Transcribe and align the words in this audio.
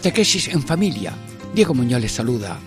Catequesis 0.00 0.48
en 0.48 0.62
familia. 0.62 1.12
Diego 1.54 1.74
Muñoz 1.74 2.00
les 2.00 2.12
saluda. 2.12 2.58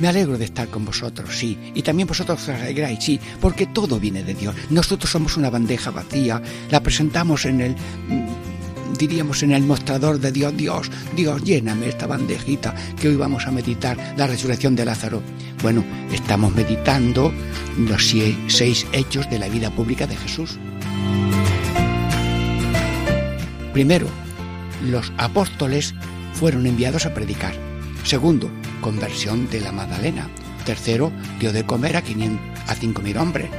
Me 0.00 0.08
alegro 0.08 0.36
de 0.36 0.46
estar 0.46 0.66
con 0.66 0.84
vosotros, 0.84 1.38
sí. 1.38 1.56
Y 1.72 1.82
también 1.82 2.08
vosotros 2.08 2.42
os 2.42 2.48
alegráis, 2.48 2.98
sí, 2.98 3.20
porque 3.40 3.66
todo 3.66 4.00
viene 4.00 4.24
de 4.24 4.34
Dios. 4.34 4.56
Nosotros 4.70 5.08
somos 5.08 5.36
una 5.36 5.50
bandeja 5.50 5.92
vacía, 5.92 6.42
la 6.68 6.82
presentamos 6.82 7.44
en 7.44 7.60
el 7.60 7.72
mm, 7.74 8.98
diríamos 8.98 9.40
en 9.44 9.52
el 9.52 9.62
mostrador 9.62 10.18
de 10.18 10.32
Dios, 10.32 10.56
Dios, 10.56 10.90
Dios, 11.14 11.44
lléname 11.44 11.90
esta 11.90 12.08
bandejita 12.08 12.74
que 13.00 13.06
hoy 13.06 13.14
vamos 13.14 13.46
a 13.46 13.52
meditar 13.52 13.96
la 14.16 14.26
resurrección 14.26 14.74
de 14.74 14.84
Lázaro. 14.84 15.22
Bueno, 15.62 15.84
estamos 16.12 16.52
meditando 16.56 17.32
los 17.78 18.12
seis 18.48 18.84
hechos 18.92 19.30
de 19.30 19.38
la 19.38 19.48
vida 19.48 19.70
pública 19.70 20.08
de 20.08 20.16
Jesús. 20.16 20.58
Primero, 23.72 24.08
los 24.82 25.12
apóstoles 25.18 25.94
fueron 26.40 26.66
enviados 26.66 27.04
a 27.04 27.12
predicar. 27.12 27.52
Segundo, 28.02 28.50
conversión 28.80 29.50
de 29.50 29.60
la 29.60 29.72
Magdalena. 29.72 30.26
Tercero, 30.64 31.12
dio 31.38 31.52
de 31.52 31.66
comer 31.66 31.98
a, 31.98 32.02
a 32.66 32.74
cinco 32.74 33.02
mil 33.02 33.18
hombres. 33.18 33.50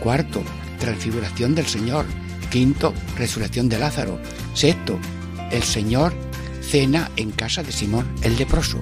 Cuarto, 0.00 0.42
transfiguración 0.78 1.54
del 1.54 1.64
Señor. 1.64 2.04
Quinto, 2.50 2.92
resurrección 3.16 3.70
de 3.70 3.78
Lázaro. 3.78 4.20
Sexto, 4.52 4.98
el 5.50 5.62
Señor 5.62 6.12
cena 6.60 7.10
en 7.16 7.30
casa 7.30 7.62
de 7.62 7.72
Simón 7.72 8.06
el 8.20 8.36
leproso. 8.36 8.80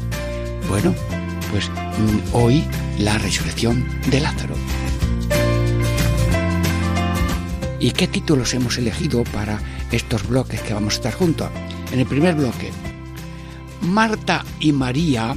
Bueno, 0.69 0.93
pues 1.53 1.69
mm, 1.71 2.35
hoy 2.35 2.65
la 2.99 3.19
resurrección 3.19 3.87
de 4.11 4.19
Lázaro. 4.19 4.57
¿Y 7.79 7.93
qué 7.93 8.09
títulos 8.09 8.53
hemos 8.55 8.79
elegido 8.79 9.23
para 9.23 9.61
estos 9.93 10.27
bloques 10.27 10.61
que 10.63 10.75
vamos 10.75 10.95
a 10.95 10.97
estar 10.97 11.15
juntos? 11.15 11.51
En 11.93 12.01
el 12.01 12.07
primer 12.07 12.35
bloque, 12.35 12.73
Marta 13.85 14.45
y 14.61 14.73
María 14.73 15.37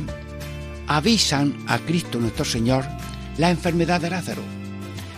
avisan 0.88 1.58
a 1.68 1.80
Cristo 1.80 2.20
nuestro 2.20 2.46
Señor 2.46 2.86
la 3.38 3.52
enfermedad 3.52 4.00
de 4.00 4.10
Lázaro. 4.10 4.42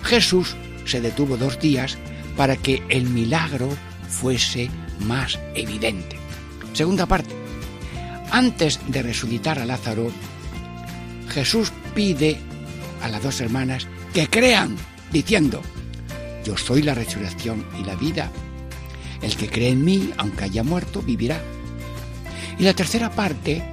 Jesús 0.04 0.56
se 0.86 1.00
detuvo 1.00 1.38
dos 1.38 1.60
días 1.60 1.98
para 2.36 2.56
que 2.56 2.82
el 2.90 3.06
milagro 3.06 3.70
fuese 4.08 4.70
más 5.02 5.40
evidente. 5.54 6.18
Segunda 6.74 7.06
parte. 7.06 7.36
Antes 8.32 8.80
de 8.88 9.04
resucitar 9.04 9.60
a 9.60 9.66
Lázaro, 9.66 10.12
Jesús 11.30 11.72
pide 11.94 12.38
a 13.04 13.10
las 13.10 13.22
dos 13.22 13.42
hermanas 13.42 13.88
que 14.14 14.28
crean, 14.28 14.76
diciendo, 15.12 15.62
yo 16.44 16.58
soy 16.58 16.82
la 16.82 16.96
resurrección 16.96 17.66
y 17.80 17.84
la 17.84 17.96
vida. 17.96 18.32
El 19.22 19.36
que 19.36 19.50
cree 19.50 19.70
en 19.70 19.84
mí, 19.84 20.12
aunque 20.18 20.46
haya 20.46 20.64
muerto, 20.64 21.02
vivirá. 21.02 21.42
Y 22.60 22.64
la 22.64 22.74
tercera 22.74 23.10
parte 23.10 23.64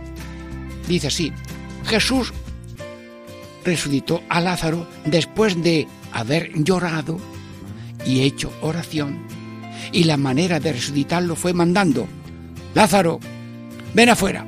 dice 0.88 1.08
así, 1.08 1.32
Jesús 1.86 2.32
resucitó 3.64 4.22
a 4.28 4.40
Lázaro 4.40 4.86
después 5.04 5.60
de 5.60 5.88
haber 6.12 6.52
llorado 6.54 7.18
y 8.06 8.22
hecho 8.22 8.52
oración. 8.62 9.18
Y 9.92 10.04
la 10.04 10.16
manera 10.16 10.60
de 10.60 10.72
resucitarlo 10.72 11.34
fue 11.34 11.52
mandando, 11.52 12.06
Lázaro, 12.74 13.18
ven 13.92 14.08
afuera. 14.08 14.46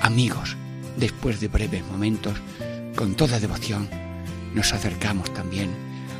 Amigos, 0.00 0.56
después 0.96 1.40
de 1.40 1.48
breves 1.48 1.84
momentos, 1.86 2.34
con 2.96 3.14
toda 3.14 3.38
devoción, 3.38 3.88
nos 4.52 4.72
acercamos 4.72 5.32
también 5.32 5.70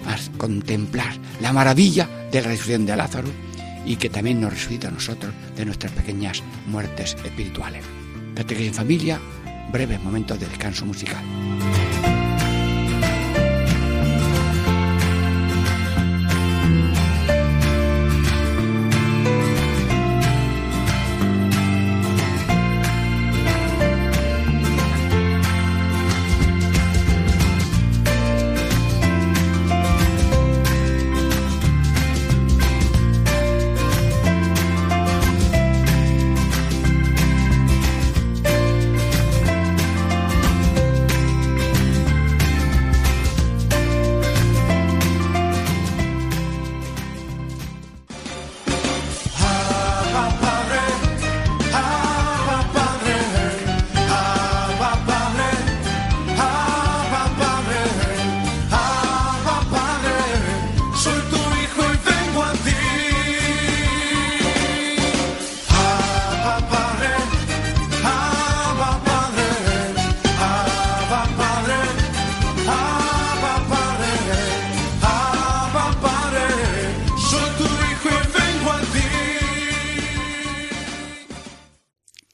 a 0.07 0.17
contemplar 0.39 1.15
la 1.41 1.53
maravilla 1.53 2.09
de 2.31 2.43
la 2.43 2.49
resurrección 2.49 2.87
de 2.87 2.97
Lázaro 2.97 3.29
y 3.85 3.97
que 3.97 4.11
también 4.11 4.41
nos 4.41 4.53
resucita 4.53 4.89
a 4.89 4.93
nosotros 4.93 5.33
de 5.57 5.65
nuestras 5.65 5.93
pequeñas 5.93 6.43
muertes 6.67 7.17
espirituales. 7.25 7.85
Catequesis 8.35 8.69
en 8.69 8.75
familia, 8.75 9.21
breves 9.73 10.03
momentos 10.03 10.39
de 10.39 10.47
descanso 10.47 10.87
musical. 10.87 11.25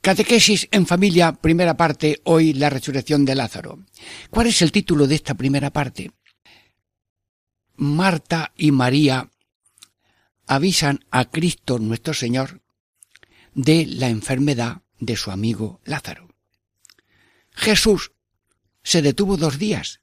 Catequesis 0.04 0.68
en 0.70 0.86
familia, 0.86 1.32
primera 1.32 1.78
parte, 1.78 2.20
hoy 2.24 2.52
la 2.52 2.68
resurrección 2.68 3.24
de 3.24 3.34
Lázaro. 3.34 3.86
¿Cuál 4.28 4.48
es 4.48 4.60
el 4.60 4.70
título 4.70 5.06
de 5.06 5.14
esta 5.14 5.32
primera 5.32 5.70
parte? 5.70 6.10
Marta 7.76 8.52
y 8.54 8.70
María 8.70 9.30
avisan 10.46 11.06
a 11.10 11.24
Cristo 11.30 11.78
nuestro 11.78 12.12
Señor 12.12 12.60
de 13.54 13.86
la 13.86 14.10
enfermedad 14.10 14.82
de 14.98 15.16
su 15.16 15.30
amigo 15.30 15.80
Lázaro. 15.86 16.28
Jesús 17.52 18.12
se 18.82 19.00
detuvo 19.00 19.38
dos 19.38 19.58
días 19.58 20.02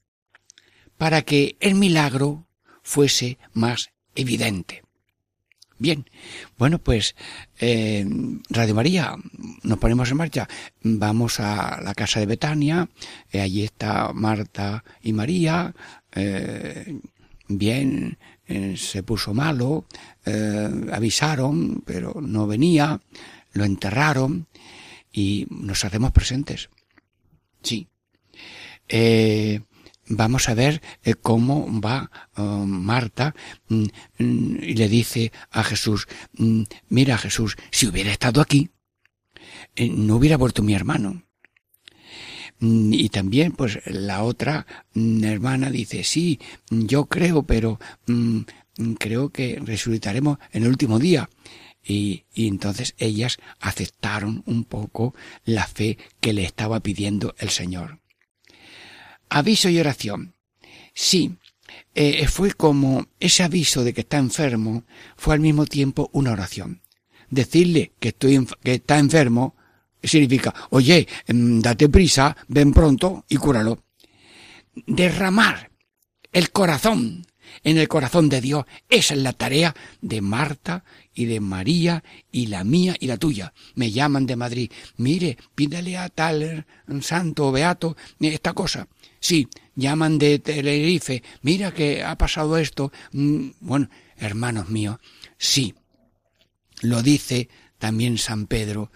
para 0.98 1.22
que 1.22 1.58
el 1.60 1.76
milagro 1.76 2.48
fuese 2.82 3.38
más 3.54 3.92
evidente. 4.16 4.81
Bien, 5.82 6.06
bueno, 6.60 6.78
pues 6.78 7.16
eh, 7.60 8.06
Radio 8.52 8.76
María, 8.76 9.16
nos 9.64 9.80
ponemos 9.80 10.12
en 10.12 10.18
marcha. 10.18 10.48
Vamos 10.84 11.40
a 11.40 11.82
la 11.82 11.96
casa 11.96 12.20
de 12.20 12.28
Betania, 12.28 12.88
eh, 13.32 13.42
allí 13.42 13.64
está 13.64 14.14
Marta 14.14 14.84
y 15.02 15.12
María. 15.12 15.74
Eh, 16.14 17.00
bien, 17.48 18.20
se 18.76 19.02
puso 19.02 19.34
malo, 19.34 19.86
avisaron, 20.92 21.82
pero 21.84 22.22
no 22.22 22.46
venía, 22.46 23.02
lo 23.54 23.64
enterraron 23.64 24.46
y 25.12 25.48
nos 25.50 25.84
hacemos 25.84 26.12
presentes. 26.12 26.70
Sí 27.64 27.88
vamos 30.12 30.50
a 30.50 30.54
ver 30.54 30.82
eh, 31.04 31.16
cómo 31.16 31.68
va 31.82 32.12
oh, 32.36 32.66
Marta 32.66 33.34
mm, 33.70 33.86
mm, 34.20 34.64
y 34.64 34.74
le 34.76 34.88
dice 34.88 35.32
a 35.50 35.64
Jesús, 35.64 36.08
mm, 36.34 36.64
mira 36.90 37.18
Jesús, 37.18 37.58
si 37.72 37.88
hubiera 37.88 38.12
estado 38.12 38.42
aquí, 38.42 38.70
eh, 39.76 39.90
no 39.90 40.16
hubiera 40.18 40.38
vuelto 40.38 40.64
mi 40.64 40.74
hermano. 40.74 41.24
Y 42.64 43.10
también, 43.10 43.54
pues, 43.54 43.80
la 43.86 44.22
otra 44.24 44.68
hermana 44.94 45.72
dice, 45.72 46.04
sí, 46.04 46.40
yo 46.70 47.06
creo, 47.08 47.42
pero 47.42 47.80
creo 49.00 49.30
que 49.30 49.60
resucitaremos 49.60 50.38
en 50.52 50.64
el 50.64 50.70
último 50.70 51.00
día. 51.00 51.28
Y, 51.84 52.26
entonces 52.36 52.94
ellas 53.00 53.40
aceptaron 53.60 54.44
un 54.46 54.64
poco 54.66 55.16
la 55.44 55.66
fe 55.66 55.98
que 56.20 56.34
le 56.34 56.44
estaba 56.44 56.80
pidiendo 56.82 57.34
el 57.40 57.50
Señor. 57.50 58.00
Aviso 59.34 59.70
y 59.70 59.80
oración. 59.80 60.36
Sí, 60.94 61.38
eh, 61.96 62.28
fue 62.28 62.52
como 62.52 63.08
ese 63.18 63.44
aviso 63.44 63.82
de 63.86 63.94
que 63.94 64.02
está 64.02 64.18
enfermo 64.18 64.84
fue 65.16 65.34
al 65.34 65.40
mismo 65.40 65.66
tiempo 65.66 66.10
una 66.12 66.34
oración. 66.34 66.82
Decirle 67.30 67.94
que 67.98 68.14
que 68.14 68.74
está 68.74 69.00
enfermo 69.00 69.56
significa, 70.04 70.54
oye, 70.72 71.08
mm, 71.28 71.62
date 71.62 71.88
prisa, 71.88 72.36
ven 72.50 72.74
pronto 72.74 73.24
y 73.30 73.38
cúralo. 73.38 73.80
Derramar 74.86 75.72
el 76.34 76.52
corazón 76.52 77.26
en 77.64 77.78
el 77.78 77.88
corazón 77.88 78.30
de 78.30 78.42
Dios. 78.42 78.66
Esa 78.90 79.14
es 79.14 79.20
la 79.22 79.34
tarea 79.34 79.76
de 80.02 80.22
Marta 80.22 80.84
y 81.14 81.26
de 81.26 81.40
María 81.40 82.04
y 82.32 82.48
la 82.48 82.64
mía 82.64 82.96
y 83.00 83.08
la 83.08 83.18
tuya. 83.18 83.54
Me 83.76 83.92
llaman 83.92 84.26
de 84.26 84.36
Madrid. 84.36 84.72
Mire, 84.98 85.38
pídele 85.56 85.98
a 85.98 86.10
tal 86.10 86.66
santo 87.02 87.48
o 87.48 87.52
beato 87.52 87.96
esta 88.20 88.54
cosa. 88.54 88.88
Sí, 89.20 89.48
llaman 89.76 90.18
de 90.18 90.40
Tenerife. 90.40 91.24
Mira 91.42 91.74
que 91.74 92.04
ha 92.04 92.18
pasado 92.18 92.58
esto. 92.58 92.92
Mm, 93.12 93.50
bueno, 93.60 93.90
hermanos 94.18 94.70
míos, 94.70 94.98
sí. 95.38 95.76
Lo 96.82 97.04
dice 97.04 97.50
también 97.78 98.18
San 98.18 98.48
Pedro. 98.48 98.92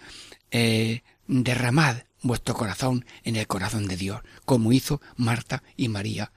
Eh, 0.51 1.03
derramad 1.27 1.97
vuestro 2.21 2.55
corazón 2.55 3.05
en 3.23 3.35
el 3.35 3.47
corazón 3.47 3.87
de 3.87 3.97
Dios, 3.97 4.21
como 4.45 4.73
hizo 4.73 5.01
Marta 5.15 5.63
y 5.77 5.87
María. 5.89 6.31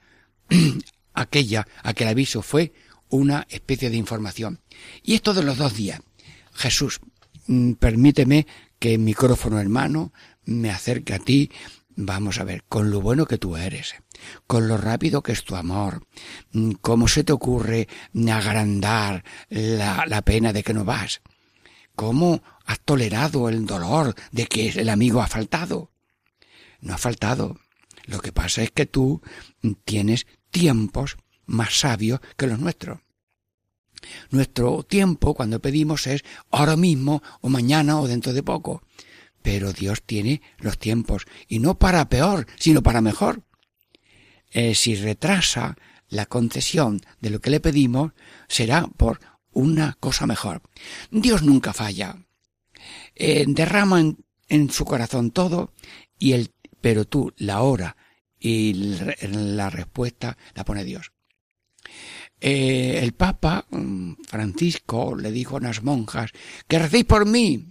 aquella, 1.19 1.67
aquel 1.83 2.07
aviso 2.07 2.41
fue 2.41 2.73
una 3.09 3.45
especie 3.49 3.89
de 3.89 3.97
información. 3.97 4.61
Y 5.03 5.15
esto 5.15 5.33
de 5.33 5.43
los 5.43 5.57
dos 5.57 5.75
días. 5.75 5.99
Jesús, 6.53 7.01
mm, 7.47 7.73
permíteme 7.73 8.47
que 8.79 8.93
el 8.93 8.99
micrófono 8.99 9.59
hermano 9.59 10.13
me 10.45 10.71
acerque 10.71 11.13
a 11.13 11.19
ti. 11.19 11.51
Vamos 11.95 12.39
a 12.39 12.45
ver, 12.45 12.63
con 12.69 12.91
lo 12.91 13.01
bueno 13.01 13.25
que 13.25 13.37
tú 13.37 13.57
eres, 13.57 13.95
con 14.47 14.67
lo 14.67 14.77
rápido 14.77 15.21
que 15.21 15.33
es 15.33 15.43
tu 15.43 15.55
amor, 15.55 16.07
mm, 16.53 16.71
cómo 16.81 17.07
se 17.07 17.23
te 17.23 17.33
ocurre 17.33 17.87
agrandar 18.31 19.23
la, 19.49 20.05
la 20.07 20.21
pena 20.21 20.53
de 20.53 20.63
que 20.63 20.73
no 20.73 20.85
vas, 20.85 21.21
cómo 21.95 22.41
has 22.65 22.79
tolerado 22.79 23.49
el 23.49 23.65
dolor 23.65 24.15
de 24.31 24.47
que 24.47 24.69
el 24.69 24.87
amigo 24.87 25.21
ha 25.21 25.27
faltado. 25.27 25.91
No 26.79 26.93
ha 26.93 26.97
faltado. 26.97 27.57
Lo 28.05 28.21
que 28.21 28.31
pasa 28.31 28.63
es 28.63 28.71
que 28.71 28.85
tú 28.85 29.21
tienes 29.83 30.25
tiempos 30.51 31.17
más 31.45 31.79
sabios 31.79 32.19
que 32.37 32.47
los 32.47 32.59
nuestros. 32.59 32.99
Nuestro 34.29 34.83
tiempo 34.83 35.33
cuando 35.33 35.59
pedimos 35.59 36.07
es 36.07 36.23
ahora 36.51 36.75
mismo 36.75 37.21
o 37.41 37.49
mañana 37.49 37.99
o 37.99 38.07
dentro 38.07 38.33
de 38.33 38.43
poco. 38.43 38.83
Pero 39.41 39.73
Dios 39.73 40.03
tiene 40.03 40.41
los 40.59 40.77
tiempos 40.77 41.25
y 41.47 41.59
no 41.59 41.77
para 41.77 42.09
peor, 42.09 42.47
sino 42.57 42.83
para 42.83 43.01
mejor. 43.01 43.43
Eh, 44.51 44.75
si 44.75 44.95
retrasa 44.95 45.77
la 46.07 46.25
concesión 46.25 47.01
de 47.21 47.29
lo 47.29 47.39
que 47.39 47.49
le 47.49 47.59
pedimos, 47.59 48.13
será 48.47 48.87
por 48.87 49.19
una 49.51 49.97
cosa 49.99 50.25
mejor. 50.25 50.61
Dios 51.11 51.43
nunca 51.43 51.73
falla. 51.73 52.17
Eh, 53.15 53.45
derrama 53.47 54.01
en, 54.47 54.69
su 54.69 54.85
corazón 54.85 55.31
todo 55.31 55.73
y 56.17 56.33
el, 56.33 56.51
pero 56.81 57.05
tú 57.05 57.33
la 57.37 57.61
hora 57.61 57.95
y 58.39 58.73
la 59.21 59.69
respuesta 59.69 60.37
la 60.55 60.63
pone 60.63 60.83
Dios. 60.83 61.11
Eh, 62.41 62.99
el 63.01 63.11
Papa 63.13 63.65
mm, 63.69 64.13
Francisco 64.27 65.15
le 65.15 65.31
dijo 65.31 65.55
a 65.55 65.59
unas 65.59 65.83
monjas 65.83 66.31
que 66.67 66.79
recéis 66.79 67.05
por 67.05 67.25
mí. 67.25 67.69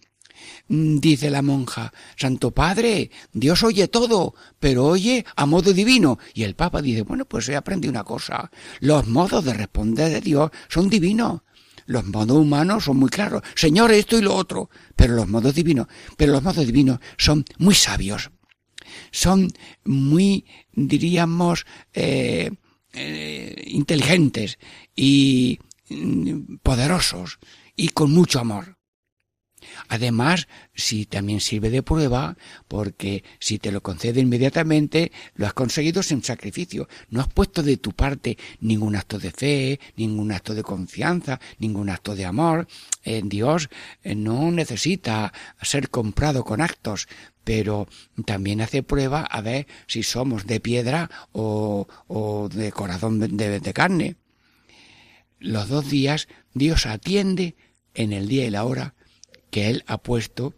Mm, 0.68 0.98
dice 0.98 1.30
la 1.30 1.42
monja, 1.42 1.92
Santo 2.16 2.50
Padre, 2.50 3.10
Dios 3.32 3.62
oye 3.62 3.88
todo, 3.88 4.34
pero 4.58 4.84
oye 4.86 5.24
a 5.36 5.46
modo 5.46 5.72
divino. 5.72 6.18
Y 6.34 6.42
el 6.42 6.54
Papa 6.54 6.82
dice, 6.82 7.02
bueno, 7.02 7.24
pues 7.24 7.48
he 7.48 7.56
aprendido 7.56 7.90
una 7.90 8.04
cosa. 8.04 8.50
Los 8.80 9.06
modos 9.06 9.44
de 9.44 9.54
responder 9.54 10.12
de 10.12 10.20
Dios 10.20 10.50
son 10.68 10.90
divinos. 10.90 11.42
Los 11.86 12.04
modos 12.04 12.36
humanos 12.36 12.84
son 12.84 12.98
muy 12.98 13.08
claros. 13.08 13.42
Señor, 13.54 13.90
esto 13.92 14.18
y 14.18 14.22
lo 14.22 14.34
otro. 14.34 14.68
Pero 14.94 15.14
los 15.14 15.26
modos 15.26 15.54
divinos, 15.54 15.86
pero 16.18 16.32
los 16.32 16.42
modos 16.42 16.66
divinos 16.66 16.98
son 17.16 17.46
muy 17.56 17.74
sabios 17.74 18.30
son 19.10 19.52
muy, 19.84 20.46
diríamos, 20.72 21.66
eh, 21.92 22.50
eh, 22.94 23.64
inteligentes 23.66 24.58
y 24.96 25.58
mm, 25.90 26.56
poderosos 26.62 27.38
y 27.76 27.88
con 27.88 28.12
mucho 28.12 28.40
amor. 28.40 28.77
Además, 29.88 30.48
si 30.74 31.06
también 31.06 31.40
sirve 31.40 31.70
de 31.70 31.82
prueba, 31.82 32.36
porque 32.66 33.24
si 33.38 33.58
te 33.58 33.72
lo 33.72 33.82
concede 33.82 34.20
inmediatamente, 34.20 35.12
lo 35.34 35.46
has 35.46 35.52
conseguido 35.52 36.02
sin 36.02 36.22
sacrificio. 36.22 36.88
No 37.10 37.20
has 37.20 37.28
puesto 37.28 37.62
de 37.62 37.76
tu 37.76 37.92
parte 37.92 38.38
ningún 38.60 38.96
acto 38.96 39.18
de 39.18 39.30
fe, 39.30 39.80
ningún 39.96 40.32
acto 40.32 40.54
de 40.54 40.62
confianza, 40.62 41.40
ningún 41.58 41.90
acto 41.90 42.14
de 42.14 42.24
amor. 42.24 42.66
Dios 43.04 43.68
eh, 44.02 44.14
no 44.14 44.50
necesita 44.50 45.32
ser 45.62 45.90
comprado 45.90 46.44
con 46.44 46.60
actos, 46.60 47.08
pero 47.44 47.88
también 48.26 48.60
hace 48.60 48.82
prueba 48.82 49.22
a 49.22 49.40
ver 49.40 49.66
si 49.86 50.02
somos 50.02 50.46
de 50.46 50.60
piedra 50.60 51.10
o, 51.32 51.86
de 52.52 52.72
corazón 52.72 53.18
de 53.20 53.72
carne. 53.72 54.16
Los 55.40 55.68
dos 55.68 55.88
días 55.88 56.28
Dios 56.54 56.86
atiende 56.86 57.56
en 57.94 58.12
el 58.12 58.28
día 58.28 58.44
y 58.44 58.50
la 58.50 58.64
hora 58.64 58.94
que 59.50 59.70
Él 59.70 59.84
ha 59.86 59.98
puesto 59.98 60.54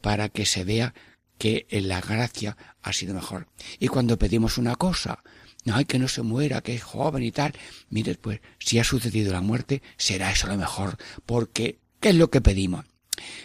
para 0.00 0.28
que 0.28 0.46
se 0.46 0.64
vea 0.64 0.94
que 1.38 1.66
la 1.70 2.00
gracia 2.00 2.56
ha 2.82 2.92
sido 2.92 3.14
mejor. 3.14 3.48
Y 3.78 3.88
cuando 3.88 4.18
pedimos 4.18 4.58
una 4.58 4.76
cosa, 4.76 5.22
ay, 5.70 5.86
que 5.86 5.98
no 5.98 6.08
se 6.08 6.22
muera, 6.22 6.60
que 6.60 6.74
es 6.74 6.82
joven 6.82 7.22
y 7.22 7.32
tal, 7.32 7.54
mire, 7.88 8.14
pues 8.16 8.40
si 8.58 8.78
ha 8.78 8.84
sucedido 8.84 9.32
la 9.32 9.40
muerte, 9.40 9.82
será 9.96 10.30
eso 10.30 10.46
lo 10.46 10.56
mejor, 10.56 10.96
porque 11.24 11.78
¿qué 11.98 12.10
es 12.10 12.14
lo 12.14 12.30
que 12.30 12.40
pedimos? 12.40 12.84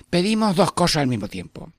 Pedimos 0.10 0.56
dos 0.56 0.74
cosas 0.74 1.04
al 1.04 1.08
mismo 1.08 1.28
tiempo. 1.28 1.72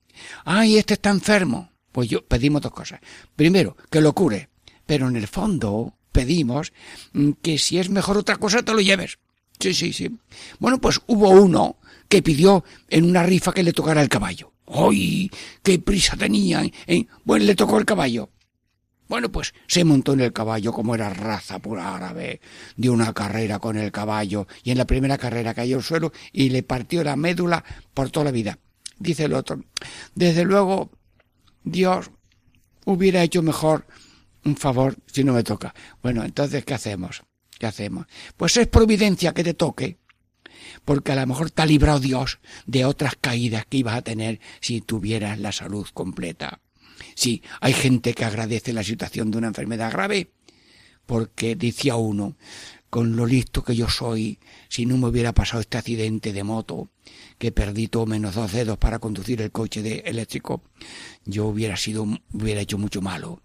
Ay, 0.45 0.77
este 0.77 0.95
está 0.95 1.09
enfermo. 1.09 1.71
Pues 1.91 2.09
yo 2.09 2.25
pedimos 2.25 2.61
dos 2.61 2.71
cosas. 2.71 2.99
Primero, 3.35 3.75
que 3.89 4.01
lo 4.01 4.13
cure, 4.13 4.49
pero 4.85 5.07
en 5.07 5.15
el 5.15 5.27
fondo 5.27 5.95
pedimos 6.11 6.73
mm, 7.13 7.31
que 7.41 7.57
si 7.57 7.79
es 7.79 7.89
mejor 7.89 8.17
otra 8.17 8.37
cosa 8.37 8.63
te 8.63 8.73
lo 8.73 8.81
lleves. 8.81 9.19
Sí, 9.59 9.73
sí, 9.73 9.93
sí. 9.93 10.15
Bueno, 10.59 10.79
pues 10.79 11.01
hubo 11.07 11.29
uno 11.29 11.77
que 12.07 12.21
pidió 12.21 12.63
en 12.89 13.05
una 13.05 13.23
rifa 13.23 13.51
que 13.51 13.63
le 13.63 13.73
tocara 13.73 14.01
el 14.01 14.09
caballo. 14.09 14.53
¡Ay! 14.67 15.31
¡Qué 15.63 15.79
prisa 15.79 16.15
tenía! 16.17 16.63
¿eh? 16.87 17.07
Bueno, 17.23 17.45
le 17.45 17.55
tocó 17.55 17.77
el 17.77 17.85
caballo. 17.85 18.29
Bueno, 19.07 19.31
pues 19.31 19.53
se 19.67 19.85
montó 19.85 20.13
en 20.13 20.19
el 20.19 20.33
caballo 20.33 20.73
como 20.73 20.93
era 20.93 21.09
raza 21.09 21.59
pura 21.59 21.95
árabe, 21.95 22.41
dio 22.75 22.91
una 22.91 23.13
carrera 23.13 23.57
con 23.57 23.77
el 23.77 23.91
caballo 23.91 24.47
y 24.63 24.71
en 24.71 24.77
la 24.77 24.85
primera 24.85 25.17
carrera 25.17 25.53
cayó 25.53 25.77
al 25.77 25.83
suelo 25.83 26.11
y 26.33 26.49
le 26.49 26.63
partió 26.63 27.03
la 27.05 27.15
médula 27.15 27.63
por 27.93 28.09
toda 28.09 28.25
la 28.25 28.31
vida. 28.31 28.59
Dice 28.99 29.25
el 29.25 29.33
otro, 29.33 29.63
desde 30.13 30.43
luego 30.43 30.91
Dios 31.63 32.11
hubiera 32.85 33.23
hecho 33.23 33.41
mejor 33.41 33.87
un 34.43 34.57
favor 34.57 34.97
si 35.05 35.23
no 35.23 35.33
me 35.33 35.43
toca. 35.43 35.73
Bueno, 36.01 36.23
entonces, 36.23 36.65
¿qué 36.65 36.73
hacemos? 36.73 37.23
¿Qué 37.57 37.65
hacemos? 37.65 38.07
Pues 38.35 38.57
es 38.57 38.67
providencia 38.67 39.33
que 39.33 39.43
te 39.43 39.53
toque 39.53 39.99
porque 40.85 41.11
a 41.11 41.15
lo 41.15 41.27
mejor 41.27 41.51
te 41.51 41.61
ha 41.61 41.65
librado 41.65 41.99
Dios 41.99 42.39
de 42.65 42.85
otras 42.85 43.15
caídas 43.19 43.65
que 43.65 43.77
ibas 43.77 43.95
a 43.95 44.01
tener 44.01 44.39
si 44.59 44.81
tuvieras 44.81 45.39
la 45.39 45.51
salud 45.51 45.87
completa. 45.93 46.59
Sí, 47.15 47.41
hay 47.61 47.73
gente 47.73 48.13
que 48.13 48.25
agradece 48.25 48.73
la 48.73 48.83
situación 48.83 49.31
de 49.31 49.37
una 49.37 49.47
enfermedad 49.47 49.91
grave, 49.91 50.31
porque 51.05 51.55
decía 51.55 51.95
uno, 51.95 52.35
con 52.89 53.15
lo 53.15 53.25
listo 53.25 53.63
que 53.63 53.75
yo 53.75 53.89
soy, 53.89 54.39
si 54.69 54.85
no 54.85 54.97
me 54.97 55.07
hubiera 55.07 55.33
pasado 55.33 55.61
este 55.61 55.77
accidente 55.77 56.31
de 56.31 56.43
moto, 56.43 56.89
que 57.37 57.51
perdí 57.51 57.87
todo 57.87 58.05
menos 58.05 58.35
dos 58.35 58.51
dedos 58.51 58.77
para 58.77 58.99
conducir 58.99 59.41
el 59.41 59.51
coche 59.51 59.81
de 59.81 59.99
eléctrico, 60.05 60.63
yo 61.25 61.45
hubiera 61.45 61.75
sido, 61.75 62.07
hubiera 62.31 62.61
hecho 62.61 62.77
mucho 62.77 63.01
malo. 63.01 63.41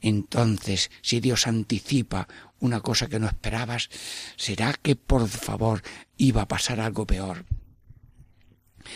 Entonces, 0.00 0.90
si 1.02 1.20
Dios 1.20 1.46
anticipa 1.46 2.28
una 2.60 2.80
cosa 2.80 3.08
que 3.08 3.18
no 3.18 3.26
esperabas, 3.26 3.88
¿será 4.36 4.74
que 4.74 4.96
por 4.96 5.28
favor 5.28 5.82
iba 6.16 6.42
a 6.42 6.48
pasar 6.48 6.80
algo 6.80 7.06
peor? 7.06 7.46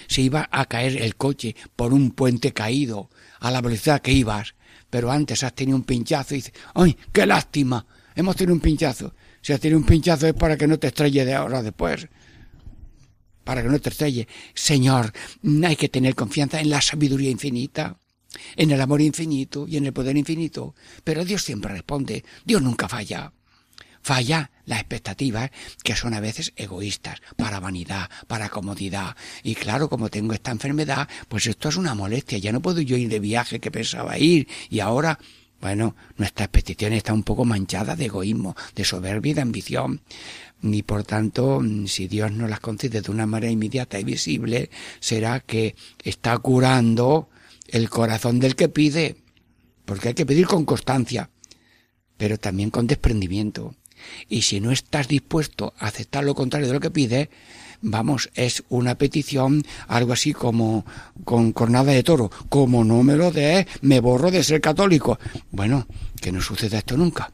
Se 0.06 0.20
iba 0.20 0.48
a 0.52 0.66
caer 0.66 1.00
el 1.00 1.16
coche 1.16 1.56
por 1.74 1.94
un 1.94 2.10
puente 2.10 2.52
caído 2.52 3.08
a 3.40 3.50
la 3.50 3.62
velocidad 3.62 4.02
que 4.02 4.12
ibas, 4.12 4.54
pero 4.90 5.10
antes 5.10 5.42
has 5.42 5.54
tenido 5.54 5.76
un 5.76 5.84
pinchazo 5.84 6.34
y 6.34 6.38
dices, 6.38 6.52
¡ay, 6.74 6.96
qué 7.12 7.24
lástima! 7.24 7.86
Hemos 8.14 8.36
tenido 8.36 8.54
un 8.54 8.60
pinchazo. 8.60 9.14
Si 9.48 9.54
has 9.54 9.60
tenido 9.60 9.78
un 9.78 9.86
pinchazo 9.86 10.26
es 10.26 10.34
para 10.34 10.58
que 10.58 10.66
no 10.66 10.78
te 10.78 10.88
estrelle 10.88 11.24
de 11.24 11.32
ahora 11.32 11.62
después. 11.62 12.06
Para 13.44 13.62
que 13.62 13.70
no 13.70 13.78
te 13.78 13.88
estrelle. 13.88 14.28
Señor, 14.52 15.10
hay 15.64 15.74
que 15.74 15.88
tener 15.88 16.14
confianza 16.14 16.60
en 16.60 16.68
la 16.68 16.82
sabiduría 16.82 17.30
infinita 17.30 17.96
en 18.56 18.70
el 18.72 18.78
amor 18.78 19.00
infinito 19.00 19.66
y 19.66 19.78
en 19.78 19.86
el 19.86 19.94
poder 19.94 20.18
infinito. 20.18 20.74
Pero 21.02 21.24
Dios 21.24 21.40
siempre 21.40 21.72
responde. 21.72 22.26
Dios 22.44 22.60
nunca 22.60 22.90
falla. 22.90 23.32
Falla 24.02 24.50
las 24.66 24.80
expectativas 24.80 25.50
que 25.82 25.96
son 25.96 26.12
a 26.12 26.20
veces 26.20 26.52
egoístas, 26.54 27.22
para 27.38 27.58
vanidad, 27.58 28.10
para 28.26 28.50
comodidad. 28.50 29.16
Y 29.42 29.54
claro, 29.54 29.88
como 29.88 30.10
tengo 30.10 30.34
esta 30.34 30.50
enfermedad, 30.50 31.08
pues 31.26 31.46
esto 31.46 31.70
es 31.70 31.76
una 31.76 31.94
molestia, 31.94 32.36
ya 32.36 32.52
no 32.52 32.60
puedo 32.60 32.82
yo 32.82 32.98
ir 32.98 33.08
de 33.08 33.18
viaje 33.18 33.60
que 33.60 33.70
pensaba 33.70 34.18
ir 34.18 34.46
y 34.68 34.80
ahora 34.80 35.18
bueno, 35.60 35.96
nuestras 36.16 36.48
peticiones 36.48 36.98
están 36.98 37.16
un 37.16 37.22
poco 37.24 37.44
manchadas 37.44 37.98
de 37.98 38.06
egoísmo, 38.06 38.54
de 38.74 38.84
soberbia 38.84 39.30
y 39.30 39.34
de 39.34 39.40
ambición. 39.40 40.00
Y 40.62 40.82
por 40.82 41.04
tanto, 41.04 41.60
si 41.86 42.08
Dios 42.08 42.32
nos 42.32 42.50
las 42.50 42.60
concede 42.60 43.00
de 43.00 43.10
una 43.10 43.26
manera 43.26 43.50
inmediata 43.50 43.98
y 43.98 44.04
visible, 44.04 44.70
será 45.00 45.40
que 45.40 45.74
está 46.02 46.36
curando 46.38 47.28
el 47.66 47.90
corazón 47.90 48.40
del 48.40 48.56
que 48.56 48.68
pide. 48.68 49.16
Porque 49.84 50.08
hay 50.08 50.14
que 50.14 50.26
pedir 50.26 50.46
con 50.46 50.64
constancia, 50.64 51.30
pero 52.16 52.38
también 52.38 52.70
con 52.70 52.86
desprendimiento. 52.86 53.74
Y 54.28 54.42
si 54.42 54.60
no 54.60 54.70
estás 54.70 55.08
dispuesto 55.08 55.74
a 55.78 55.86
aceptar 55.86 56.24
lo 56.24 56.34
contrario 56.34 56.68
de 56.68 56.74
lo 56.74 56.80
que 56.80 56.90
pide, 56.90 57.30
vamos, 57.80 58.30
es 58.34 58.64
una 58.68 58.96
petición, 58.96 59.62
algo 59.86 60.12
así 60.12 60.32
como 60.32 60.84
con 61.24 61.52
cornada 61.52 61.92
de 61.92 62.02
toro. 62.02 62.30
Como 62.48 62.84
no 62.84 63.02
me 63.02 63.16
lo 63.16 63.30
des, 63.30 63.66
me 63.80 64.00
borro 64.00 64.30
de 64.30 64.44
ser 64.44 64.60
católico. 64.60 65.18
Bueno, 65.50 65.86
que 66.20 66.32
no 66.32 66.40
suceda 66.40 66.78
esto 66.78 66.96
nunca. 66.96 67.32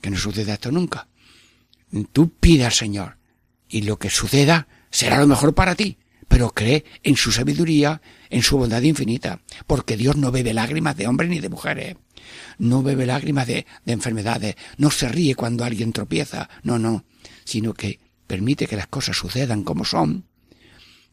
Que 0.00 0.10
no 0.10 0.16
suceda 0.16 0.54
esto 0.54 0.70
nunca. 0.70 1.08
Tú 2.12 2.30
pide 2.30 2.64
al 2.64 2.72
Señor 2.72 3.18
y 3.68 3.82
lo 3.82 3.98
que 3.98 4.10
suceda 4.10 4.66
será 4.90 5.18
lo 5.18 5.26
mejor 5.26 5.54
para 5.54 5.74
ti. 5.74 5.98
Pero 6.28 6.50
cree 6.50 6.84
en 7.02 7.16
su 7.16 7.30
sabiduría, 7.30 8.00
en 8.30 8.42
su 8.42 8.56
bondad 8.56 8.80
infinita, 8.80 9.42
porque 9.66 9.98
Dios 9.98 10.16
no 10.16 10.32
bebe 10.32 10.54
lágrimas 10.54 10.96
de 10.96 11.06
hombres 11.06 11.28
ni 11.28 11.40
de 11.40 11.50
mujeres. 11.50 11.96
No 12.56 12.82
bebe 12.82 13.04
lágrimas 13.04 13.46
de, 13.46 13.66
de 13.84 13.92
enfermedades, 13.92 14.56
no 14.78 14.90
se 14.90 15.08
ríe 15.08 15.34
cuando 15.34 15.64
alguien 15.64 15.92
tropieza, 15.92 16.48
no, 16.62 16.78
no, 16.78 17.04
sino 17.44 17.74
que 17.74 18.00
permite 18.32 18.66
que 18.66 18.76
las 18.76 18.86
cosas 18.86 19.14
sucedan 19.18 19.62
como 19.62 19.84
son 19.84 20.24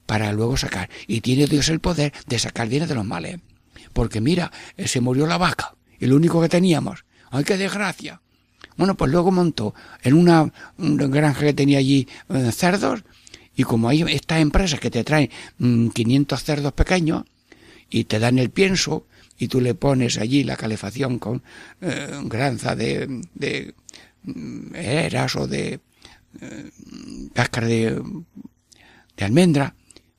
para 0.06 0.32
luego 0.32 0.56
sacar. 0.56 0.90
Y 1.06 1.20
tiene 1.20 1.48
Dios 1.48 1.68
el 1.68 1.82
poder 1.82 2.14
de 2.28 2.40
sacar 2.40 2.70
bienes 2.70 2.88
de 2.88 2.96
los 2.96 3.04
males. 3.04 3.42
Porque 3.92 4.22
mira, 4.22 4.54
eh, 4.78 4.88
se 4.88 5.02
murió 5.02 5.28
la 5.28 5.38
vaca, 5.38 5.76
lo 6.00 6.16
único 6.16 6.42
que 6.42 6.48
teníamos. 6.48 7.04
¡Ay, 7.30 7.44
qué 7.44 7.58
desgracia! 7.58 8.22
Bueno, 8.78 8.96
pues 8.96 9.12
luego 9.12 9.32
montó 9.32 9.76
en 10.02 10.14
una, 10.14 10.50
granja 10.78 11.42
que 11.42 11.54
tenía 11.54 11.80
allí 11.80 12.08
eh, 12.30 12.54
cerdos, 12.54 13.04
y 13.54 13.64
como 13.64 13.90
hay 13.90 14.04
estas 14.04 14.40
empresas 14.40 14.80
que 14.80 14.90
te 14.90 15.04
traen 15.04 15.30
500 15.94 16.42
mm, 16.42 16.46
cerdos 16.46 16.72
pequeños, 16.72 17.26
y 17.90 18.06
te 18.06 18.20
dan 18.20 18.40
el 18.40 18.50
pienso, 18.50 19.08
y 19.38 19.50
tú 19.50 19.60
le 19.60 19.76
pones 19.76 20.18
allí 20.20 20.46
la 20.46 20.56
calefacción 20.56 21.20
con 21.20 21.44
eh, 21.82 22.18
granza 22.24 22.78
de, 22.78 23.22
de 23.34 23.74
mm, 24.24 24.74
eras 24.76 25.36
o 25.36 25.48
de 25.48 25.82
eh, 26.42 26.72
cáscara 27.34 27.68
de, 27.68 28.02
almendra. 29.20 29.76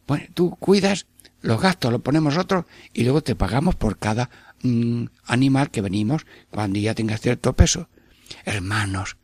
Bueno, 0.06 0.26
tú 0.34 0.56
cuidas 0.58 1.06
los 1.40 1.60
gastos, 1.60 1.92
los 1.92 2.02
ponemos 2.02 2.34
nosotros 2.34 2.66
y 2.92 3.04
luego 3.04 3.22
te 3.22 3.34
pagamos 3.34 3.76
por 3.76 3.98
cada 3.98 4.28
mm, 4.62 5.04
animal 5.24 5.70
que 5.70 5.80
venimos 5.80 6.26
cuando 6.50 6.78
ya 6.78 6.94
tengas 6.94 7.20
cierto 7.20 7.54
peso. 7.54 7.88
Hermanos, 8.44 9.16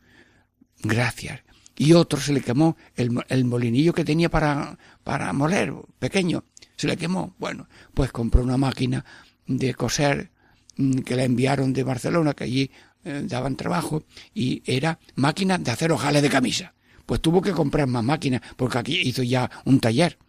gracias. 0.79 1.41
Y 1.75 1.93
otro 1.93 2.19
se 2.19 2.33
le 2.33 2.41
quemó 2.41 2.75
el, 2.95 3.23
el 3.29 3.45
molinillo 3.45 3.93
que 3.93 4.03
tenía 4.03 4.29
para, 4.29 4.79
para 5.03 5.31
moler, 5.31 5.73
pequeño, 5.99 6.43
se 6.75 6.87
le 6.87 6.97
quemó. 6.97 7.35
Bueno, 7.37 7.67
pues 7.93 8.11
compró 8.11 8.41
una 8.41 8.57
máquina 8.57 9.05
de 9.45 9.75
coser 9.75 10.31
mm, 10.77 10.99
que 10.99 11.15
la 11.15 11.23
enviaron 11.23 11.73
de 11.73 11.83
Barcelona, 11.83 12.33
que 12.33 12.45
allí 12.45 12.71
eh, 13.03 13.21
daban 13.25 13.55
trabajo, 13.55 14.03
y 14.33 14.63
era 14.65 14.99
máquina 15.15 15.59
de 15.59 15.69
hacer 15.69 15.91
ojales 15.91 16.23
de 16.23 16.29
camisa 16.29 16.73
pues 17.07 17.21
tuvo 17.21 17.41
que 17.41 17.53
comprar 17.53 17.87
más 17.87 18.03
máquinas, 18.03 18.41
porque 18.55 18.77
aquí 18.77 19.01
hizo 19.01 19.23
ya 19.23 19.49
un 19.65 19.79
taller. 19.79 20.19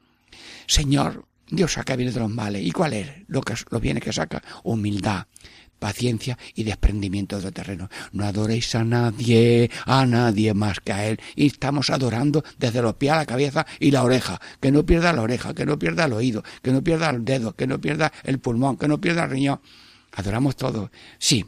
Señor, 0.66 1.26
Dios 1.50 1.72
saca 1.72 1.96
bienes 1.96 2.14
de 2.14 2.20
los 2.20 2.30
males. 2.30 2.62
¿Y 2.64 2.70
cuál 2.70 2.94
es 2.94 3.08
lo 3.26 3.42
que 3.42 3.54
los 3.70 3.82
bienes 3.82 4.02
que 4.02 4.12
saca? 4.12 4.42
Humildad, 4.62 5.26
paciencia 5.80 6.38
y 6.54 6.62
desprendimiento 6.62 7.40
del 7.40 7.52
terreno. 7.52 7.90
No 8.12 8.24
adoréis 8.24 8.76
a 8.76 8.84
nadie, 8.84 9.70
a 9.86 10.06
nadie 10.06 10.54
más 10.54 10.78
que 10.78 10.92
a 10.92 11.06
Él. 11.08 11.18
Y 11.34 11.46
estamos 11.46 11.90
adorando 11.90 12.44
desde 12.58 12.80
los 12.80 12.94
pies 12.94 13.12
a 13.12 13.16
la 13.16 13.26
cabeza 13.26 13.66
y 13.80 13.90
la 13.90 14.04
oreja. 14.04 14.40
Que 14.60 14.70
no 14.70 14.86
pierda 14.86 15.12
la 15.12 15.22
oreja, 15.22 15.54
que 15.54 15.66
no 15.66 15.80
pierda 15.80 16.04
el 16.04 16.12
oído, 16.12 16.44
que 16.62 16.70
no 16.70 16.84
pierda 16.84 17.10
el 17.10 17.24
dedo, 17.24 17.56
que 17.56 17.66
no 17.66 17.80
pierda 17.80 18.12
el 18.22 18.38
pulmón, 18.38 18.76
que 18.76 18.86
no 18.86 19.00
pierda 19.00 19.24
el 19.24 19.30
riñón. 19.30 19.60
Adoramos 20.12 20.54
todo. 20.54 20.92
Sí, 21.18 21.44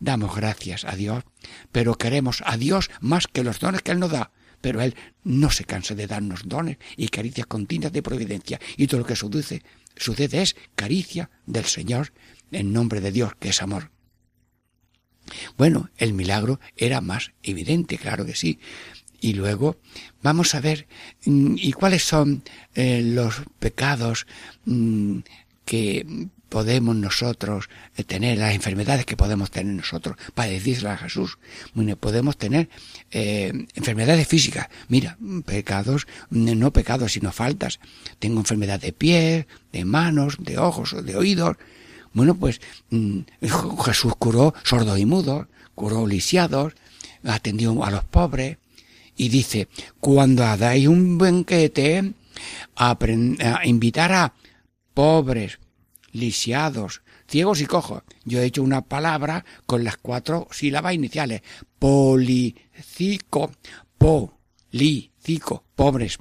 damos 0.00 0.34
gracias 0.34 0.84
a 0.84 0.96
Dios, 0.96 1.22
pero 1.70 1.94
queremos 1.94 2.42
a 2.44 2.56
Dios 2.56 2.90
más 3.00 3.28
que 3.28 3.44
los 3.44 3.60
dones 3.60 3.82
que 3.82 3.92
Él 3.92 4.00
nos 4.00 4.10
da 4.10 4.32
pero 4.62 4.80
Él 4.80 4.94
no 5.24 5.50
se 5.50 5.64
cansa 5.64 5.94
de 5.94 6.06
darnos 6.06 6.48
dones 6.48 6.78
y 6.96 7.08
caricias 7.08 7.46
continuas 7.46 7.92
de 7.92 8.02
providencia. 8.02 8.58
Y 8.78 8.86
todo 8.86 9.00
lo 9.00 9.06
que 9.06 9.16
sucede, 9.16 9.62
sucede 9.96 10.40
es 10.40 10.56
caricia 10.74 11.28
del 11.44 11.66
Señor 11.66 12.14
en 12.50 12.72
nombre 12.72 13.02
de 13.02 13.12
Dios, 13.12 13.32
que 13.38 13.50
es 13.50 13.60
amor. 13.60 13.90
Bueno, 15.58 15.90
el 15.98 16.14
milagro 16.14 16.60
era 16.76 17.00
más 17.00 17.32
evidente, 17.42 17.98
claro 17.98 18.24
que 18.24 18.34
sí. 18.34 18.58
Y 19.20 19.34
luego 19.34 19.76
vamos 20.22 20.54
a 20.54 20.60
ver, 20.60 20.88
mm, 21.24 21.54
¿y 21.56 21.72
cuáles 21.72 22.02
son 22.02 22.42
eh, 22.74 23.02
los 23.04 23.42
pecados 23.58 24.26
mm, 24.64 25.18
que 25.64 26.28
podemos 26.52 26.94
nosotros 26.94 27.70
eh, 27.96 28.04
tener, 28.04 28.36
las 28.36 28.54
enfermedades 28.54 29.06
que 29.06 29.16
podemos 29.16 29.50
tener 29.50 29.72
nosotros, 29.72 30.18
para 30.34 30.50
decirle 30.50 30.90
a 30.90 30.98
Jesús. 30.98 31.38
Bueno, 31.72 31.96
podemos 31.96 32.36
tener 32.36 32.68
eh, 33.10 33.66
enfermedades 33.74 34.28
físicas. 34.28 34.68
Mira, 34.88 35.16
pecados, 35.46 36.06
no 36.28 36.70
pecados, 36.70 37.12
sino 37.12 37.32
faltas. 37.32 37.80
Tengo 38.18 38.40
enfermedad 38.40 38.78
de 38.78 38.92
pies, 38.92 39.46
de 39.72 39.86
manos, 39.86 40.36
de 40.40 40.58
ojos, 40.58 40.94
de 41.02 41.16
oídos. 41.16 41.56
Bueno, 42.12 42.34
pues 42.34 42.60
mm, 42.90 43.20
Jesús 43.86 44.12
curó 44.18 44.52
sordos 44.62 44.98
y 44.98 45.06
mudos, 45.06 45.46
curó 45.74 46.06
lisiados, 46.06 46.74
atendió 47.24 47.82
a 47.82 47.90
los 47.90 48.04
pobres. 48.04 48.58
Y 49.16 49.30
dice, 49.30 49.68
cuando 50.00 50.44
hagáis 50.44 50.86
un 50.86 51.16
banquete, 51.16 52.12
a 52.76 52.98
invitar 53.64 54.12
a 54.12 54.34
pobres, 54.92 55.58
lisiados, 56.12 57.02
ciegos 57.26 57.60
y 57.60 57.66
cojos. 57.66 58.02
Yo 58.24 58.40
he 58.40 58.44
hecho 58.46 58.62
una 58.62 58.82
palabra 58.82 59.44
con 59.66 59.82
las 59.84 59.96
cuatro 59.96 60.46
sílabas 60.50 60.94
iniciales. 60.94 61.42
Policico, 61.78 63.50
policico, 63.98 65.64
pobres, 65.74 66.18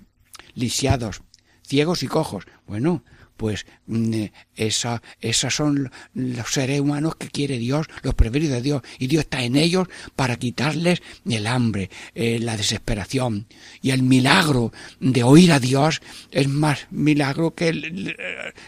lisiados, 0.55 1.21
ciegos 1.61 2.03
y 2.03 2.07
cojos. 2.07 2.45
Bueno, 2.65 3.03
pues 3.41 3.65
mm, 3.87 4.13
eh, 4.13 4.33
esa, 4.55 5.01
esas 5.19 5.55
son 5.55 5.89
los 6.13 6.53
seres 6.53 6.79
humanos 6.79 7.15
que 7.15 7.27
quiere 7.27 7.57
Dios, 7.57 7.87
los 8.03 8.13
preferidos 8.13 8.57
de 8.57 8.61
Dios, 8.61 8.83
y 8.99 9.07
Dios 9.07 9.23
está 9.23 9.41
en 9.41 9.55
ellos 9.55 9.87
para 10.15 10.35
quitarles 10.35 11.01
el 11.27 11.47
hambre, 11.47 11.89
eh, 12.13 12.37
la 12.39 12.55
desesperación. 12.55 13.47
Y 13.81 13.89
el 13.89 14.03
milagro 14.03 14.71
de 14.99 15.23
oír 15.23 15.53
a 15.53 15.59
Dios 15.59 16.03
es 16.29 16.47
más 16.49 16.85
milagro 16.91 17.55
que 17.55 17.69
el, 17.69 18.15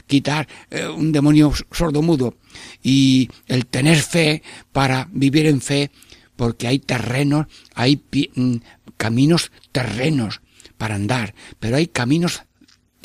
quitar 0.08 0.48
eh, 0.72 0.88
un 0.88 1.12
demonio 1.12 1.54
sordo-mudo. 1.72 2.36
Y 2.82 3.30
el 3.48 3.68
tener 3.68 4.00
fe 4.00 4.42
para 4.72 5.08
vivir 5.12 5.46
en 5.46 5.62
fe, 5.62 5.92
porque 6.36 6.66
hay 6.66 6.80
terrenos, 6.80 7.46
hay 7.76 8.02
mm, 8.34 8.56
caminos 8.98 9.52
terrenos 9.72 10.42
para 10.80 10.96
andar, 10.96 11.36
pero 11.60 11.78
hay 11.78 11.86
caminos 11.86 12.42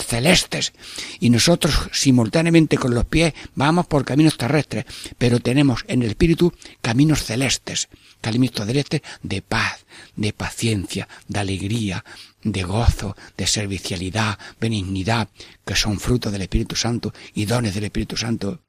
celestes 0.03 0.73
y 1.21 1.31
nosotros 1.31 1.89
simultáneamente 1.93 2.79
con 2.79 2.95
los 2.95 3.05
pies 3.05 3.35
vamos 3.55 3.87
por 3.87 4.05
caminos 4.05 4.37
terrestres, 4.37 4.85
pero 5.19 5.41
tenemos 5.41 5.85
en 5.89 6.03
el 6.03 6.11
espíritu 6.11 6.53
caminos 6.81 7.25
celestes, 7.25 7.89
caminos 8.21 8.53
celestes 8.55 9.03
de 9.23 9.43
paz, 9.43 9.85
de 10.17 10.33
paciencia, 10.33 11.09
de 11.27 11.41
alegría, 11.41 12.05
de 12.43 12.63
gozo, 12.63 13.17
de 13.37 13.47
servicialidad, 13.47 14.39
benignidad, 14.61 15.29
que 15.65 15.77
son 15.77 16.01
frutos 16.01 16.33
del 16.33 16.43
Espíritu 16.43 16.77
Santo 16.77 17.13
y 17.35 17.47
dones 17.47 17.75
del 17.75 17.85
Espíritu 17.85 18.17
Santo. 18.17 18.61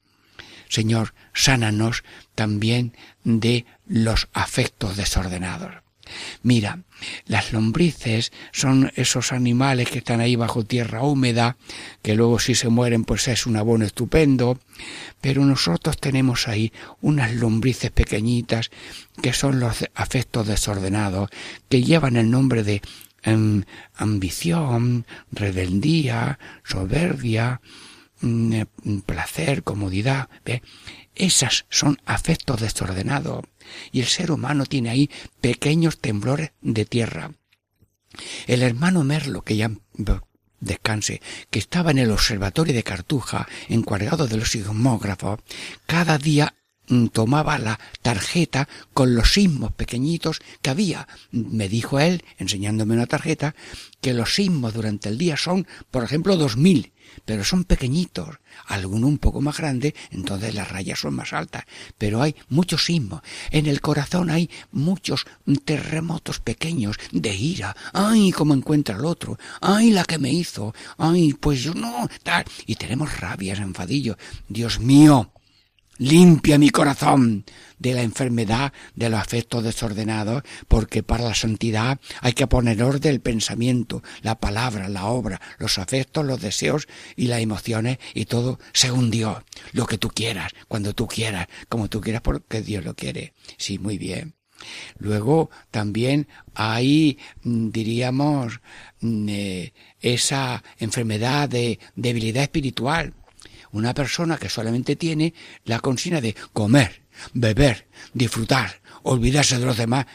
Señor, 0.67 1.13
sánanos 1.33 2.03
también 2.35 2.93
de 3.23 3.65
los 3.87 4.27
afectos 4.33 4.97
desordenados. 4.97 5.88
Mira, 6.43 6.79
las 7.25 7.53
lombrices 7.53 8.31
son 8.51 8.91
esos 8.95 9.31
animales 9.31 9.89
que 9.89 9.99
están 9.99 10.21
ahí 10.21 10.35
bajo 10.35 10.63
tierra 10.63 11.03
húmeda, 11.03 11.57
que 12.01 12.15
luego 12.15 12.39
si 12.39 12.55
se 12.55 12.69
mueren 12.69 13.03
pues 13.03 13.27
es 13.27 13.45
un 13.45 13.55
abono 13.55 13.85
estupendo, 13.85 14.59
pero 15.21 15.45
nosotros 15.45 15.97
tenemos 15.97 16.47
ahí 16.47 16.71
unas 17.01 17.33
lombrices 17.33 17.91
pequeñitas 17.91 18.71
que 19.21 19.33
son 19.33 19.59
los 19.59 19.85
afectos 19.95 20.47
desordenados, 20.47 21.29
que 21.67 21.83
llevan 21.83 22.15
el 22.15 22.29
nombre 22.31 22.63
de 22.63 22.81
em, 23.23 23.63
ambición, 23.95 25.05
rebeldía, 25.31 26.39
soberbia, 26.63 27.61
mm, 28.21 28.53
eh, 28.53 28.65
placer, 29.05 29.63
comodidad. 29.63 30.29
¿ve? 30.45 30.61
Esas 31.15 31.65
son 31.69 31.99
afectos 32.05 32.61
desordenados. 32.61 33.43
Y 33.91 34.01
el 34.01 34.07
ser 34.07 34.31
humano 34.31 34.65
tiene 34.65 34.89
ahí 34.89 35.09
pequeños 35.41 35.99
temblores 35.99 36.51
de 36.61 36.85
tierra. 36.85 37.31
El 38.47 38.63
hermano 38.63 39.03
Merlo, 39.03 39.43
que 39.43 39.57
ya 39.57 39.71
descanse, 40.59 41.21
que 41.49 41.59
estaba 41.59 41.91
en 41.91 41.99
el 41.99 42.11
observatorio 42.11 42.73
de 42.73 42.83
Cartuja, 42.83 43.47
encuadrado 43.69 44.27
de 44.27 44.37
los 44.37 44.51
sismógrafos, 44.51 45.39
cada 45.85 46.17
día 46.17 46.55
tomaba 47.11 47.57
la 47.57 47.79
tarjeta 48.01 48.67
con 48.93 49.15
los 49.15 49.33
sismos 49.33 49.71
pequeñitos 49.73 50.41
que 50.61 50.69
había. 50.69 51.07
Me 51.31 51.69
dijo 51.69 51.99
él, 51.99 52.23
enseñándome 52.37 52.95
una 52.95 53.07
tarjeta, 53.07 53.55
que 54.01 54.13
los 54.13 54.35
sismos 54.35 54.73
durante 54.73 55.09
el 55.09 55.17
día 55.17 55.37
son, 55.37 55.67
por 55.91 56.03
ejemplo, 56.03 56.37
dos 56.37 56.57
mil, 56.57 56.91
pero 57.25 57.43
son 57.43 57.63
pequeñitos, 57.63 58.39
alguno 58.67 59.07
un 59.07 59.17
poco 59.17 59.41
más 59.41 59.57
grande, 59.57 59.95
entonces 60.11 60.53
las 60.53 60.69
rayas 60.69 60.99
son 60.99 61.15
más 61.15 61.33
altas, 61.33 61.65
pero 61.97 62.21
hay 62.21 62.35
muchos 62.49 62.85
sismos. 62.85 63.21
En 63.51 63.65
el 63.65 63.81
corazón 63.81 64.29
hay 64.29 64.49
muchos 64.71 65.25
terremotos 65.65 66.39
pequeños 66.39 66.97
de 67.11 67.35
ira. 67.35 67.75
Ay, 67.93 68.31
cómo 68.31 68.53
encuentra 68.53 68.95
el 68.95 69.05
otro. 69.05 69.37
Ay, 69.61 69.91
la 69.91 70.05
que 70.05 70.17
me 70.17 70.31
hizo. 70.31 70.73
Ay, 70.97 71.33
pues 71.33 71.63
yo 71.63 71.73
no, 71.73 72.07
tal. 72.23 72.45
Y 72.65 72.75
tenemos 72.75 73.19
rabias, 73.19 73.59
enfadillos. 73.59 74.17
Dios 74.47 74.79
mío, 74.79 75.31
limpia 75.99 76.57
mi 76.57 76.69
corazón 76.69 77.45
de 77.77 77.93
la 77.93 78.01
enfermedad 78.01 78.73
de 78.95 79.09
los 79.09 79.19
afectos 79.19 79.63
desordenados, 79.63 80.43
porque 80.67 81.03
para 81.03 81.25
la 81.25 81.35
santidad 81.35 81.99
hay 82.21 82.33
que 82.33 82.47
poner 82.47 82.81
orden 82.81 83.13
el 83.13 83.21
pensamiento, 83.21 84.01
la 84.21 84.39
palabra, 84.39 84.89
la 84.89 85.05
obra, 85.05 85.39
los 85.59 85.77
afectos, 85.77 86.25
los 86.25 86.41
deseos 86.41 86.87
y 87.15 87.27
las 87.27 87.41
emociones 87.41 87.99
y 88.13 88.25
todo 88.25 88.59
según 88.73 89.11
Dios, 89.11 89.37
lo 89.73 89.85
que 89.85 89.97
tú 89.97 90.09
quieras, 90.09 90.51
cuando 90.67 90.93
tú 90.93 91.07
quieras, 91.07 91.47
como 91.67 91.89
tú 91.89 92.01
quieras, 92.01 92.21
porque 92.21 92.61
Dios 92.61 92.83
lo 92.83 92.95
quiere. 92.95 93.33
Sí, 93.57 93.77
muy 93.77 93.97
bien. 93.97 94.33
Luego 94.97 95.49
también 95.71 96.27
hay, 96.53 97.17
mm, 97.43 97.69
diríamos, 97.69 98.61
mm, 99.01 99.29
eh, 99.29 99.73
esa 100.01 100.63
enfermedad 100.79 101.47
de 101.47 101.79
debilidad 101.95 102.43
espiritual 102.43 103.13
una 103.71 103.93
persona 103.93 104.37
que 104.37 104.49
solamente 104.49 104.95
tiene 104.95 105.33
la 105.65 105.79
consigna 105.79 106.21
de 106.21 106.35
comer, 106.53 107.03
beber, 107.33 107.87
disfrutar, 108.13 108.81
olvidarse 109.03 109.57
de 109.59 109.65
los 109.65 109.77
demás 109.77 110.05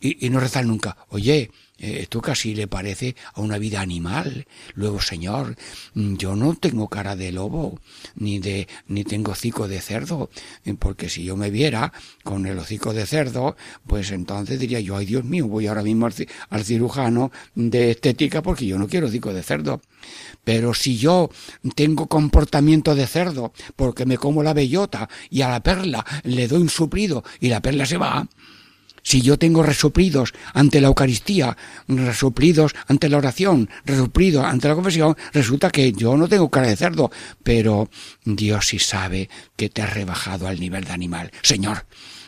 y, 0.00 0.30
no 0.30 0.40
rezar 0.40 0.64
nunca. 0.64 0.96
Oye, 1.08 1.50
eh, 1.78 1.98
esto 2.00 2.20
casi 2.22 2.54
le 2.54 2.66
parece 2.66 3.16
a 3.34 3.40
una 3.42 3.58
vida 3.58 3.80
animal. 3.80 4.46
Luego, 4.74 5.00
Señor, 5.00 5.56
mm, 5.94 6.14
yo 6.16 6.36
no 6.36 6.54
tengo 6.54 6.88
cara 6.88 7.16
de 7.16 7.32
lobo, 7.32 7.78
ni 8.14 8.38
de, 8.38 8.66
ni 8.88 9.04
tengo 9.04 9.32
hocico 9.32 9.68
de 9.68 9.80
cerdo, 9.80 10.30
eh, 10.64 10.74
porque 10.78 11.08
si 11.10 11.24
yo 11.24 11.36
me 11.36 11.50
viera 11.50 11.92
con 12.24 12.46
el 12.46 12.58
hocico 12.58 12.94
de 12.94 13.06
cerdo, 13.06 13.56
pues 13.86 14.10
entonces 14.10 14.58
diría 14.58 14.80
yo, 14.80 14.96
ay 14.96 15.06
Dios 15.06 15.24
mío, 15.24 15.46
voy 15.48 15.66
ahora 15.66 15.82
mismo 15.82 16.06
al, 16.06 16.64
cirujano 16.64 17.30
de 17.54 17.90
estética 17.90 18.42
porque 18.42 18.66
yo 18.66 18.78
no 18.78 18.88
quiero 18.88 19.08
hocico 19.08 19.32
de 19.34 19.42
cerdo. 19.42 19.82
Pero 20.44 20.74
si 20.74 20.96
yo 20.96 21.30
tengo 21.74 22.06
comportamiento 22.06 22.94
de 22.94 23.06
cerdo, 23.06 23.52
porque 23.76 24.06
me 24.06 24.18
como 24.18 24.42
la 24.42 24.54
bellota 24.54 25.08
y 25.28 25.42
a 25.42 25.48
la 25.48 25.62
perla 25.62 26.04
le 26.24 26.48
doy 26.48 26.62
un 26.62 26.70
suplido 26.70 27.24
y 27.40 27.48
la 27.48 27.60
perla 27.60 27.86
se 27.86 27.98
va, 27.98 28.26
si 29.02 29.22
yo 29.22 29.38
tengo 29.38 29.62
resuplidos 29.62 30.32
ante 30.52 30.80
la 30.80 30.88
Eucaristía, 30.88 31.56
resuplidos 31.88 32.74
ante 32.86 33.08
la 33.08 33.18
oración, 33.18 33.70
resuplidos 33.84 34.44
ante 34.44 34.68
la 34.68 34.74
confesión, 34.74 35.16
resulta 35.32 35.70
que 35.70 35.92
yo 35.92 36.16
no 36.16 36.28
tengo 36.28 36.50
cara 36.50 36.68
de 36.68 36.76
cerdo, 36.76 37.10
pero 37.42 37.88
Dios 38.24 38.68
sí 38.68 38.78
sabe 38.78 39.30
que 39.56 39.68
te 39.68 39.82
has 39.82 39.94
rebajado 39.94 40.46
al 40.46 40.60
nivel 40.60 40.84
de 40.84 40.92
animal. 40.92 41.30
Señor, 41.42 41.86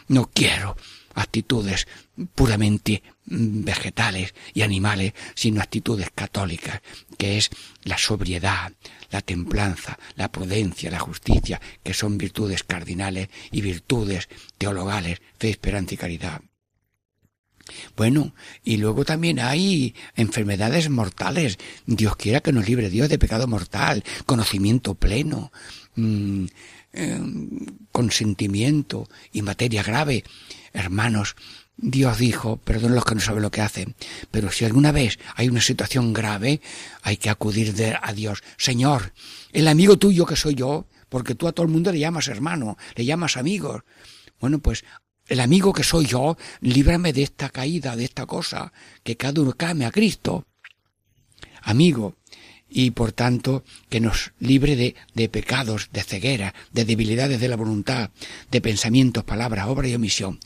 no 0.09 0.31
quiero 0.33 0.77
actitudes 1.15 1.87
puramente 2.35 3.03
vegetales 3.25 4.35
y 4.53 4.63
animales, 4.63 5.13
sino 5.35 5.61
actitudes 5.61 6.11
católicas, 6.15 6.83
que 7.19 7.39
es 7.39 7.51
la 7.85 7.99
sobriedad, 7.99 8.73
la 9.11 9.21
templanza, 9.21 9.99
la 10.17 10.31
prudencia, 10.31 10.91
la 10.91 10.99
justicia, 10.99 11.61
que 11.83 11.95
son 11.95 12.19
virtudes 12.19 12.65
cardinales 12.65 13.29
y 13.51 13.61
virtudes 13.61 14.29
teologales, 14.59 15.21
fe, 15.39 15.51
esperanza 15.51 15.95
y 15.95 15.99
caridad. 15.99 16.43
Bueno, 17.97 18.35
y 18.65 18.77
luego 18.79 19.05
también 19.05 19.39
hay 19.39 19.95
enfermedades 20.17 20.91
mortales. 20.91 21.59
Dios 21.87 22.17
quiera 22.17 22.41
que 22.41 22.53
nos 22.53 22.69
libre 22.69 22.91
Dios 22.91 23.09
de 23.09 23.19
pecado 23.19 23.47
mortal, 23.47 24.03
conocimiento 24.27 24.95
pleno, 24.95 25.53
mm, 25.95 26.47
em, 26.93 27.67
consentimiento 27.93 29.09
y 29.33 29.43
materia 29.43 29.83
grave. 29.83 30.25
Hermanos, 30.73 31.37
Dios 31.77 32.19
dijo, 32.19 32.59
perdón 32.59 32.95
los 32.95 33.05
que 33.05 33.15
no 33.15 33.21
saben 33.21 33.43
lo 33.43 33.51
que 33.51 33.61
hacen, 33.61 33.95
pero 34.31 34.53
si 34.53 34.65
alguna 34.65 34.93
vez 34.93 35.19
hay 35.35 35.49
una 35.49 35.61
situación 35.61 36.13
grave, 36.13 36.61
hay 37.03 37.17
que 37.17 37.31
acudir 37.31 37.75
a 38.01 38.13
Dios. 38.13 38.43
Señor, 38.57 39.13
el 39.53 39.69
amigo 39.69 39.99
tuyo 39.99 40.27
que 40.27 40.37
soy 40.37 40.55
yo, 40.55 40.87
porque 41.09 41.35
tú 41.35 41.49
a 41.49 41.53
todo 41.53 41.67
el 41.67 41.73
mundo 41.73 41.93
le 41.93 41.99
llamas 41.99 42.29
hermano, 42.29 42.77
le 42.95 43.05
llamas 43.05 43.37
amigos. 43.37 43.83
Bueno, 44.41 44.61
pues 44.61 44.85
el 45.27 45.41
amigo 45.41 45.73
que 45.73 45.85
soy 45.85 46.07
yo, 46.07 46.37
líbrame 46.61 47.13
de 47.13 47.23
esta 47.23 47.49
caída, 47.49 47.97
de 47.97 48.05
esta 48.05 48.27
cosa, 48.27 48.73
que 49.03 49.17
cada 49.17 49.41
uno 49.41 49.53
came 49.53 49.87
a 49.87 49.91
Cristo. 49.91 50.47
Amigo, 51.63 52.17
y 52.69 52.91
por 52.93 53.13
tanto 53.13 53.65
que 53.89 54.01
nos 54.01 54.33
libre 54.39 54.77
de, 54.77 54.95
de, 55.15 55.29
pecados, 55.29 55.91
de 55.93 56.03
ceguera, 56.03 56.55
de 56.73 56.85
debilidades 56.85 57.41
de 57.41 57.49
la 57.49 57.57
voluntad, 57.57 58.11
de 58.51 58.61
pensamientos, 58.61 59.25
palabras, 59.25 59.69
obra 59.69 59.89
y 59.89 59.95
omisión. 59.95 60.41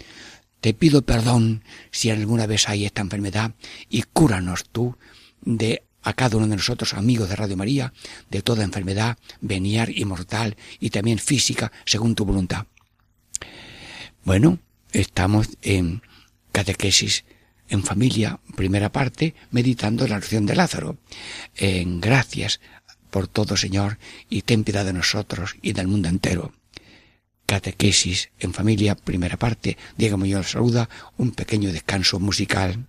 Te 0.67 0.75
pido 0.75 1.03
perdón 1.03 1.63
si 1.93 2.11
alguna 2.11 2.49
vez 2.49 2.69
hay 2.69 2.87
esta 2.87 3.01
enfermedad 3.01 3.55
y 3.89 4.03
cúranos 4.03 4.65
tú 4.65 4.97
de 5.41 5.85
a 6.03 6.13
cada 6.13 6.39
uno 6.39 6.49
de 6.49 6.57
nosotros, 6.57 6.95
amigos 6.95 7.29
de 7.29 7.37
Radio 7.37 7.57
María, 7.57 7.93
de 8.31 8.43
toda 8.43 8.65
enfermedad 8.65 9.17
venial 9.41 9.97
y 9.97 10.05
mortal 10.05 10.57
y 10.81 10.91
también 10.91 11.21
física 11.21 11.71
según 11.85 12.17
tu 12.17 12.25
voluntad. 12.25 12.67
Bueno, 14.25 14.59
estamos 14.91 15.51
en 15.63 16.03
catequesis 16.51 17.25
en 17.69 17.85
familia, 17.85 18.41
primera 18.57 18.91
parte, 18.91 19.37
meditando 19.53 20.09
la 20.09 20.17
oración 20.17 20.47
de 20.47 20.57
Lázaro. 20.57 20.99
En 21.55 22.01
gracias 22.01 22.59
por 23.11 23.29
todo, 23.29 23.57
Señor, 23.57 23.99
y 24.29 24.43
ten 24.43 24.65
piedad 24.65 24.85
de 24.85 24.95
nosotros 24.95 25.55
y 25.63 25.75
del 25.75 25.87
mundo 25.87 26.09
entero. 26.09 26.53
Catequesis 27.47 28.31
en 28.39 28.53
familia, 28.53 28.97
primera 28.97 29.37
parte. 29.37 29.77
Diego 29.97 30.19
Muñoz 30.19 30.51
saluda, 30.51 30.89
un 31.17 31.31
pequeño 31.31 31.73
descanso 31.73 32.19
musical. 32.19 32.87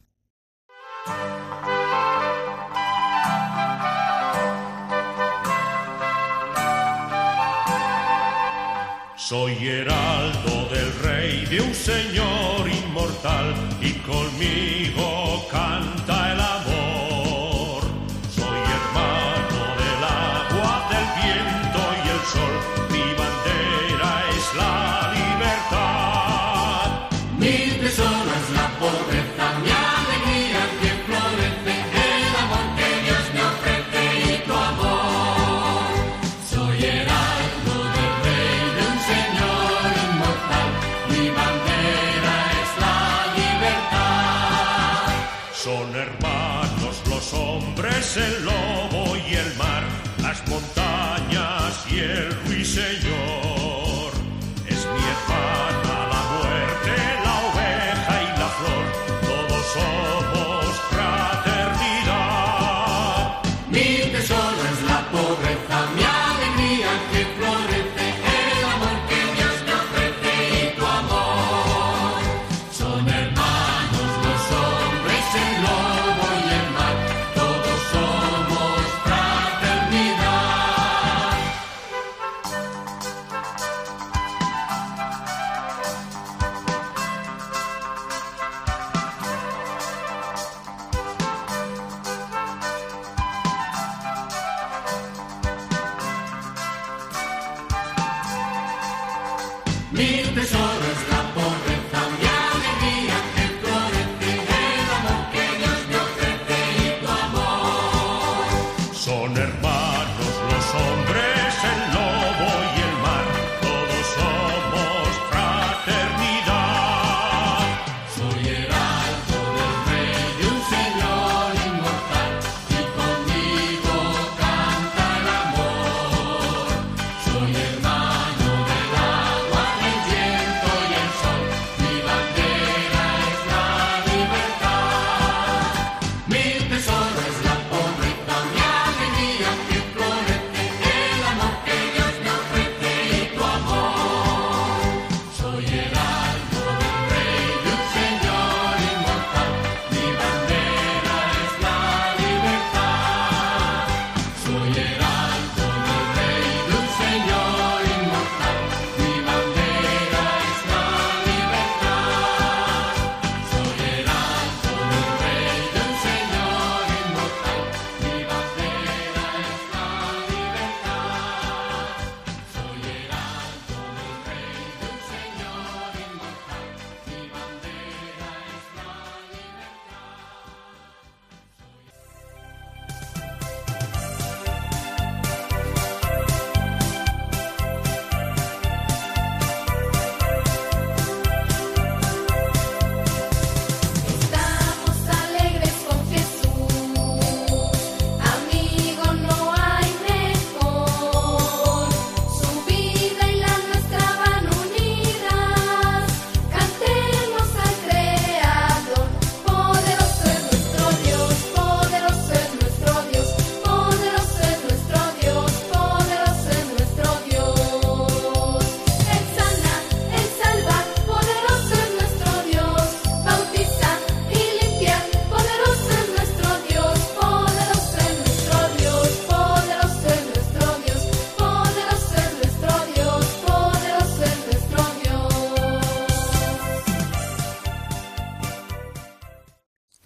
Soy 9.15 9.67
heraldo 9.67 10.69
del 10.69 10.93
rey 11.03 11.45
de 11.47 11.59
un 11.61 11.75
señor 11.75 12.69
inmortal 12.69 13.53
y 13.81 13.91
conmigo 14.09 15.16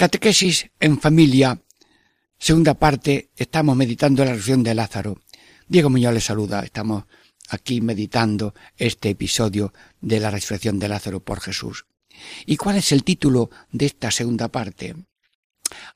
Catequesis 0.02 0.72
en 0.80 1.00
familia, 1.00 1.62
segunda 2.40 2.74
parte, 2.74 3.30
estamos 3.36 3.78
meditando 3.78 4.26
la 4.26 4.32
resurrección 4.32 4.64
de 4.64 4.74
Lázaro. 4.74 5.22
Diego 5.68 5.92
Muñoz 5.92 6.16
les 6.16 6.24
saluda, 6.24 6.64
estamos 6.64 7.04
aquí 7.50 7.82
meditando 7.82 8.56
este 8.78 9.12
episodio 9.12 9.72
de 10.02 10.20
la 10.20 10.32
resurrección 10.32 10.80
de 10.80 10.90
Lázaro 10.90 11.20
por 11.20 11.40
Jesús. 11.40 11.86
¿Y 12.48 12.58
cuál 12.58 12.78
es 12.78 12.92
el 12.92 13.04
título 13.04 13.52
de 13.72 13.86
esta 13.86 14.10
segunda 14.10 14.48
parte? 14.48 14.96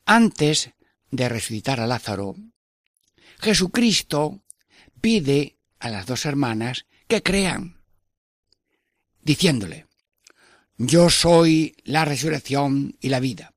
Antes 0.06 0.70
de 1.10 1.28
resucitar 1.28 1.80
a 1.80 1.88
Lázaro, 1.88 2.36
Jesucristo 3.40 4.44
pide 5.02 5.58
a 5.80 5.90
las 5.90 6.06
dos 6.06 6.28
hermanas 6.28 6.86
que 7.08 7.24
crean, 7.24 7.82
diciéndole, 9.24 9.88
yo 10.78 11.10
soy 11.10 11.76
la 11.86 12.06
resurrección 12.06 12.98
y 13.02 13.10
la 13.10 13.20
vida. 13.20 13.55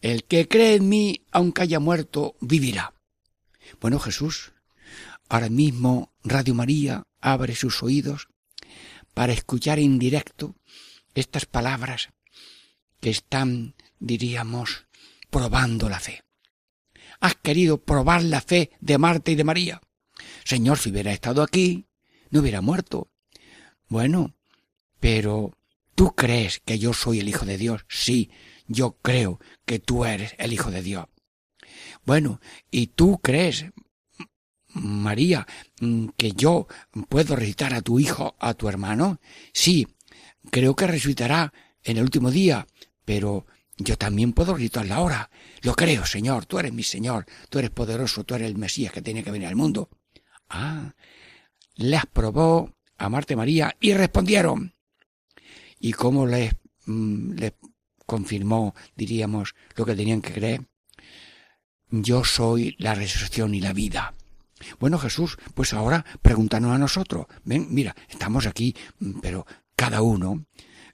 El 0.00 0.24
que 0.24 0.48
cree 0.48 0.74
en 0.74 0.88
mí, 0.88 1.22
aunque 1.32 1.62
haya 1.62 1.80
muerto, 1.80 2.36
vivirá. 2.40 2.94
Bueno, 3.80 3.98
Jesús, 3.98 4.52
ahora 5.28 5.48
mismo 5.48 6.12
Radio 6.22 6.54
María 6.54 7.04
abre 7.20 7.56
sus 7.56 7.82
oídos 7.82 8.28
para 9.14 9.32
escuchar 9.32 9.78
en 9.78 9.98
directo 9.98 10.54
estas 11.14 11.46
palabras 11.46 12.10
que 13.00 13.10
están, 13.10 13.74
diríamos, 13.98 14.86
probando 15.30 15.88
la 15.88 16.00
fe. 16.00 16.22
Has 17.20 17.34
querido 17.36 17.82
probar 17.82 18.22
la 18.22 18.40
fe 18.40 18.70
de 18.80 18.98
Marta 18.98 19.30
y 19.30 19.34
de 19.34 19.44
María. 19.44 19.80
Señor, 20.44 20.78
si 20.78 20.90
hubiera 20.90 21.12
estado 21.12 21.42
aquí, 21.42 21.86
no 22.30 22.40
hubiera 22.40 22.60
muerto. 22.60 23.10
Bueno, 23.88 24.34
pero 25.00 25.56
¿tú 25.94 26.14
crees 26.14 26.60
que 26.64 26.78
yo 26.78 26.92
soy 26.92 27.20
el 27.20 27.28
Hijo 27.28 27.46
de 27.46 27.58
Dios? 27.58 27.84
Sí, 27.88 28.30
yo 28.68 28.96
creo 29.02 29.40
que 29.64 29.78
tú 29.78 30.04
eres 30.04 30.34
el 30.38 30.52
Hijo 30.52 30.70
de 30.70 30.82
Dios. 30.82 31.06
Bueno, 32.04 32.40
¿y 32.70 32.88
tú 32.88 33.18
crees, 33.22 33.66
María, 34.68 35.46
que 36.16 36.32
yo 36.32 36.66
puedo 37.08 37.36
resucitar 37.36 37.74
a 37.74 37.82
tu 37.82 37.98
hijo, 37.98 38.36
a 38.38 38.54
tu 38.54 38.68
hermano? 38.68 39.20
Sí, 39.52 39.86
creo 40.50 40.76
que 40.76 40.86
resucitará 40.86 41.52
en 41.82 41.96
el 41.96 42.04
último 42.04 42.30
día, 42.30 42.66
pero 43.04 43.46
yo 43.76 43.98
también 43.98 44.32
puedo 44.32 44.54
resucitarla 44.54 44.96
ahora. 44.96 45.30
Lo 45.62 45.74
creo, 45.74 46.06
Señor, 46.06 46.46
tú 46.46 46.58
eres 46.58 46.72
mi 46.72 46.82
Señor, 46.82 47.26
tú 47.48 47.58
eres 47.58 47.70
poderoso, 47.70 48.24
tú 48.24 48.34
eres 48.34 48.48
el 48.48 48.56
Mesías 48.56 48.92
que 48.92 49.02
tiene 49.02 49.22
que 49.22 49.30
venir 49.30 49.48
al 49.48 49.56
mundo. 49.56 49.90
Ah, 50.48 50.94
les 51.74 52.06
probó 52.06 52.76
a 52.98 53.08
Marta 53.08 53.32
y 53.34 53.36
María 53.36 53.76
y 53.80 53.94
respondieron. 53.94 54.74
¿Y 55.78 55.92
cómo 55.92 56.26
les, 56.26 56.54
mm, 56.86 57.32
les 57.34 57.52
confirmó, 58.06 58.74
diríamos, 58.94 59.54
lo 59.74 59.84
que 59.84 59.94
tenían 59.94 60.22
que 60.22 60.32
creer. 60.32 60.66
Yo 61.90 62.24
soy 62.24 62.74
la 62.78 62.94
resurrección 62.94 63.54
y 63.54 63.60
la 63.60 63.72
vida. 63.72 64.14
Bueno, 64.80 64.98
Jesús, 64.98 65.36
pues 65.54 65.74
ahora 65.74 66.04
pregúntanos 66.22 66.72
a 66.72 66.78
nosotros. 66.78 67.26
Ven, 67.44 67.66
mira, 67.70 67.94
estamos 68.08 68.46
aquí, 68.46 68.74
pero 69.20 69.46
cada 69.74 70.02
uno 70.02 70.46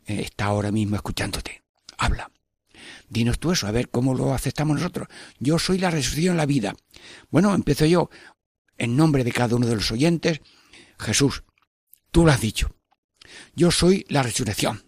eh, 0.07 0.23
está 0.23 0.47
ahora 0.47 0.73
mismo 0.73 0.97
escuchándote. 0.97 1.63
Habla. 1.97 2.31
Dinos 3.09 3.39
tú 3.39 3.53
eso, 3.53 3.67
a 3.67 3.71
ver 3.71 3.91
cómo 3.91 4.15
lo 4.15 4.35
aceptamos 4.35 4.79
nosotros. 4.79 5.07
Yo 5.39 5.59
soy 5.59 5.79
la 5.79 5.91
resurrección 5.91 6.35
y 6.35 6.39
la 6.39 6.47
vida. 6.47 6.75
Bueno, 7.31 7.55
empiezo 7.55 7.87
yo. 7.87 8.11
En 8.79 8.97
nombre 8.97 9.23
de 9.23 9.33
cada 9.33 9.55
uno 9.55 9.67
de 9.67 9.77
los 9.77 9.93
oyentes, 9.93 10.41
Jesús, 10.99 11.45
tú 12.11 12.25
lo 12.25 12.33
has 12.33 12.41
dicho. 12.41 12.75
Yo 13.55 13.71
soy 13.71 14.05
la 14.09 14.23
resurrección, 14.23 14.83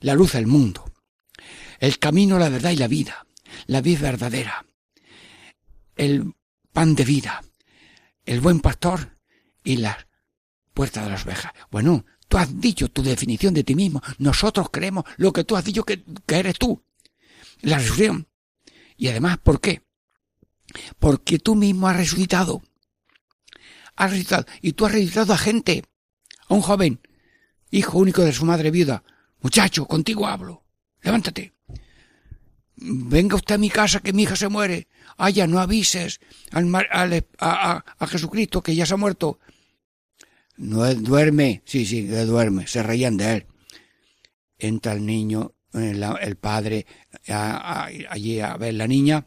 la 0.00 0.14
luz 0.14 0.32
del 0.32 0.46
mundo 0.46 0.93
el 1.84 1.98
camino, 1.98 2.38
la 2.38 2.48
verdad 2.48 2.70
y 2.70 2.76
la 2.76 2.88
vida, 2.88 3.26
la 3.66 3.82
vida 3.82 4.00
verdadera, 4.00 4.64
el 5.96 6.32
pan 6.72 6.94
de 6.94 7.04
vida, 7.04 7.44
el 8.24 8.40
buen 8.40 8.60
pastor 8.60 9.18
y 9.62 9.76
la 9.76 10.08
puerta 10.72 11.04
de 11.04 11.10
las 11.10 11.26
ovejas. 11.26 11.52
Bueno, 11.70 12.06
tú 12.26 12.38
has 12.38 12.58
dicho 12.58 12.88
tu 12.88 13.02
definición 13.02 13.52
de 13.52 13.64
ti 13.64 13.74
mismo, 13.74 14.02
nosotros 14.16 14.68
creemos 14.72 15.04
lo 15.18 15.30
que 15.34 15.44
tú 15.44 15.56
has 15.56 15.64
dicho 15.66 15.84
que, 15.84 16.02
eres 16.28 16.58
tú, 16.58 16.82
la 17.60 17.76
resurrección. 17.76 18.28
Y 18.96 19.08
además, 19.08 19.36
¿por 19.36 19.60
qué? 19.60 19.82
Porque 20.98 21.38
tú 21.38 21.54
mismo 21.54 21.86
has 21.86 21.98
resucitado. 21.98 22.62
Has 23.94 24.10
resucitado. 24.10 24.46
Y 24.62 24.72
tú 24.72 24.86
has 24.86 24.92
resucitado 24.92 25.34
a 25.34 25.38
gente, 25.38 25.84
a 26.48 26.54
un 26.54 26.62
joven, 26.62 27.06
hijo 27.70 27.98
único 27.98 28.22
de 28.22 28.32
su 28.32 28.46
madre 28.46 28.70
viuda. 28.70 29.04
Muchacho, 29.42 29.84
contigo 29.86 30.26
hablo. 30.26 30.64
Levántate 31.02 31.53
venga 32.76 33.36
usted 33.36 33.54
a 33.54 33.58
mi 33.58 33.70
casa 33.70 34.00
que 34.00 34.12
mi 34.12 34.22
hija 34.24 34.36
se 34.36 34.48
muere. 34.48 34.88
Aya, 35.16 35.46
no 35.46 35.60
avises 35.60 36.20
al, 36.50 36.74
a, 37.38 37.84
Jesucristo 38.06 38.62
que 38.62 38.74
ya 38.74 38.86
se 38.86 38.94
ha 38.94 38.96
muerto. 38.96 39.38
No 40.56 40.92
duerme, 40.94 41.62
sí, 41.64 41.84
sí, 41.86 42.02
duerme. 42.06 42.66
Se 42.66 42.82
reían 42.82 43.16
de 43.16 43.32
él. 43.34 43.46
Entra 44.58 44.92
el 44.92 45.04
niño, 45.04 45.54
el, 45.72 46.02
el 46.20 46.36
padre, 46.36 46.86
a- 47.28 47.84
a- 47.84 47.88
allí 48.10 48.40
a 48.40 48.56
ver 48.56 48.74
la 48.74 48.86
niña. 48.86 49.24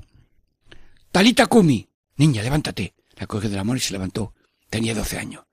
Talita 1.12 1.48
Kumi, 1.48 1.88
niña, 2.18 2.44
levántate. 2.44 2.94
La 3.16 3.28
cogió 3.28 3.50
de 3.50 3.56
la 3.56 3.64
mano 3.64 3.78
y 3.78 3.82
se 3.82 3.94
levantó. 3.94 4.34
Tenía 4.70 4.94
12 4.94 5.18
años. 5.18 5.44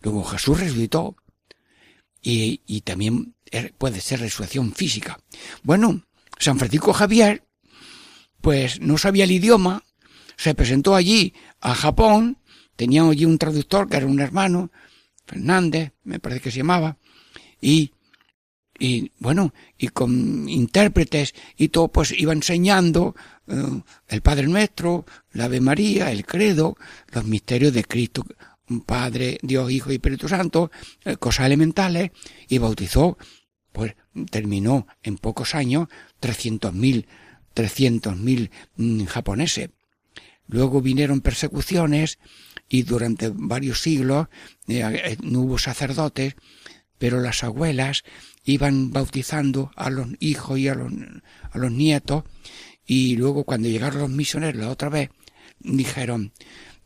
Luego 0.00 0.24
Jesús 0.24 0.58
resucitó. 0.60 1.16
Y, 2.20 2.62
y 2.66 2.80
también 2.80 3.34
er- 3.50 3.72
puede 3.76 4.00
ser 4.00 4.20
resurrección 4.20 4.72
física. 4.72 5.18
Bueno, 5.62 6.02
San 6.38 6.58
Francisco 6.58 6.92
Javier, 6.92 7.44
pues 8.40 8.80
no 8.80 8.98
sabía 8.98 9.24
el 9.24 9.32
idioma, 9.32 9.82
se 10.36 10.54
presentó 10.54 10.94
allí 10.94 11.34
a 11.60 11.74
Japón, 11.74 12.38
tenía 12.76 13.08
allí 13.08 13.24
un 13.24 13.38
traductor 13.38 13.88
que 13.88 13.96
era 13.96 14.06
un 14.06 14.20
hermano, 14.20 14.70
Fernández, 15.26 15.92
me 16.02 16.20
parece 16.20 16.42
que 16.42 16.50
se 16.50 16.58
llamaba, 16.58 16.98
y, 17.60 17.92
y 18.78 19.10
bueno, 19.18 19.54
y 19.78 19.88
con 19.88 20.48
intérpretes 20.48 21.34
y 21.56 21.68
todo, 21.68 21.88
pues 21.88 22.12
iba 22.12 22.32
enseñando 22.32 23.14
eh, 23.46 23.80
el 24.08 24.20
Padre 24.20 24.46
Nuestro, 24.46 25.06
la 25.32 25.44
Ave 25.44 25.60
María, 25.60 26.10
el 26.10 26.26
Credo, 26.26 26.76
los 27.12 27.24
misterios 27.24 27.72
de 27.72 27.84
Cristo, 27.84 28.26
Padre, 28.84 29.38
Dios, 29.42 29.70
Hijo 29.70 29.90
y 29.90 29.94
Espíritu 29.94 30.28
Santo, 30.28 30.70
eh, 31.04 31.16
cosas 31.16 31.46
elementales, 31.46 32.10
y 32.48 32.58
bautizó, 32.58 33.16
pues 33.74 33.96
terminó 34.30 34.86
en 35.02 35.18
pocos 35.18 35.56
años 35.56 35.88
300.000 36.22 37.06
300.000 37.54 38.50
mm, 38.76 39.04
japoneses. 39.04 39.70
Luego 40.46 40.80
vinieron 40.80 41.20
persecuciones 41.20 42.18
y 42.68 42.82
durante 42.82 43.30
varios 43.34 43.80
siglos 43.80 44.28
eh, 44.68 44.82
eh, 44.82 45.16
no 45.22 45.40
hubo 45.40 45.58
sacerdotes, 45.58 46.34
pero 46.98 47.20
las 47.20 47.42
abuelas 47.42 48.04
iban 48.44 48.92
bautizando 48.92 49.72
a 49.74 49.90
los 49.90 50.08
hijos 50.20 50.58
y 50.58 50.68
a 50.68 50.74
los, 50.74 50.92
a 51.50 51.58
los 51.58 51.72
nietos 51.72 52.24
y 52.86 53.16
luego 53.16 53.44
cuando 53.44 53.68
llegaron 53.68 54.00
los 54.00 54.10
misioneros 54.10 54.60
la 54.60 54.70
otra 54.70 54.88
vez 54.88 55.10
dijeron, 55.60 56.32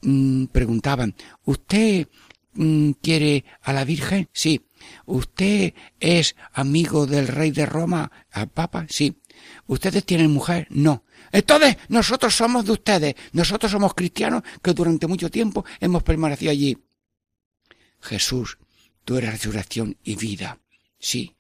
mm, 0.03 0.47
preguntaban, 0.47 1.15
¿usted 1.45 2.09
mm, 2.55 2.93
quiere 3.03 3.45
a 3.63 3.73
la 3.73 3.85
Virgen? 3.85 4.29
Sí. 4.33 4.63
¿Usted 5.07 5.75
es 6.01 6.37
amigo 6.53 7.07
del 7.07 7.29
rey 7.29 7.51
de 7.51 7.67
Roma, 7.67 8.11
al 8.31 8.49
Papa? 8.49 8.87
Sí. 8.89 9.21
¿Ustedes 9.67 10.05
tienen 10.05 10.31
mujer? 10.31 10.67
No. 10.71 11.05
Entonces, 11.33 11.77
nosotros 11.89 12.35
somos 12.35 12.65
de 12.65 12.73
ustedes. 12.73 13.15
Nosotros 13.33 13.71
somos 13.71 13.95
cristianos 13.95 14.43
que 14.63 14.73
durante 14.73 15.07
mucho 15.07 15.31
tiempo 15.31 15.65
hemos 15.81 16.03
permanecido 16.03 16.51
allí. 16.51 16.79
Jesús, 18.01 18.59
tú 19.05 19.17
eres 19.17 19.33
resurrección 19.33 19.97
y 20.03 20.17
vida. 20.17 20.59
Sí, 20.99 21.37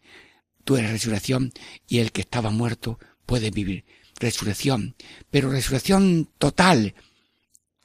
tú 0.64 0.76
eres 0.76 0.90
resurrección 0.90 1.52
y 1.86 1.98
el 1.98 2.12
que 2.12 2.22
estaba 2.22 2.50
muerto 2.50 2.98
puede 3.26 3.50
vivir. 3.50 3.84
Resurrección, 4.20 4.96
pero 5.30 5.50
resurrección 5.50 6.28
total 6.38 6.94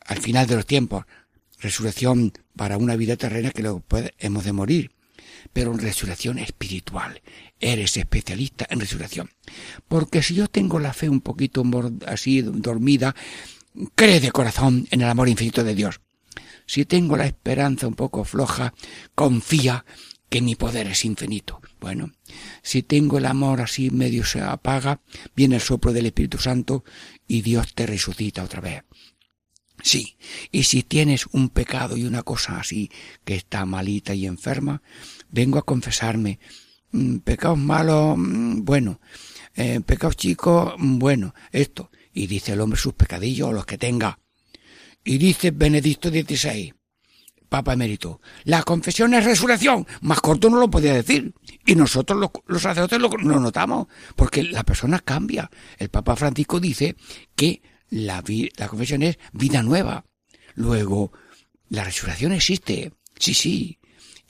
al 0.05 0.19
final 0.19 0.47
de 0.47 0.55
los 0.55 0.65
tiempos. 0.65 1.05
Resurrección 1.59 2.33
para 2.55 2.77
una 2.77 2.95
vida 2.95 3.15
terrena 3.15 3.51
que 3.51 3.61
luego 3.61 3.83
hemos 4.17 4.43
de 4.43 4.51
morir. 4.51 4.91
Pero 5.51 5.73
resurrección 5.73 6.39
espiritual. 6.39 7.21
Eres 7.59 7.97
especialista 7.97 8.65
en 8.69 8.79
resurrección. 8.79 9.29
Porque 9.87 10.23
si 10.23 10.35
yo 10.35 10.47
tengo 10.47 10.79
la 10.79 10.93
fe 10.93 11.09
un 11.09 11.21
poquito 11.21 11.63
así 12.05 12.41
dormida, 12.41 13.15
cree 13.95 14.19
de 14.19 14.31
corazón 14.31 14.87
en 14.91 15.01
el 15.01 15.09
amor 15.09 15.29
infinito 15.29 15.63
de 15.63 15.75
Dios. 15.75 16.01
Si 16.65 16.85
tengo 16.85 17.17
la 17.17 17.25
esperanza 17.25 17.87
un 17.87 17.95
poco 17.95 18.23
floja, 18.23 18.73
confía 19.15 19.85
que 20.29 20.41
mi 20.41 20.55
poder 20.55 20.87
es 20.87 21.05
infinito. 21.05 21.61
Bueno, 21.79 22.11
si 22.63 22.81
tengo 22.81 23.17
el 23.19 23.25
amor 23.25 23.61
así 23.61 23.91
medio 23.91 24.25
se 24.25 24.41
apaga, 24.41 25.01
viene 25.35 25.55
el 25.55 25.61
soplo 25.61 25.93
del 25.93 26.07
Espíritu 26.07 26.39
Santo 26.39 26.83
y 27.27 27.41
Dios 27.41 27.73
te 27.75 27.85
resucita 27.85 28.43
otra 28.43 28.61
vez. 28.61 28.83
Sí, 29.83 30.17
y 30.49 30.63
si 30.63 30.81
tienes 30.81 31.27
un 31.33 31.49
pecado 31.49 31.97
y 31.97 32.05
una 32.05 32.23
cosa 32.23 32.57
así 32.57 32.89
que 33.25 33.35
está 33.35 33.65
malita 33.65 34.15
y 34.15 34.25
enferma, 34.25 34.81
vengo 35.33 35.59
a 35.59 35.65
confesarme. 35.65 36.39
Mm, 36.91 37.17
Pecados 37.17 37.57
malos, 37.57 38.15
mm, 38.17 38.63
bueno. 38.63 39.01
Eh, 39.55 39.81
pecados 39.85 40.15
chicos, 40.15 40.73
mm, 40.77 40.99
bueno. 40.99 41.33
Esto. 41.51 41.91
Y 42.13 42.27
dice 42.27 42.53
el 42.53 42.61
hombre 42.61 42.79
sus 42.79 42.93
pecadillos, 42.93 43.51
los 43.51 43.65
que 43.65 43.77
tenga. 43.77 44.19
Y 45.03 45.17
dice 45.17 45.51
Benedicto 45.51 46.09
XVI, 46.09 46.73
Papa 47.49 47.73
emérito, 47.73 48.21
la 48.45 48.63
confesión 48.63 49.13
es 49.15 49.25
resurrección. 49.25 49.85
Más 50.01 50.21
corto 50.21 50.49
no 50.49 50.59
lo 50.59 50.69
podía 50.69 50.93
decir. 50.93 51.33
Y 51.65 51.75
nosotros 51.75 52.17
los, 52.17 52.29
los 52.45 52.61
sacerdotes 52.61 52.99
lo, 52.99 53.09
notamos, 53.39 53.87
porque 54.15 54.43
la 54.43 54.63
persona 54.63 54.99
cambia. 54.99 55.49
El 55.77 55.89
Papa 55.89 56.15
Francisco 56.15 56.59
dice 56.59 56.95
que 57.35 57.61
la, 57.89 58.23
la 58.57 58.67
confesión 58.67 59.03
es 59.03 59.17
vida 59.33 59.61
nueva. 59.61 60.05
Luego, 60.55 61.11
la 61.69 61.83
resurrección 61.83 62.31
existe. 62.31 62.93
Sí, 63.17 63.33
sí. 63.33 63.79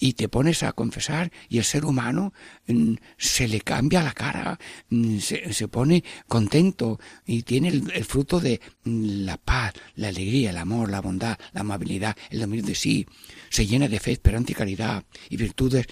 Y 0.04 0.16
te 0.16 0.28
pones 0.28 0.64
a 0.64 0.74
confesar 0.74 1.32
y 1.48 1.60
el 1.60 1.64
ser 1.64 1.86
humano 1.86 2.34
mm, 2.68 2.96
se 3.18 3.48
le 3.48 3.62
cambia 3.62 4.04
la 4.04 4.12
cara, 4.12 4.60
mm, 4.90 5.20
se, 5.20 5.54
se 5.54 5.70
pone 5.70 6.04
contento 6.28 7.00
y 7.26 7.44
tiene 7.44 7.70
el, 7.70 8.04
fruto 8.04 8.42
de 8.42 8.60
mm, 8.84 9.24
la 9.24 9.38
paz, 9.38 9.72
la 9.96 10.10
alegría, 10.10 10.50
el 10.50 10.58
amor, 10.58 10.92
la 10.92 11.00
bondad, 11.00 11.38
la 11.54 11.62
amabilidad, 11.62 12.18
el 12.32 12.42
dominio 12.42 12.66
de 12.66 12.76
sí. 12.76 13.08
Se 13.50 13.66
llena 13.66 13.88
de 13.88 14.02
fe, 14.02 14.12
esperanza 14.12 14.52
y 14.52 14.56
caridad 14.56 15.06
y 15.30 15.38
virtudes 15.38 15.88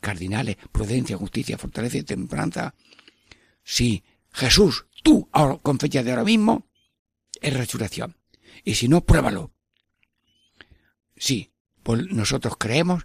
cardinales, 0.00 0.56
prudencia, 0.70 1.16
justicia, 1.16 1.58
fortaleza 1.58 1.98
y 1.98 2.04
templanza. 2.04 2.76
Sí, 3.64 4.04
Jesús, 4.30 4.86
tú 5.02 5.28
ahora, 5.32 5.56
con 5.56 5.80
fecha 5.80 6.04
de 6.04 6.12
ahora 6.12 6.22
mismo, 6.22 6.68
es 7.40 7.52
resurrección. 7.52 8.16
Y 8.62 8.76
si 8.76 8.86
no, 8.86 9.04
pruébalo. 9.04 9.52
Sí, 11.16 11.50
pues 11.82 12.06
nosotros 12.06 12.54
creemos 12.56 13.04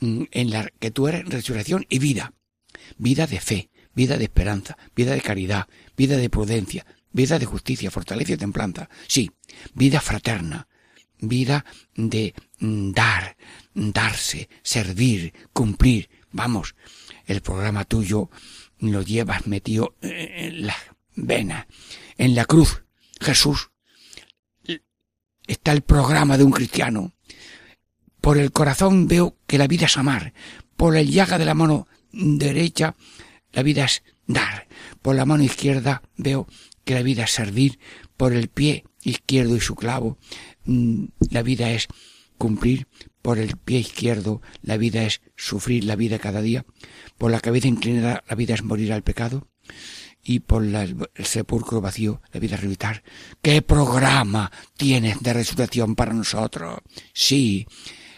en 0.00 0.50
la 0.50 0.70
que 0.78 0.90
tú 0.90 1.08
eres 1.08 1.24
resurrección 1.26 1.86
y 1.88 1.98
vida. 1.98 2.34
Vida 2.96 3.26
de 3.26 3.40
fe, 3.40 3.70
vida 3.94 4.16
de 4.16 4.24
esperanza, 4.24 4.76
vida 4.94 5.12
de 5.12 5.20
caridad, 5.20 5.66
vida 5.96 6.16
de 6.16 6.30
prudencia, 6.30 6.86
vida 7.12 7.38
de 7.38 7.46
justicia, 7.46 7.90
fortaleza 7.90 8.34
y 8.34 8.36
templanza. 8.36 8.88
Sí, 9.06 9.30
vida 9.74 10.00
fraterna, 10.00 10.68
vida 11.20 11.64
de 11.94 12.34
mm, 12.60 12.92
dar, 12.92 13.36
darse, 13.74 14.48
servir, 14.62 15.32
cumplir. 15.52 16.08
Vamos, 16.30 16.74
el 17.26 17.40
programa 17.40 17.84
tuyo 17.84 18.30
lo 18.78 19.02
llevas 19.02 19.46
metido 19.46 19.96
en 20.00 20.66
la 20.66 20.76
vena, 21.14 21.66
en 22.16 22.34
la 22.34 22.44
cruz. 22.44 22.84
Jesús, 23.20 23.70
está 25.46 25.72
el 25.72 25.82
programa 25.82 26.36
de 26.38 26.44
un 26.44 26.52
cristiano. 26.52 27.14
Por 28.28 28.36
el 28.36 28.52
corazón 28.52 29.08
veo 29.08 29.38
que 29.46 29.56
la 29.56 29.66
vida 29.66 29.86
es 29.86 29.96
amar. 29.96 30.34
Por 30.76 30.98
el 30.98 31.10
llaga 31.10 31.38
de 31.38 31.46
la 31.46 31.54
mano 31.54 31.88
derecha, 32.12 32.94
la 33.52 33.62
vida 33.62 33.86
es 33.86 34.02
dar. 34.26 34.68
Por 35.00 35.16
la 35.16 35.24
mano 35.24 35.44
izquierda 35.44 36.02
veo 36.18 36.46
que 36.84 36.92
la 36.92 37.00
vida 37.00 37.24
es 37.24 37.30
servir. 37.30 37.78
Por 38.18 38.34
el 38.34 38.48
pie 38.48 38.84
izquierdo 39.02 39.56
y 39.56 39.60
su 39.60 39.74
clavo, 39.76 40.18
mm, 40.66 41.04
la 41.30 41.42
vida 41.42 41.70
es 41.70 41.88
cumplir. 42.36 42.86
Por 43.22 43.38
el 43.38 43.56
pie 43.56 43.78
izquierdo, 43.78 44.42
la 44.60 44.76
vida 44.76 45.04
es 45.04 45.22
sufrir 45.34 45.84
la 45.84 45.96
vida 45.96 46.18
cada 46.18 46.42
día. 46.42 46.66
Por 47.16 47.30
la 47.30 47.40
cabeza 47.40 47.68
inclinada, 47.68 48.24
la 48.28 48.36
vida 48.36 48.52
es 48.52 48.62
morir 48.62 48.92
al 48.92 49.04
pecado 49.04 49.48
y 50.22 50.40
por 50.40 50.62
el 50.64 51.24
sepulcro 51.24 51.80
vacío, 51.80 52.20
la 52.30 52.40
vida 52.40 52.58
resucitar. 52.58 53.02
¿Qué 53.40 53.62
programa 53.62 54.52
tienes 54.76 55.22
de 55.22 55.32
resurrección 55.32 55.94
para 55.94 56.12
nosotros? 56.12 56.80
Sí, 57.14 57.66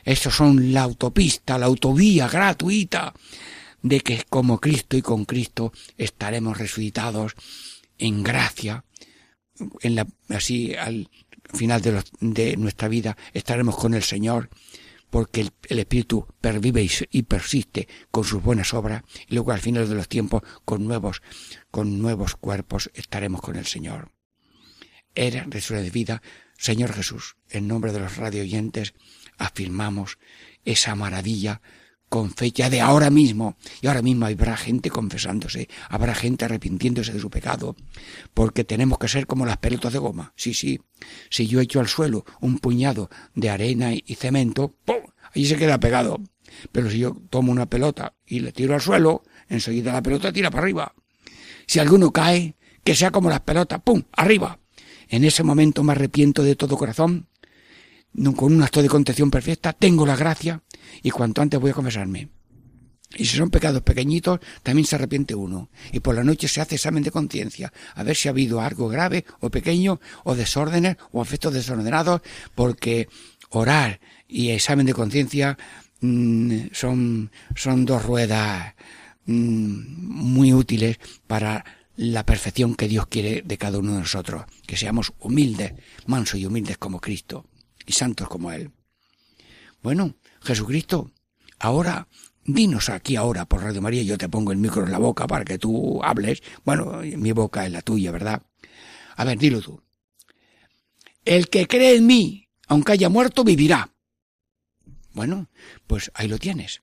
estos 0.05 0.35
son 0.35 0.73
la 0.73 0.83
autopista, 0.83 1.59
la 1.59 1.67
autovía 1.67 2.29
gratuita 2.29 3.15
de 3.83 4.01
que 4.01 4.25
como 4.29 4.61
Cristo 4.61 4.97
y 4.97 5.03
con 5.03 5.25
Cristo 5.25 5.73
estaremos 5.97 6.59
resucitados 6.59 7.35
en 7.99 8.23
gracia, 8.23 8.85
en 9.81 9.95
la, 9.95 10.07
así 10.29 10.75
al 10.75 11.09
final 11.53 11.83
de, 11.83 12.03
de 12.21 12.57
nuestra 12.57 12.89
vida 12.89 13.17
estaremos 13.33 13.77
con 13.77 13.95
el 13.95 14.03
Señor, 14.03 14.51
porque 15.11 15.51
el, 15.69 15.79
Espíritu 15.79 16.27
pervive 16.41 16.89
y, 17.11 17.23
persiste 17.23 17.89
con 18.11 18.25
sus 18.25 18.43
buenas 18.43 18.73
obras, 18.73 19.03
y 19.29 19.35
luego 19.35 19.53
al 19.53 19.61
final 19.61 19.89
de 19.89 19.97
los 19.97 20.09
tiempos 20.09 20.43
con 20.65 20.87
nuevos, 20.87 21.23
con 21.71 22.01
nuevos 22.01 22.37
cuerpos 22.37 22.91
estaremos 22.95 23.41
con 23.43 23.57
el 23.57 23.67
Señor. 23.67 24.13
Era 25.15 25.45
resurrección 25.49 25.85
de 25.85 25.91
vida, 25.91 26.23
Señor 26.57 26.93
Jesús, 26.93 27.37
en 27.49 27.67
nombre 27.67 27.93
de 27.93 28.01
los 28.01 28.17
radio 28.17 28.43
oyentes, 28.43 28.95
afirmamos 29.41 30.19
esa 30.65 30.95
maravilla 30.95 31.61
con 32.11 32.33
fecha 32.33 32.69
de 32.69 32.81
ahora 32.81 33.09
mismo. 33.09 33.57
Y 33.81 33.87
ahora 33.87 34.03
mismo 34.03 34.27
habrá 34.27 34.57
gente 34.57 34.91
confesándose, 34.91 35.69
habrá 35.89 36.15
gente 36.15 36.45
arrepintiéndose 36.45 37.13
de 37.13 37.21
su 37.21 37.31
pecado, 37.31 37.77
porque 38.35 38.65
tenemos 38.65 38.99
que 38.99 39.09
ser 39.09 39.27
como 39.27 39.47
las 39.47 39.57
pelotas 39.57 39.93
de 39.93 40.01
goma. 40.01 40.35
Sí, 40.37 40.53
sí. 40.53 40.81
Si 41.31 41.47
yo 41.47 41.61
echo 41.61 41.81
al 41.81 41.89
suelo 41.89 42.25
un 42.41 42.59
puñado 42.59 43.09
de 43.35 43.49
arena 43.49 43.93
y 43.95 44.15
cemento, 44.17 44.75
¡pum! 44.85 44.97
allí 45.33 45.47
se 45.47 45.57
queda 45.57 45.81
pegado. 45.81 46.21
Pero 46.73 46.91
si 46.91 46.99
yo 46.99 47.17
tomo 47.31 47.53
una 47.53 47.67
pelota 47.67 48.15
y 48.27 48.41
le 48.41 48.53
tiro 48.53 48.75
al 48.75 48.81
suelo, 48.81 49.23
enseguida 49.49 49.93
la 49.93 50.03
pelota 50.03 50.33
tira 50.33 50.51
para 50.51 50.65
arriba. 50.65 50.95
Si 51.67 51.79
alguno 51.79 52.11
cae, 52.11 52.57
que 52.83 52.97
sea 52.97 53.13
como 53.13 53.31
las 53.31 53.41
pelotas, 53.41 53.81
¡pum!, 53.83 54.03
arriba. 54.13 54.59
En 55.09 55.23
ese 55.25 55.45
momento 55.45 55.85
me 55.85 55.93
arrepiento 55.93 56.43
de 56.43 56.57
todo 56.57 56.77
corazón, 56.77 57.29
con 58.37 58.53
un 58.53 58.63
acto 58.63 58.83
de 58.83 58.89
contención 58.89 59.31
perfecta, 59.31 59.73
tengo 59.73 60.07
la 60.07 60.17
gracia 60.17 60.63
y 61.03 61.11
cuanto 61.11 61.43
antes 61.43 61.61
voy 61.61 61.71
a 61.71 61.75
confesarme. 61.75 62.29
Y 63.17 63.25
si 63.25 63.37
son 63.37 63.51
pecados 63.51 63.83
pequeñitos, 63.83 64.39
también 64.63 64.87
se 64.87 64.95
arrepiente 64.95 65.35
uno. 65.35 65.69
Y 65.93 65.99
por 65.99 66.15
la 66.15 66.23
noche 66.23 66.47
se 66.47 66.61
hace 66.61 66.77
examen 66.77 67.03
de 67.03 67.11
conciencia, 67.11 67.73
a 67.95 68.03
ver 68.05 68.15
si 68.15 68.29
ha 68.29 68.31
habido 68.31 68.61
algo 68.61 68.89
grave 68.89 69.25
o 69.41 69.51
pequeño, 69.51 70.01
o 70.23 70.37
desórdenes, 70.37 70.97
o 71.11 71.23
efectos 71.23 71.53
desordenados, 71.53 72.21
porque 72.55 73.09
orar 73.51 74.01
y 74.29 74.51
examen 74.51 74.87
de 74.87 74.95
conciencia 74.95 75.59
mm, 76.01 76.67
son, 76.73 77.33
son 77.57 77.85
dos 77.85 78.05
ruedas 78.05 78.75
mm, 79.27 79.33
muy 79.35 80.53
útiles 80.53 80.99
para 81.27 81.65
la 81.97 82.25
perfección 82.25 82.77
que 82.77 82.89
Dios 82.89 83.09
quiere 83.09 83.43
de 83.43 83.59
cada 83.59 83.79
uno 83.79 83.95
de 83.95 84.01
nosotros, 84.01 84.45
que 84.67 84.77
seamos 84.77 85.13
humildes, 85.19 85.75
mansos 86.07 86.39
y 86.39 86.47
humildes 86.47 86.79
como 86.79 87.01
Cristo, 87.01 87.45
y 87.87 87.93
santos 87.93 88.29
como 88.29 88.53
Él. 88.53 88.71
Bueno, 89.83 90.15
Jesucristo, 90.43 91.13
ahora 91.59 92.09
dinos 92.45 92.89
aquí 92.89 93.17
ahora 93.17 93.47
por 93.47 93.63
Radio 93.63 93.83
María, 93.83 94.03
yo 94.03 94.19
te 94.19 94.29
pongo 94.29 94.53
el 94.53 94.59
micro 94.59 94.85
en 94.85 94.93
la 94.93 94.99
boca 94.99 95.27
para 95.27 95.45
que 95.45 95.59
tú 95.59 96.03
hables. 96.03 96.43
Bueno, 96.65 97.01
mi 97.03 97.33
boca 97.33 97.67
es 97.67 97.73
la 97.73 97.83
tuya, 97.83 98.11
¿verdad? 98.11 98.43
A 99.17 99.25
ver, 99.25 99.39
dilo 99.39 99.61
tú. 99.61 99.83
El 101.25 101.49
que 101.49 101.67
cree 101.67 101.97
en 101.97 102.07
mí, 102.07 102.49
aunque 102.67 102.93
haya 102.93 103.09
muerto, 103.09 103.45
vivirá. 103.45 103.93
Bueno, 105.13 105.49
pues 105.87 106.11
ahí 106.15 106.29
lo 106.29 106.39
tienes. 106.39 106.83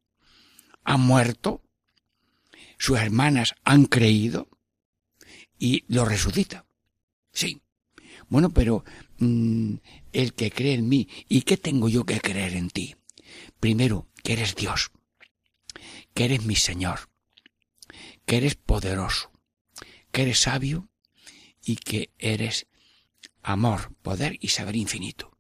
Ha 0.84 0.98
muerto, 0.98 1.64
sus 2.78 3.00
hermanas 3.00 3.56
han 3.64 3.86
creído 3.86 4.50
y 5.58 5.84
lo 5.88 6.06
resucita. 6.06 6.66
Sí. 7.32 7.62
Bueno, 8.30 8.50
pero 8.50 8.84
mm, 9.20 9.76
el 10.14 10.34
que 10.34 10.52
cree 10.52 10.74
en 10.74 10.88
mí, 10.88 11.08
¿y 11.28 11.42
qué 11.42 11.58
tengo 11.58 11.90
yo 11.90 12.06
que 12.06 12.20
creer 12.20 12.54
en 12.54 12.70
ti? 12.70 12.96
Primero, 13.60 14.08
que 14.24 14.34
eres 14.34 14.56
Dios 14.56 14.92
que 16.18 16.26
eres 16.26 16.46
mi 16.46 16.56
Señor, 16.56 17.12
que 18.26 18.38
eres 18.38 18.56
poderoso, 18.56 19.32
que 20.12 20.24
eres 20.24 20.40
sabio 20.40 20.90
y 21.64 21.76
que 21.76 22.10
eres 22.18 22.66
amor, 23.44 23.94
poder 24.02 24.36
y 24.42 24.48
saber 24.48 24.78
infinito. 24.78 25.38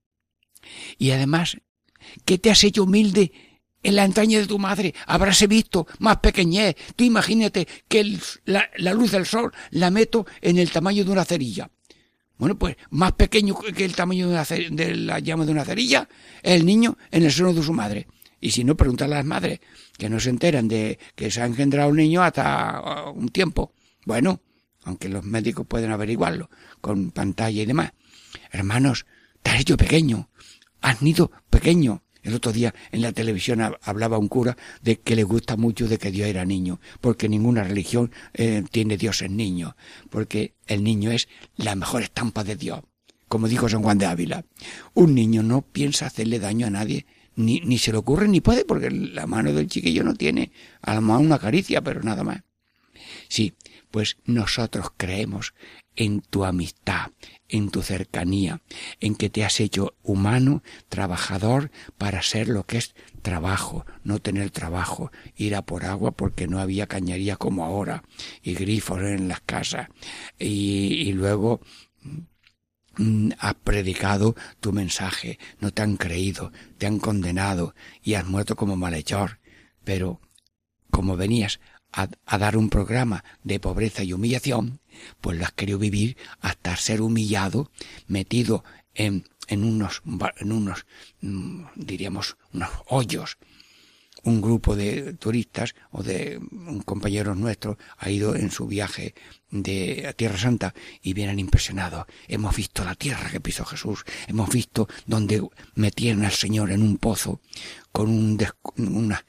Y 0.99 1.09
además, 1.09 1.57
que 2.25 2.37
te 2.37 2.51
has 2.51 2.63
hecho 2.63 2.83
humilde 2.83 3.31
en 3.81 3.95
la 3.95 4.05
entraña 4.05 4.37
de 4.37 4.45
tu 4.45 4.59
madre, 4.59 4.93
habráse 5.07 5.47
visto 5.47 5.87
más 5.97 6.17
pequeñez. 6.17 6.75
Tú 6.95 7.03
imagínate 7.03 7.67
que 7.87 8.19
la, 8.45 8.69
luz 8.93 9.09
del 9.09 9.25
sol 9.25 9.51
la 9.71 9.89
meto 9.89 10.27
en 10.41 10.59
el 10.59 10.69
tamaño 10.69 11.05
de 11.05 11.11
una 11.11 11.25
cerilla. 11.25 11.71
Bueno, 12.37 12.57
pues 12.57 12.75
más 12.91 13.13
pequeño 13.13 13.57
que 13.59 13.85
el 13.85 13.95
tamaño 13.95 14.27
de, 14.29 14.33
una, 14.33 14.43
de 14.43 14.95
la 14.95 15.19
llama 15.19 15.45
de 15.45 15.51
una 15.51 15.65
cerilla, 15.65 16.07
el 16.43 16.65
niño 16.65 16.97
en 17.11 17.23
el 17.23 17.31
seno 17.31 17.53
de 17.53 17.63
su 17.63 17.73
madre. 17.73 18.07
Y 18.39 18.51
si 18.51 18.63
no, 18.63 18.75
preguntar 18.75 19.07
a 19.07 19.15
las 19.15 19.25
madres, 19.25 19.59
que 19.97 20.09
no 20.09 20.19
se 20.19 20.29
enteran 20.29 20.67
de 20.67 20.99
que 21.15 21.31
se 21.31 21.41
ha 21.41 21.45
engendrado 21.45 21.89
un 21.89 21.97
niño 21.97 22.21
hasta 22.21 23.07
uh, 23.07 23.11
un 23.11 23.29
tiempo. 23.29 23.73
Bueno, 24.05 24.41
aunque 24.83 25.09
los 25.09 25.23
médicos 25.23 25.65
pueden 25.67 25.91
averiguarlo 25.91 26.49
con 26.79 27.11
pantalla 27.11 27.63
y 27.63 27.65
demás. 27.65 27.91
Hermanos, 28.51 29.05
te 29.41 29.51
has 29.51 29.61
hecho 29.61 29.75
pequeño, 29.75 30.29
has 30.81 31.01
nido 31.01 31.31
pequeño. 31.49 32.03
El 32.27 32.35
otro 32.35 32.51
día 32.51 32.75
en 32.91 33.01
la 33.01 33.13
televisión 33.13 33.61
hablaba 33.81 34.17
un 34.17 34.27
cura 34.27 34.57
de 34.81 34.99
que 34.99 35.15
le 35.15 35.23
gusta 35.23 35.55
mucho 35.55 35.87
de 35.87 35.97
que 35.97 36.11
Dios 36.11 36.27
era 36.27 36.43
niño, 36.43 36.81
porque 36.99 37.29
ninguna 37.29 37.63
religión 37.63 38.11
eh, 38.33 38.65
tiene 38.69 38.97
Dios 38.97 39.21
en 39.21 39.37
niño, 39.37 39.77
porque 40.09 40.53
el 40.65 40.83
niño 40.83 41.09
es 41.09 41.29
la 41.55 41.75
mejor 41.75 42.03
estampa 42.03 42.43
de 42.43 42.57
Dios. 42.57 42.81
Como 43.29 43.47
dijo 43.47 43.69
San 43.69 43.81
Juan 43.81 43.97
de 43.97 44.07
Ávila, 44.07 44.43
un 44.93 45.15
niño 45.15 45.41
no 45.41 45.61
piensa 45.61 46.07
hacerle 46.07 46.39
daño 46.39 46.67
a 46.67 46.69
nadie, 46.69 47.05
ni, 47.37 47.61
ni 47.61 47.77
se 47.77 47.93
le 47.93 47.97
ocurre 47.99 48.27
ni 48.27 48.41
puede 48.41 48.65
porque 48.65 48.91
la 48.91 49.25
mano 49.25 49.53
del 49.53 49.67
chiquillo 49.67 50.03
no 50.03 50.13
tiene 50.13 50.51
a 50.81 50.95
lo 50.95 51.01
mejor 51.01 51.21
una 51.21 51.39
caricia, 51.39 51.81
pero 51.81 52.03
nada 52.03 52.25
más. 52.25 52.41
Sí, 53.29 53.53
pues 53.97 54.19
nosotros 54.25 54.91
creemos 54.95 55.55
en 55.95 56.21
tu 56.21 56.45
amistad, 56.45 57.13
en 57.49 57.71
tu 57.71 57.81
cercanía, 57.81 58.61
en 58.99 59.15
que 59.15 59.31
te 59.31 59.43
has 59.43 59.59
hecho 59.59 59.95
humano, 60.03 60.61
trabajador, 60.87 61.71
para 61.97 62.21
ser 62.21 62.47
lo 62.47 62.63
que 62.67 62.77
es 62.77 62.93
trabajo, 63.23 63.87
no 64.03 64.19
tener 64.19 64.51
trabajo, 64.51 65.11
ir 65.35 65.55
a 65.55 65.63
por 65.63 65.83
agua 65.83 66.11
porque 66.11 66.45
no 66.47 66.59
había 66.59 66.85
cañería 66.85 67.37
como 67.37 67.65
ahora, 67.65 68.03
y 68.43 68.53
grifos 68.53 69.01
en 69.01 69.29
las 69.29 69.41
casas, 69.41 69.87
y, 70.37 71.11
luego 71.13 71.61
Mm, 72.99 73.31
has 73.39 73.55
predicado 73.55 74.35
tu 74.59 74.73
mensaje, 74.73 75.39
no 75.59 75.71
te 75.71 75.81
han 75.81 75.97
creído, 75.97 76.51
te 76.77 76.85
han 76.85 76.99
condenado 76.99 77.73
y 78.03 78.13
has 78.13 78.27
muerto 78.27 78.55
como 78.55 78.75
malhechor. 78.75 79.39
Pero 79.83 80.21
como 80.91 81.15
venías 81.15 81.59
a, 81.97 82.37
dar 82.37 82.57
un 82.57 82.69
programa 82.69 83.23
de 83.43 83.59
pobreza 83.59 84.03
y 84.03 84.13
humillación, 84.13 84.79
pues 85.19 85.37
lo 85.37 85.45
has 85.45 85.51
querido 85.51 85.79
vivir 85.79 86.17
hasta 86.41 86.75
ser 86.77 87.01
humillado, 87.01 87.71
metido 88.07 88.63
en, 88.93 89.27
en 89.47 89.63
unos, 89.63 90.03
en 90.37 90.51
unos, 90.51 90.85
mm, 91.21 91.65
diríamos, 91.75 92.37
unos 92.53 92.69
hoyos, 92.87 93.37
un 94.27 94.41
grupo 94.41 94.75
de 94.75 95.13
turistas 95.13 95.73
o 95.91 96.03
de 96.03 96.37
un 96.37 96.81
compañero 96.81 97.33
nuestro 97.33 97.77
ha 97.97 98.09
ido 98.09 98.35
en 98.35 98.51
su 98.51 98.67
viaje 98.67 99.15
de 99.49 100.13
Tierra 100.17 100.37
Santa 100.37 100.73
y 101.01 101.13
vienen 101.13 101.39
impresionados. 101.39 102.05
Hemos 102.27 102.53
visto 102.53 102.83
la 102.83 102.95
tierra 102.95 103.29
que 103.29 103.39
pisó 103.39 103.63
Jesús, 103.63 104.03
hemos 104.27 104.49
visto 104.49 104.89
donde 105.05 105.41
metieron 105.75 106.25
al 106.25 106.33
Señor 106.33 106.71
en 106.71 106.81
un 106.81 106.97
pozo 106.97 107.39
con 107.93 108.09
un 108.09 108.37
una, 108.77 109.25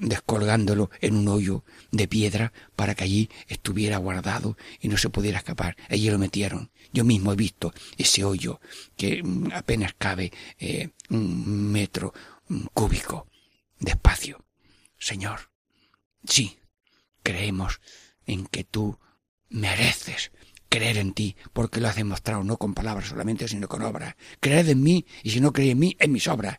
descolgándolo 0.00 0.90
en 1.00 1.14
un 1.14 1.28
hoyo 1.28 1.64
de 1.92 2.08
piedra 2.08 2.52
para 2.74 2.96
que 2.96 3.04
allí 3.04 3.30
estuviera 3.46 3.96
guardado 3.98 4.56
y 4.80 4.88
no 4.88 4.98
se 4.98 5.08
pudiera 5.08 5.38
escapar. 5.38 5.76
Allí 5.88 6.10
lo 6.10 6.18
metieron. 6.18 6.70
Yo 6.92 7.04
mismo 7.04 7.32
he 7.32 7.36
visto 7.36 7.72
ese 7.96 8.24
hoyo 8.24 8.60
que 8.96 9.22
mm, 9.22 9.52
apenas 9.54 9.94
cabe 9.96 10.32
eh, 10.58 10.90
un 11.10 11.70
metro 11.70 12.12
cúbico 12.74 13.28
despacio. 13.78 14.44
Señor, 14.98 15.50
sí, 16.24 16.58
creemos 17.22 17.80
en 18.26 18.46
que 18.46 18.64
tú 18.64 18.98
mereces 19.48 20.32
creer 20.68 20.98
en 20.98 21.12
ti, 21.12 21.36
porque 21.52 21.80
lo 21.80 21.88
has 21.88 21.96
demostrado 21.96 22.42
no 22.44 22.56
con 22.56 22.74
palabras 22.74 23.08
solamente, 23.08 23.48
sino 23.48 23.68
con 23.68 23.82
obras. 23.82 24.14
Creed 24.40 24.68
en 24.68 24.82
mí, 24.82 25.06
y 25.22 25.30
si 25.30 25.40
no 25.40 25.52
creéis 25.52 25.72
en 25.72 25.78
mí, 25.78 25.96
en 25.98 26.12
mis 26.12 26.28
obras. 26.28 26.58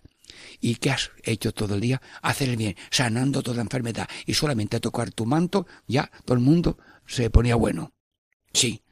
¿Y 0.59 0.75
qué 0.75 0.91
has 0.91 1.11
hecho 1.23 1.53
todo 1.53 1.75
el 1.75 1.81
día? 1.81 2.01
Hacer 2.21 2.49
el 2.49 2.57
bien, 2.57 2.75
sanando 2.89 3.43
toda 3.43 3.61
enfermedad. 3.61 4.07
Y 4.25 4.33
solamente 4.33 4.77
a 4.77 4.79
tocar 4.79 5.11
tu 5.11 5.25
manto, 5.25 5.67
ya 5.87 6.09
todo 6.25 6.35
el 6.35 6.43
mundo 6.43 6.77
se 7.05 7.29
ponía 7.29 7.55
bueno. 7.55 7.93
Sí. 8.53 8.83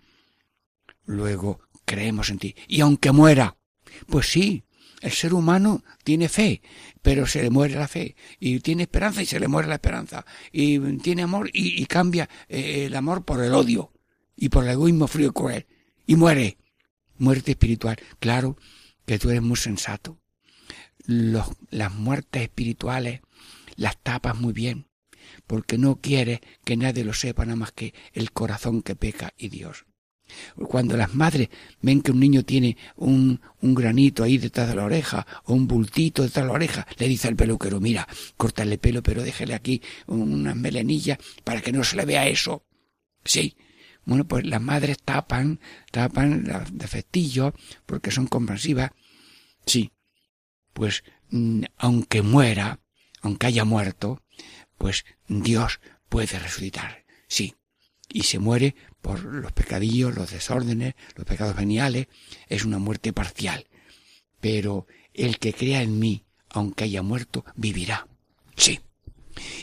Luego 1.05 1.61
creemos 1.85 2.29
en 2.29 2.39
ti. 2.39 2.55
Y 2.67 2.81
aunque 2.81 3.11
muera, 3.11 3.57
pues 4.07 4.27
sí, 4.27 4.64
el 5.05 5.11
ser 5.11 5.33
humano 5.33 5.83
tiene 6.03 6.29
fe, 6.29 6.61
pero 7.01 7.27
se 7.27 7.43
le 7.43 7.49
muere 7.49 7.75
la 7.75 7.87
fe. 7.87 8.15
Y 8.39 8.59
tiene 8.59 8.83
esperanza 8.83 9.21
y 9.21 9.25
se 9.25 9.39
le 9.39 9.47
muere 9.47 9.67
la 9.67 9.75
esperanza. 9.75 10.25
Y 10.51 10.79
tiene 10.97 11.21
amor 11.21 11.49
y, 11.53 11.85
cambia 11.85 12.27
eh, 12.49 12.85
el 12.85 12.95
amor 12.95 13.23
por 13.23 13.43
el 13.43 13.53
odio 13.53 13.93
y 14.35 14.49
por 14.49 14.63
el 14.63 14.71
egoísmo 14.71 15.07
frío 15.07 15.27
y 15.27 15.31
cruel. 15.31 15.67
Y 16.07 16.15
muere. 16.15 16.57
Muerte 17.17 17.51
espiritual. 17.51 17.97
Claro 18.19 18.57
que 19.05 19.19
tú 19.19 19.29
eres 19.29 19.41
muy 19.41 19.57
sensato. 19.57 20.19
Las 21.05 21.93
muertes 21.93 22.41
espirituales 22.41 23.21
las 23.75 24.01
tapas 24.01 24.35
muy 24.35 24.53
bien, 24.53 24.87
porque 25.45 25.77
no 25.77 26.01
quieres 26.01 26.39
que 26.63 26.77
nadie 26.77 27.03
lo 27.03 27.13
sepa 27.13 27.45
nada 27.45 27.57
más 27.57 27.71
que 27.71 27.93
el 28.13 28.31
corazón 28.31 28.81
que 28.81 28.95
peca 28.95 29.33
y 29.37 29.49
Dios. 29.49 29.85
Cuando 30.67 30.97
las 30.97 31.13
madres 31.13 31.49
ven 31.81 32.01
que 32.01 32.11
un 32.11 32.19
niño 32.19 32.43
tiene 32.43 32.77
un, 32.95 33.39
un 33.61 33.75
granito 33.75 34.23
ahí 34.23 34.37
detrás 34.37 34.67
de 34.67 34.75
la 34.75 34.85
oreja 34.85 35.25
o 35.45 35.53
un 35.53 35.67
bultito 35.67 36.23
detrás 36.23 36.43
de 36.45 36.47
la 36.47 36.55
oreja, 36.55 36.87
le 36.97 37.07
dice 37.07 37.27
al 37.27 37.35
peluquero, 37.35 37.79
mira, 37.79 38.07
córtale 38.37 38.73
el 38.73 38.79
pelo, 38.79 39.03
pero 39.03 39.23
déjele 39.23 39.53
aquí 39.53 39.81
unas 40.07 40.55
melenillas 40.55 41.17
para 41.43 41.61
que 41.61 41.71
no 41.71 41.83
se 41.83 41.95
le 41.95 42.05
vea 42.05 42.27
eso. 42.27 42.65
Sí. 43.23 43.57
Bueno, 44.05 44.27
pues 44.27 44.45
las 44.45 44.61
madres 44.61 44.97
tapan, 45.03 45.59
tapan 45.91 46.43
los 46.45 46.77
defectillos 46.77 47.53
porque 47.85 48.11
son 48.11 48.27
comprensivas. 48.27 48.91
Sí. 49.65 49.91
Pues 50.73 51.03
mm, 51.29 51.63
aunque 51.77 52.21
muera, 52.21 52.79
aunque 53.21 53.47
haya 53.47 53.65
muerto, 53.65 54.21
pues 54.77 55.05
Dios 55.27 55.79
puede 56.09 56.37
resucitar. 56.39 57.05
Sí. 57.27 57.55
Y 58.09 58.23
se 58.23 58.37
muere 58.37 58.75
por 59.05 59.23
los 59.23 59.51
pecadillos, 59.51 60.15
los 60.15 60.31
desórdenes, 60.31 60.95
los 61.15 61.27
pecados 61.27 61.55
veniales, 61.55 62.07
es 62.47 62.65
una 62.65 62.79
muerte 62.79 63.13
parcial. 63.13 63.67
Pero 64.41 64.87
el 65.13 65.37
que 65.37 65.53
crea 65.53 65.83
en 65.83 65.99
mí, 65.99 66.25
aunque 66.49 66.85
haya 66.85 67.03
muerto, 67.03 67.45
vivirá. 67.55 68.07
Sí. 68.57 68.79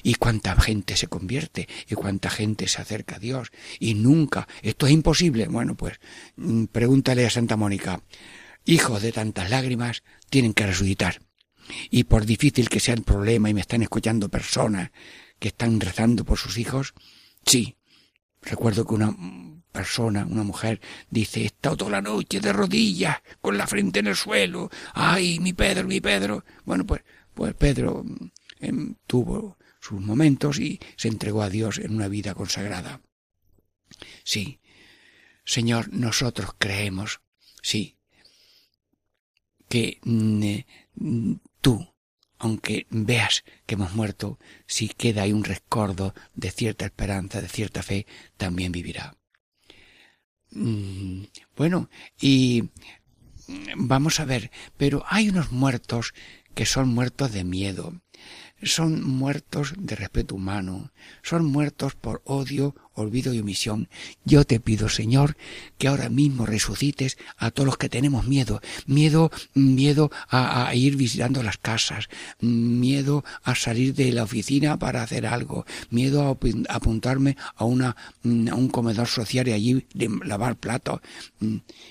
Y 0.05 0.15
cuánta 0.15 0.55
gente 0.61 0.97
se 0.97 1.09
convierte 1.09 1.69
y 1.89 1.97
cuánta 1.97 2.31
gente 2.31 2.69
se 2.69 2.81
acerca 2.81 3.17
a 3.17 3.19
Dios 3.19 3.51
y 3.81 3.95
nunca, 3.95 4.47
esto 4.63 4.87
es 4.87 4.93
imposible. 4.93 5.49
Bueno, 5.49 5.77
pues 5.77 5.99
mm, 6.37 6.67
pregúntale 6.67 7.27
a 7.27 7.31
Santa 7.31 7.57
Mónica, 7.57 8.01
hijos 8.65 9.03
de 9.03 9.11
tantas 9.11 9.51
lágrimas 9.51 10.05
tienen 10.31 10.55
que 10.55 10.69
resucitar. 10.69 11.21
Y 11.91 12.05
por 12.05 12.27
difícil 12.27 12.69
que 12.69 12.79
sea 12.79 12.95
el 12.95 13.03
problema 13.03 13.51
y 13.51 13.55
me 13.55 13.63
están 13.63 13.83
escuchando 13.83 14.29
personas 14.29 14.93
que 15.41 15.49
están 15.49 15.81
rezando 15.81 16.25
por 16.25 16.39
sus 16.39 16.59
hijos, 16.59 16.95
sí. 17.45 17.75
Recuerdo 18.43 18.85
que 18.87 18.95
una 18.95 19.17
persona, 19.71 20.27
una 20.27 20.43
mujer, 20.43 20.81
dice, 21.11 21.43
he 21.43 21.47
estado 21.47 21.77
toda 21.77 21.93
la 21.93 22.03
noche 22.03 22.41
de 22.41 22.53
rodillas, 22.53 23.23
con 23.41 23.57
la 23.57 23.67
frente 23.67 24.01
en 24.01 24.09
el 24.09 24.17
suelo. 24.17 24.71
Ay, 24.95 25.39
mi 25.41 25.53
Pedro, 25.53 25.87
mi 25.87 26.01
Pedro. 26.01 26.45
Bueno, 26.65 26.85
pues, 26.85 27.03
pues 27.35 27.55
Pedro 27.55 28.05
em, 28.61 28.97
tuvo 29.07 29.57
sus 29.81 30.01
momentos 30.01 30.59
y 30.59 30.79
se 30.97 31.09
entregó 31.09 31.43
a 31.43 31.51
Dios 31.51 31.79
en 31.79 31.95
una 31.95 32.09
vida 32.09 32.35
consagrada. 32.35 33.01
Sí, 34.25 34.61
Señor, 35.45 35.93
nosotros 35.93 36.51
creemos, 36.59 37.21
sí, 37.63 37.97
que 39.69 39.99
mm, 40.05 41.33
tú, 41.61 41.92
aunque 42.43 42.89
veas 42.91 43.45
que 43.67 43.77
hemos 43.77 43.95
muerto, 43.95 44.37
si 44.67 44.89
queda 44.89 45.23
ahí 45.23 45.33
un 45.33 45.45
rescordo 45.45 46.13
de 46.35 46.51
cierta 46.51 46.85
esperanza, 46.85 47.41
de 47.41 47.49
cierta 47.49 47.85
fe, 47.85 48.05
también 48.37 48.73
vivirá. 48.73 49.17
Mm, 50.51 51.23
bueno, 51.57 51.89
y 52.21 52.71
vamos 53.77 54.19
a 54.19 54.25
ver, 54.25 54.51
pero 54.77 55.05
hay 55.07 55.29
unos 55.29 55.53
muertos 55.53 56.15
que 56.57 56.67
son 56.67 56.89
muertos 56.89 57.31
de 57.31 57.45
miedo 57.45 58.03
son 58.63 59.03
muertos 59.03 59.75
de 59.77 59.97
respeto 59.97 60.37
humano, 60.37 60.93
son 61.23 61.45
muertos 61.47 61.95
por 61.95 62.23
odio, 62.25 62.75
olvido 62.95 63.35
y 63.35 63.41
omisión. 63.41 63.89
Yo 64.25 64.45
te 64.45 64.61
pido, 64.61 64.89
Señor, 64.89 65.37
que 65.79 65.89
ahora 65.89 66.09
mismo 66.09 66.47
resucites 66.47 67.19
a 67.37 67.51
todos 67.51 67.67
los 67.67 67.79
que 67.79 67.89
tenemos 67.89 68.27
miedo, 68.27 68.61
miedo, 68.87 69.31
miedo 69.55 70.11
a, 70.29 70.75
ir 70.75 70.97
visitando 70.97 71.43
las 71.43 71.59
casas, 71.59 72.09
miedo 72.41 73.25
a 73.43 73.55
salir 73.55 73.95
de 73.95 74.13
la 74.13 74.25
oficina 74.25 74.79
para 74.79 75.03
hacer 75.03 75.27
algo, 75.27 75.67
miedo 75.91 76.23
a 76.69 76.75
apuntarme 76.75 77.37
a 77.57 77.65
una 77.65 77.97
a 78.51 78.55
un 78.55 78.69
comedor 78.69 79.09
social 79.09 79.49
y 79.49 79.53
allí 79.53 79.87
lavar 80.25 80.57
platos, 80.57 81.01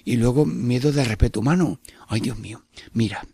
y 0.06 0.18
luego 0.18 0.46
miedo 0.46 0.92
de 0.92 1.04
respeto 1.04 1.40
humano. 1.40 1.80
Ay, 2.08 2.22
Dios 2.22 2.38
mío, 2.38 2.64
mira, 2.94 3.26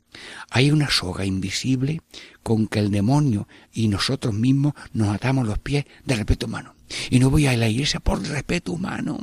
hay 0.49 0.71
una 0.71 0.89
soga 0.89 1.25
invisible 1.25 2.01
con 2.43 2.67
que 2.67 2.79
el 2.79 2.91
demonio 2.91 3.47
y 3.73 3.87
nosotros 3.87 4.33
mismos 4.33 4.73
nos 4.93 5.13
atamos 5.13 5.47
los 5.47 5.59
pies 5.59 5.85
de 6.05 6.15
respeto 6.15 6.45
humano. 6.45 6.76
Y 7.09 7.19
no 7.19 7.29
voy 7.29 7.47
a 7.47 7.57
la 7.57 7.69
iglesia 7.69 7.99
por 7.99 8.21
respeto 8.25 8.73
humano. 8.73 9.19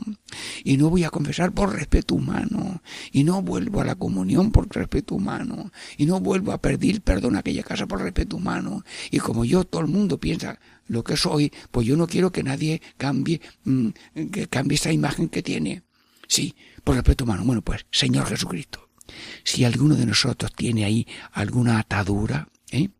Y 0.64 0.76
no 0.76 0.90
voy 0.90 1.04
a 1.04 1.10
confesar 1.10 1.52
por 1.52 1.72
respeto 1.74 2.14
humano. 2.14 2.82
Y 3.12 3.24
no 3.24 3.42
vuelvo 3.42 3.80
a 3.80 3.84
la 3.84 3.94
comunión 3.94 4.50
por 4.50 4.68
respeto 4.74 5.14
humano. 5.14 5.72
Y 5.96 6.06
no 6.06 6.20
vuelvo 6.20 6.52
a 6.52 6.60
pedir 6.60 7.02
perdón 7.02 7.36
a 7.36 7.40
aquella 7.40 7.62
casa 7.62 7.86
por 7.86 8.02
respeto 8.02 8.36
humano. 8.36 8.84
Y 9.10 9.18
como 9.18 9.44
yo, 9.44 9.64
todo 9.64 9.82
el 9.82 9.88
mundo 9.88 10.18
piensa 10.18 10.58
lo 10.86 11.02
que 11.02 11.16
soy, 11.16 11.52
pues 11.70 11.86
yo 11.86 11.96
no 11.96 12.06
quiero 12.06 12.30
que 12.30 12.42
nadie 12.42 12.82
cambie, 12.96 13.40
mm, 13.64 13.88
que 14.32 14.48
cambie 14.48 14.76
esa 14.76 14.92
imagen 14.92 15.28
que 15.28 15.42
tiene. 15.42 15.82
Sí, 16.28 16.54
por 16.82 16.94
respeto 16.94 17.24
humano. 17.24 17.44
Bueno, 17.44 17.62
pues, 17.62 17.86
Señor 17.90 18.26
Jesucristo, 18.26 18.90
si 19.42 19.64
alguno 19.64 19.94
de 19.94 20.06
nosotros 20.06 20.52
tiene 20.54 20.84
ahí 20.84 21.06
alguna 21.32 21.78
atadura, 21.78 22.48
¿eh? 22.70 22.90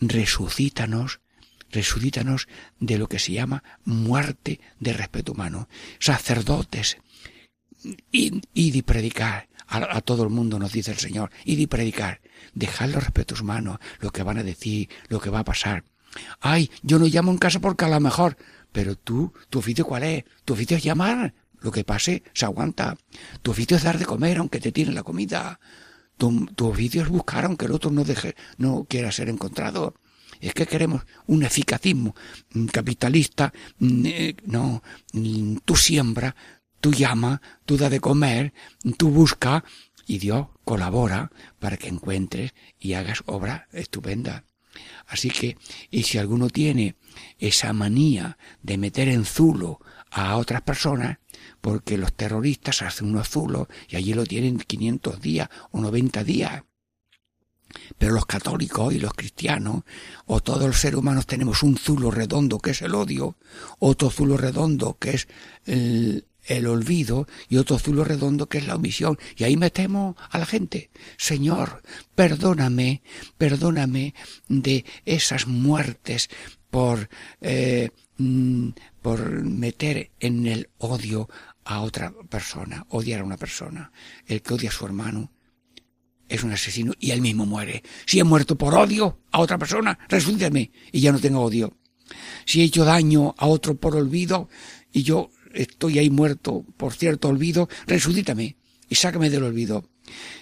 resucítanos, 0.00 1.20
resucítanos 1.70 2.48
de 2.80 2.98
lo 2.98 3.08
que 3.08 3.18
se 3.18 3.32
llama 3.32 3.62
muerte 3.84 4.60
de 4.80 4.92
respeto 4.92 5.32
humano. 5.32 5.68
Sacerdotes, 5.98 6.98
id, 8.10 8.42
y 8.54 8.82
predicar. 8.82 9.48
A, 9.70 10.00
todo 10.00 10.22
el 10.22 10.30
mundo 10.30 10.58
nos 10.58 10.72
dice 10.72 10.92
el 10.92 10.98
Señor, 10.98 11.30
id 11.44 11.58
y 11.58 11.66
predicar. 11.66 12.22
Dejad 12.54 12.88
los 12.88 13.04
respetos 13.04 13.42
humanos, 13.42 13.78
lo 14.00 14.10
que 14.10 14.22
van 14.22 14.38
a 14.38 14.42
decir, 14.42 14.88
lo 15.08 15.20
que 15.20 15.28
va 15.28 15.40
a 15.40 15.44
pasar. 15.44 15.84
Ay, 16.40 16.70
yo 16.82 16.98
no 16.98 17.06
llamo 17.06 17.30
en 17.30 17.38
casa 17.38 17.60
porque 17.60 17.84
a 17.84 17.88
lo 17.88 18.00
mejor, 18.00 18.38
pero 18.72 18.96
tú, 18.96 19.34
tu 19.50 19.58
oficio 19.58 19.84
cuál 19.84 20.04
es? 20.04 20.24
Tu 20.46 20.54
oficio 20.54 20.78
es 20.78 20.82
llamar, 20.82 21.34
lo 21.60 21.70
que 21.70 21.84
pase 21.84 22.22
se 22.32 22.46
aguanta. 22.46 22.96
Tu 23.42 23.50
oficio 23.50 23.76
es 23.76 23.82
dar 23.82 23.98
de 23.98 24.06
comer 24.06 24.38
aunque 24.38 24.60
te 24.60 24.72
tiren 24.72 24.94
la 24.94 25.02
comida. 25.02 25.60
Tu, 26.16 26.46
tu, 26.46 26.68
oficio 26.68 27.02
es 27.02 27.08
buscar 27.08 27.44
aunque 27.44 27.66
el 27.66 27.72
otro 27.72 27.90
no 27.90 28.04
deje, 28.04 28.36
no 28.56 28.86
quiera 28.88 29.12
ser 29.12 29.28
encontrado. 29.28 29.94
Es 30.40 30.54
que 30.54 30.66
queremos 30.66 31.02
un 31.26 31.42
eficacismo 31.42 32.14
capitalista. 32.72 33.52
Mm, 33.78 34.06
eh, 34.06 34.36
no, 34.46 34.82
mm, 35.12 35.56
tú 35.64 35.76
siembra, 35.76 36.34
tú 36.80 36.92
llama, 36.92 37.40
tú 37.64 37.76
da 37.76 37.90
de 37.90 38.00
comer, 38.00 38.52
tú 38.96 39.10
busca 39.10 39.64
y 40.06 40.18
Dios 40.18 40.46
colabora 40.64 41.30
para 41.58 41.76
que 41.76 41.88
encuentres 41.88 42.54
y 42.78 42.94
hagas 42.94 43.22
obra 43.26 43.68
estupenda. 43.72 44.44
Así 45.06 45.30
que, 45.30 45.56
y 45.90 46.04
si 46.04 46.18
alguno 46.18 46.48
tiene 46.48 46.96
esa 47.38 47.72
manía 47.72 48.38
de 48.62 48.78
meter 48.78 49.08
en 49.08 49.24
zulo 49.24 49.80
a 50.10 50.36
otras 50.36 50.62
personas, 50.62 51.18
porque 51.60 51.98
los 51.98 52.12
terroristas 52.14 52.82
hacen 52.82 53.08
unos 53.08 53.28
zulos 53.28 53.68
y 53.88 53.96
allí 53.96 54.14
lo 54.14 54.24
tienen 54.24 54.58
500 54.58 55.20
días 55.20 55.48
o 55.70 55.80
90 55.80 56.24
días. 56.24 56.62
Pero 57.98 58.14
los 58.14 58.26
católicos 58.26 58.94
y 58.94 58.98
los 58.98 59.12
cristianos, 59.14 59.82
o 60.26 60.40
todos 60.40 60.66
los 60.66 60.80
seres 60.80 60.98
humanos 60.98 61.26
tenemos 61.26 61.62
un 61.62 61.76
zulo 61.76 62.10
redondo 62.10 62.58
que 62.58 62.70
es 62.70 62.82
el 62.82 62.94
odio, 62.94 63.36
otro 63.78 64.10
zulo 64.10 64.36
redondo 64.36 64.96
que 64.98 65.10
es 65.10 65.28
el, 65.66 66.24
olvido 66.66 67.26
y 67.48 67.58
otro 67.58 67.78
zulo 67.78 68.04
redondo 68.04 68.48
que 68.48 68.58
es 68.58 68.66
la 68.66 68.76
omisión. 68.76 69.18
Y 69.36 69.44
ahí 69.44 69.56
metemos 69.56 70.16
a 70.30 70.38
la 70.38 70.46
gente. 70.46 70.90
Señor, 71.16 71.82
perdóname, 72.14 73.02
perdóname 73.36 74.14
de 74.48 74.84
esas 75.04 75.46
muertes 75.46 76.30
por 76.70 77.08
eh, 77.40 77.90
mm, 78.16 78.70
por 79.02 79.42
meter 79.42 80.10
en 80.20 80.46
el 80.46 80.70
odio 80.78 81.28
a 81.64 81.80
otra 81.80 82.12
persona, 82.30 82.86
odiar 82.88 83.20
a 83.20 83.24
una 83.24 83.36
persona. 83.36 83.92
El 84.26 84.42
que 84.42 84.54
odia 84.54 84.70
a 84.70 84.72
su 84.72 84.86
hermano 84.86 85.30
es 86.28 86.42
un 86.42 86.52
asesino 86.52 86.92
y 86.98 87.10
él 87.10 87.20
mismo 87.20 87.46
muere. 87.46 87.82
Si 88.06 88.18
he 88.18 88.24
muerto 88.24 88.56
por 88.56 88.74
odio 88.74 89.20
a 89.30 89.40
otra 89.40 89.58
persona, 89.58 89.98
resúltame 90.08 90.70
y 90.92 91.00
ya 91.00 91.12
no 91.12 91.18
tengo 91.18 91.42
odio. 91.42 91.76
Si 92.44 92.60
he 92.60 92.64
hecho 92.64 92.84
daño 92.84 93.34
a 93.38 93.46
otro 93.46 93.76
por 93.76 93.96
olvido 93.96 94.48
y 94.92 95.02
yo 95.02 95.30
estoy 95.52 95.98
ahí 95.98 96.10
muerto 96.10 96.64
por 96.76 96.94
cierto 96.94 97.28
olvido, 97.28 97.68
resucítame 97.86 98.56
y 98.88 98.94
sácame 98.94 99.30
del 99.30 99.44
olvido. 99.44 99.88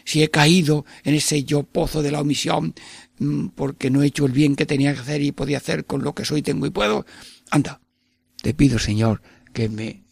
Si 0.04 0.22
he 0.22 0.30
caído 0.30 0.84
en 1.04 1.14
ese 1.14 1.44
yo 1.44 1.64
pozo 1.64 2.02
de 2.02 2.12
la 2.12 2.20
omisión 2.20 2.74
mm, 3.18 3.48
porque 3.48 3.90
no 3.90 4.02
he 4.02 4.06
hecho 4.06 4.26
el 4.26 4.32
bien 4.32 4.54
que 4.54 4.66
tenía 4.66 4.94
que 4.94 5.00
hacer 5.00 5.22
y 5.22 5.32
podía 5.32 5.58
hacer 5.58 5.84
con 5.84 6.02
lo 6.02 6.14
que 6.14 6.24
soy, 6.24 6.42
tengo 6.42 6.66
y 6.66 6.70
puedo, 6.70 7.04
anda, 7.50 7.80
te 8.42 8.54
pido, 8.54 8.78
Señor, 8.78 9.22
que 9.52 9.68
me, 9.68 10.04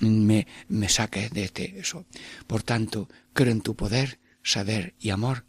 me, 0.00 0.46
me 0.68 0.88
saques 0.88 1.30
de 1.30 1.44
este 1.44 1.78
eso. 1.78 2.04
Por 2.46 2.62
tanto, 2.62 3.08
creo 3.32 3.52
en 3.52 3.62
tu 3.62 3.74
poder, 3.74 4.18
saber 4.44 4.94
y 5.00 5.10
amor, 5.10 5.46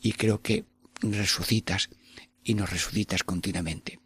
y 0.00 0.12
creo 0.12 0.40
que 0.40 0.64
resucitas 1.02 1.90
y 2.42 2.54
nos 2.54 2.70
resucitas 2.70 3.24
continuamente. 3.24 3.98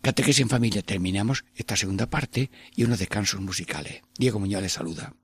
Catequesis 0.00 0.40
en 0.40 0.48
familia, 0.48 0.82
terminamos 0.82 1.44
esta 1.54 1.76
segunda 1.76 2.10
parte 2.10 2.50
y 2.74 2.82
unos 2.82 2.98
descansos 2.98 3.40
musicales. 3.40 4.02
Diego 4.18 4.40
Muñoz 4.40 4.62
les 4.62 4.72
saluda. 4.72 5.14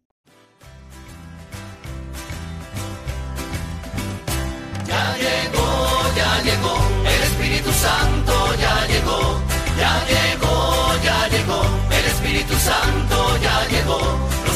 Ya 4.86 5.16
llegó, 5.16 6.14
ya 6.14 6.42
llegó, 6.42 6.76
el 7.04 7.22
Espíritu 7.22 7.72
Santo 7.72 8.54
ya 8.60 8.86
llegó, 8.86 9.42
ya 9.76 10.06
llegó, 10.06 11.02
ya 11.02 11.28
llegó, 11.28 11.62
el 11.90 12.04
Espíritu 12.04 12.54
Santo 12.54 13.38
ya 13.42 13.68
llegó. 13.68 14.27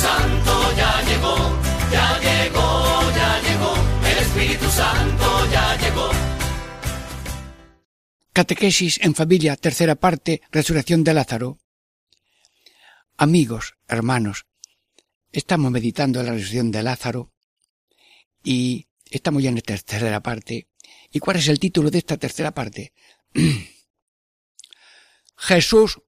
Santo 0.00 0.74
ya 0.76 1.02
llegó, 1.02 1.36
ya 1.92 2.18
llegó, 2.20 3.12
ya 3.12 3.40
llegó, 3.46 3.74
el 4.10 4.18
Espíritu 4.18 4.64
Santo 4.70 5.50
ya 5.52 5.76
llegó. 5.76 6.08
Catequesis 8.32 8.98
en 9.02 9.14
familia, 9.14 9.56
tercera 9.56 9.96
parte, 9.96 10.40
resurrección 10.50 11.04
de 11.04 11.12
Lázaro. 11.12 11.58
Amigos, 13.18 13.74
hermanos, 13.88 14.46
estamos 15.32 15.70
meditando 15.70 16.22
la 16.22 16.32
resurrección 16.32 16.70
de 16.70 16.82
Lázaro 16.82 17.34
y 18.42 18.88
estamos 19.10 19.42
ya 19.42 19.50
en 19.50 19.56
la 19.56 19.60
tercera 19.60 20.22
parte. 20.22 20.68
¿Y 21.12 21.18
cuál 21.18 21.36
es 21.36 21.48
el 21.48 21.60
título 21.60 21.90
de 21.90 21.98
esta 21.98 22.16
tercera 22.16 22.52
parte? 22.52 22.94
Jesús 25.36 26.00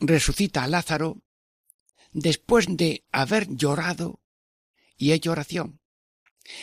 resucita 0.00 0.64
a 0.64 0.66
Lázaro 0.66 1.22
después 2.12 2.66
de 2.68 3.04
haber 3.12 3.48
llorado 3.48 4.20
y 4.96 5.12
hecho 5.12 5.32
oración. 5.32 5.80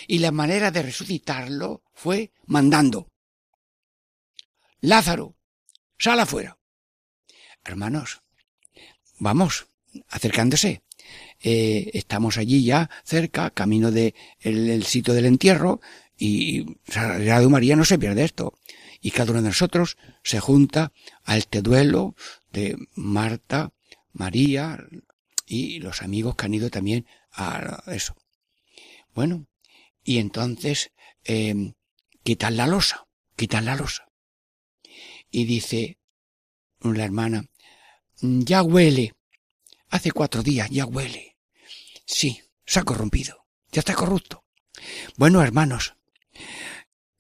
Y 0.08 0.20
la 0.20 0.32
manera 0.32 0.72
de 0.72 0.82
resucitarlo 0.82 1.84
fue 1.93 2.32
mandando. 2.46 3.12
Lázaro, 4.82 5.36
sal 5.98 6.20
afuera. 6.20 6.58
Hermanos, 7.64 8.22
vamos, 9.20 9.68
acercándose. 10.10 10.84
Eh, 11.41 11.91
estamos 11.93 12.38
allí 12.38 12.64
ya 12.64 12.89
cerca, 13.04 13.50
camino 13.50 13.91
de 13.91 14.16
el, 14.39 14.84
sitio 14.84 15.14
del 15.14 15.26
entierro, 15.26 15.82
y 16.18 16.78
Radio 16.88 17.50
María 17.50 17.76
no 17.76 17.86
se 17.86 18.00
pierde 18.00 18.24
esto. 18.24 18.54
Y 19.02 19.12
cada 19.12 19.32
uno 19.32 19.41
de 19.41 19.50
nosotros 19.50 19.98
se 20.24 20.39
junta 20.39 20.91
a 21.24 21.38
este 21.38 21.62
duelo 21.62 22.16
de 22.52 22.76
Marta, 22.96 23.72
María 24.14 24.80
y 25.46 25.80
los 25.80 26.02
amigos 26.02 26.36
que 26.36 26.46
han 26.46 26.54
ido 26.54 26.70
también 26.70 27.06
a 27.32 27.84
eso. 27.88 28.16
Bueno, 29.14 29.48
y 30.04 30.20
entonces 30.20 30.91
eh, 31.24 31.74
quitan 32.24 32.58
la 32.58 32.68
losa, 32.68 33.08
quitan 33.36 33.66
la 33.66 33.76
losa. 33.76 34.08
Y 35.32 35.46
dice 35.46 35.98
la 36.82 37.04
hermana, 37.04 37.46
ya 38.22 38.62
huele, 38.62 39.14
hace 39.89 40.12
cuatro 40.12 40.43
días 40.43 40.70
ya 40.70 40.86
huele. 40.86 41.38
Sí, 42.06 42.41
se 42.66 42.80
ha 42.80 42.84
corrompido, 42.84 43.48
ya 43.72 43.80
está 43.80 43.96
corrupto. 43.96 44.46
Bueno, 45.18 45.41
hermanos, 45.41 45.96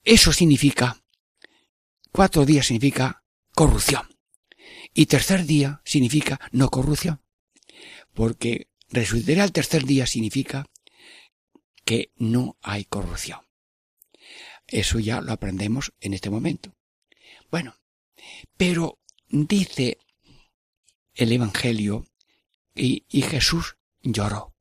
eso 0.03 0.31
significa, 0.31 1.03
cuatro 2.11 2.45
días 2.45 2.67
significa 2.67 3.23
corrupción. 3.55 4.07
Y 4.93 5.07
tercer 5.07 5.45
día 5.45 5.81
significa 5.83 6.39
no 6.51 6.69
corrupción. 6.69 7.24
Porque 8.15 8.69
resucitar 8.89 9.41
al 9.41 9.51
tercer 9.51 9.83
día 9.83 10.07
significa 10.07 10.65
que 11.83 12.11
no 12.15 12.57
hay 12.63 12.85
corrupción. 12.85 13.41
Eso 14.67 14.99
ya 14.99 15.21
lo 15.21 15.31
aprendemos 15.31 15.93
en 15.99 16.15
este 16.15 16.31
momento. 16.31 16.75
Bueno, 17.51 17.75
pero 18.57 18.97
dice 19.29 19.99
el 21.13 21.31
Evangelio 21.31 22.07
y, 22.73 23.05
y 23.09 23.21
Jesús 23.21 23.77
lloró. 24.01 24.55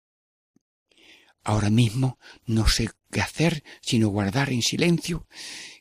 Ahora 1.43 1.71
mismo 1.71 2.19
no 2.47 2.69
sé 2.69 2.91
qué 3.11 3.21
hacer 3.21 3.65
sino 3.81 4.09
guardar 4.09 4.51
en 4.51 4.63
silencio 4.63 5.27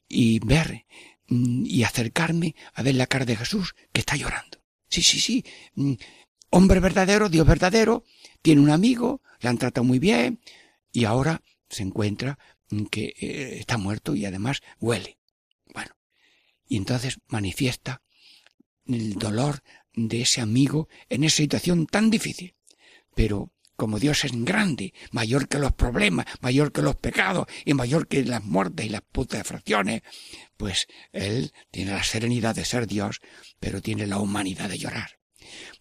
y 0.08 0.40
ver 0.40 0.86
mm, 1.28 1.66
y 1.66 1.84
acercarme 1.84 2.56
a 2.74 2.84
ver 2.84 2.96
la 2.96 3.08
cara 3.08 3.26
de 3.26 3.36
Jesús 3.36 3.76
que 3.92 4.02
está 4.02 4.16
llorando. 4.16 4.64
Sí, 4.88 5.02
sí, 5.02 5.20
sí. 5.20 5.44
Hombre 6.56 6.80
verdadero, 6.80 7.30
Dios 7.30 7.48
verdadero, 7.48 8.04
tiene 8.44 8.62
un 8.62 8.70
amigo, 8.70 9.24
le 9.40 9.50
han 9.50 9.58
tratado 9.58 9.84
muy 9.84 9.98
bien 9.98 10.40
y 10.92 11.06
ahora 11.06 11.42
se 11.68 11.82
encuentra 11.82 12.38
que 12.92 13.16
eh, 13.20 13.58
está 13.58 13.80
muerto 13.80 14.14
y 14.14 14.28
además 14.28 14.62
huele. 14.80 15.18
Bueno, 15.74 15.98
y 16.68 16.78
entonces 16.78 17.20
manifiesta 17.28 18.04
el 18.86 19.16
dolor 19.16 19.64
de 19.96 20.22
ese 20.22 20.42
amigo 20.42 20.90
en 21.10 21.24
esa 21.24 21.38
situación 21.38 21.88
tan 21.88 22.12
difícil. 22.12 22.54
Pero 23.16 23.52
como 23.76 23.98
Dios 23.98 24.24
es 24.24 24.34
grande, 24.46 24.94
mayor 25.10 25.48
que 25.48 25.58
los 25.58 25.74
problemas, 25.74 26.28
mayor 26.40 26.72
que 26.72 26.84
los 26.84 26.98
pecados 26.98 27.48
y 27.66 27.74
mayor 27.74 28.08
que 28.08 28.24
las 28.26 28.44
muertes 28.44 28.86
y 28.86 28.90
las 28.90 29.02
putrefacciones, 29.02 30.04
pues 30.56 30.86
Él 31.14 31.52
tiene 31.72 31.94
la 31.94 32.04
serenidad 32.04 32.54
de 32.54 32.64
ser 32.64 32.86
Dios, 32.86 33.22
pero 33.60 33.82
tiene 33.82 34.06
la 34.06 34.20
humanidad 34.20 34.70
de 34.70 34.78
llorar. 34.78 35.18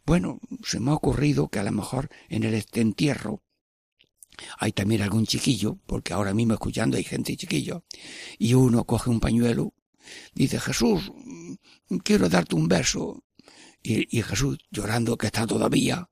Bueno, 0.04 0.40
se 0.64 0.80
me 0.80 0.90
ha 0.90 0.94
ocurrido 0.94 1.48
que 1.48 1.58
a 1.58 1.64
lo 1.64 1.72
mejor 1.72 2.08
en 2.28 2.44
el 2.44 2.64
entierro 2.72 3.42
hay 4.58 4.72
también 4.72 5.02
algún 5.02 5.26
chiquillo, 5.26 5.78
porque 5.86 6.12
ahora 6.12 6.34
mismo 6.34 6.54
escuchando 6.54 6.96
hay 6.96 7.04
gente 7.04 7.36
chiquillo, 7.36 7.84
y 8.38 8.54
uno 8.54 8.84
coge 8.84 9.10
un 9.10 9.20
pañuelo, 9.20 9.74
dice 10.34 10.58
Jesús, 10.58 11.12
quiero 12.02 12.28
darte 12.28 12.54
un 12.54 12.68
beso, 12.68 13.22
y, 13.84 14.22
Jesús, 14.22 14.58
llorando 14.70 15.18
que 15.18 15.26
está 15.26 15.46
todavía, 15.46 16.08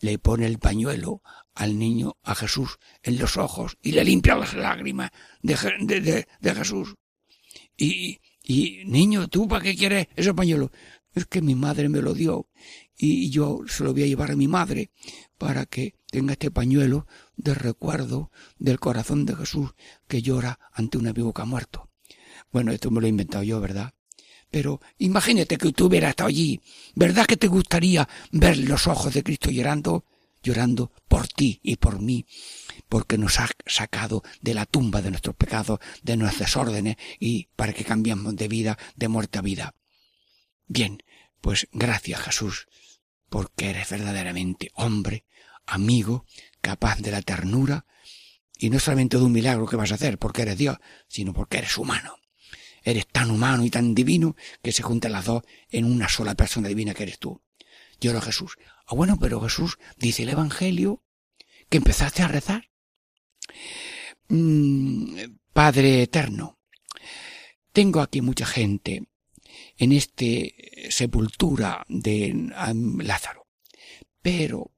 le 0.00 0.18
pone 0.18 0.46
el 0.46 0.58
pañuelo 0.58 1.22
al 1.54 1.78
niño, 1.78 2.16
a 2.24 2.34
Jesús, 2.34 2.78
en 3.02 3.18
los 3.18 3.36
ojos 3.36 3.78
y 3.80 3.92
le 3.92 4.04
limpia 4.04 4.34
las 4.34 4.54
lágrimas 4.54 5.10
de, 5.40 5.56
de, 6.00 6.26
de, 6.40 6.54
Jesús. 6.54 6.96
Y, 7.76 8.18
y, 8.42 8.84
niño, 8.86 9.28
¿tú 9.28 9.46
para 9.46 9.62
qué 9.62 9.76
quieres 9.76 10.08
ese 10.16 10.34
pañuelo? 10.34 10.72
Es 11.12 11.26
que 11.26 11.40
mi 11.40 11.54
madre 11.54 11.88
me 11.88 12.02
lo 12.02 12.12
dio 12.14 12.48
y 12.96 13.30
yo 13.30 13.60
se 13.66 13.84
lo 13.84 13.92
voy 13.92 14.04
a 14.04 14.06
llevar 14.06 14.30
a 14.30 14.36
mi 14.36 14.48
madre 14.48 14.90
para 15.38 15.66
que 15.66 15.96
tenga 16.10 16.32
este 16.32 16.50
pañuelo 16.50 17.06
de 17.36 17.54
recuerdo 17.54 18.30
del 18.58 18.78
corazón 18.78 19.26
de 19.26 19.36
Jesús 19.36 19.74
que 20.06 20.22
llora 20.22 20.58
ante 20.72 20.98
un 20.98 21.06
amigo 21.08 21.32
que 21.32 21.42
ha 21.42 21.46
muerto. 21.46 21.90
Bueno, 22.52 22.72
esto 22.72 22.90
me 22.90 23.00
lo 23.00 23.06
he 23.06 23.10
inventado 23.10 23.42
yo, 23.42 23.60
¿verdad? 23.60 23.94
Pero 24.50 24.80
imagínate 24.98 25.58
que 25.58 25.72
tú 25.72 25.86
hubieras 25.86 26.10
estado 26.10 26.28
allí. 26.28 26.60
¿Verdad 26.94 27.26
que 27.26 27.36
te 27.36 27.48
gustaría 27.48 28.08
ver 28.30 28.56
los 28.58 28.86
ojos 28.86 29.12
de 29.12 29.24
Cristo 29.24 29.50
llorando? 29.50 30.04
Llorando 30.44 30.92
por 31.08 31.26
ti 31.26 31.58
y 31.62 31.76
por 31.76 32.00
mí, 32.00 32.26
porque 32.88 33.18
nos 33.18 33.40
ha 33.40 33.48
sacado 33.66 34.22
de 34.42 34.54
la 34.54 34.66
tumba 34.66 35.00
de 35.02 35.10
nuestros 35.10 35.34
pecados, 35.34 35.80
de 36.02 36.16
nuestros 36.16 36.46
desórdenes 36.46 36.96
y 37.18 37.48
para 37.56 37.72
que 37.72 37.82
cambiemos 37.82 38.36
de 38.36 38.46
vida, 38.46 38.78
de 38.94 39.08
muerte 39.08 39.38
a 39.38 39.42
vida. 39.42 39.74
Bien, 40.68 40.98
pues 41.40 41.66
gracias 41.72 42.20
Jesús, 42.20 42.68
porque 43.34 43.70
eres 43.70 43.90
verdaderamente 43.90 44.70
hombre, 44.74 45.24
amigo, 45.66 46.24
capaz 46.60 47.00
de 47.00 47.10
la 47.10 47.20
ternura, 47.20 47.84
y 48.56 48.70
no 48.70 48.78
solamente 48.78 49.16
de 49.16 49.24
un 49.24 49.32
milagro 49.32 49.66
que 49.66 49.74
vas 49.74 49.90
a 49.90 49.96
hacer 49.96 50.18
porque 50.18 50.42
eres 50.42 50.56
Dios, 50.56 50.78
sino 51.08 51.32
porque 51.32 51.58
eres 51.58 51.76
humano. 51.76 52.14
Eres 52.84 53.08
tan 53.08 53.32
humano 53.32 53.64
y 53.64 53.70
tan 53.70 53.92
divino 53.92 54.36
que 54.62 54.70
se 54.70 54.84
juntan 54.84 55.10
las 55.10 55.24
dos 55.24 55.42
en 55.68 55.84
una 55.84 56.08
sola 56.08 56.36
persona 56.36 56.68
divina 56.68 56.94
que 56.94 57.02
eres 57.02 57.18
tú. 57.18 57.42
Era 58.00 58.20
Jesús. 58.20 58.56
Ah, 58.86 58.94
bueno, 58.94 59.18
pero 59.18 59.40
Jesús 59.40 59.78
dice 59.96 60.22
el 60.22 60.28
Evangelio 60.28 61.02
que 61.68 61.78
empezaste 61.78 62.22
a 62.22 62.28
rezar. 62.28 62.70
Mm, 64.28 65.16
Padre 65.52 66.02
eterno, 66.02 66.60
tengo 67.72 68.00
aquí 68.00 68.20
mucha 68.20 68.46
gente 68.46 69.08
en 69.78 69.92
este 69.92 70.88
sepultura 70.90 71.84
de 71.88 72.50
Lázaro, 72.98 73.46
pero 74.22 74.70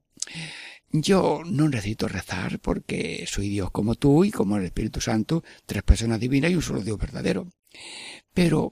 yo 0.89 1.41
no 1.45 1.67
necesito 1.67 2.07
rezar 2.07 2.59
porque 2.59 3.25
soy 3.27 3.49
Dios 3.49 3.71
como 3.71 3.95
tú 3.95 4.23
y 4.23 4.31
como 4.31 4.57
el 4.57 4.65
Espíritu 4.65 5.01
Santo, 5.01 5.43
tres 5.65 5.83
personas 5.83 6.19
divinas 6.19 6.51
y 6.51 6.55
un 6.55 6.61
solo 6.61 6.81
Dios 6.81 6.97
verdadero. 6.97 7.51
Pero 8.33 8.71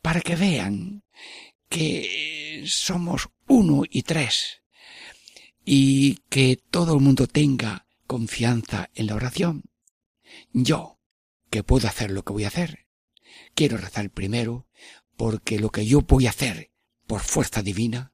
para 0.00 0.20
que 0.20 0.36
vean 0.36 1.02
que 1.68 2.64
somos 2.66 3.28
uno 3.46 3.82
y 3.88 4.02
tres 4.02 4.62
y 5.64 6.18
que 6.28 6.56
todo 6.70 6.94
el 6.94 7.00
mundo 7.00 7.26
tenga 7.26 7.86
confianza 8.06 8.88
en 8.94 9.06
la 9.06 9.16
oración, 9.16 9.64
yo, 10.52 10.98
que 11.50 11.62
puedo 11.62 11.88
hacer 11.88 12.10
lo 12.10 12.22
que 12.22 12.32
voy 12.32 12.44
a 12.44 12.48
hacer, 12.48 12.86
quiero 13.54 13.76
rezar 13.76 14.10
primero 14.10 14.66
porque 15.18 15.58
lo 15.58 15.70
que 15.70 15.84
yo 15.84 16.00
voy 16.02 16.26
a 16.26 16.30
hacer 16.30 16.70
por 17.06 17.20
fuerza 17.20 17.60
divina, 17.60 18.12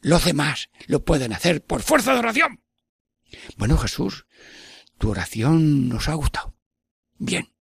los 0.00 0.24
demás 0.24 0.68
lo 0.86 1.04
pueden 1.04 1.32
hacer 1.32 1.64
por 1.64 1.80
fuerza 1.80 2.12
de 2.12 2.18
oración. 2.18 2.60
Bueno, 3.56 3.78
Jesús, 3.78 4.26
tu 4.98 5.10
oración 5.10 5.88
nos 5.88 6.08
ha 6.08 6.14
gustado. 6.14 6.56
Bien. 7.18 7.54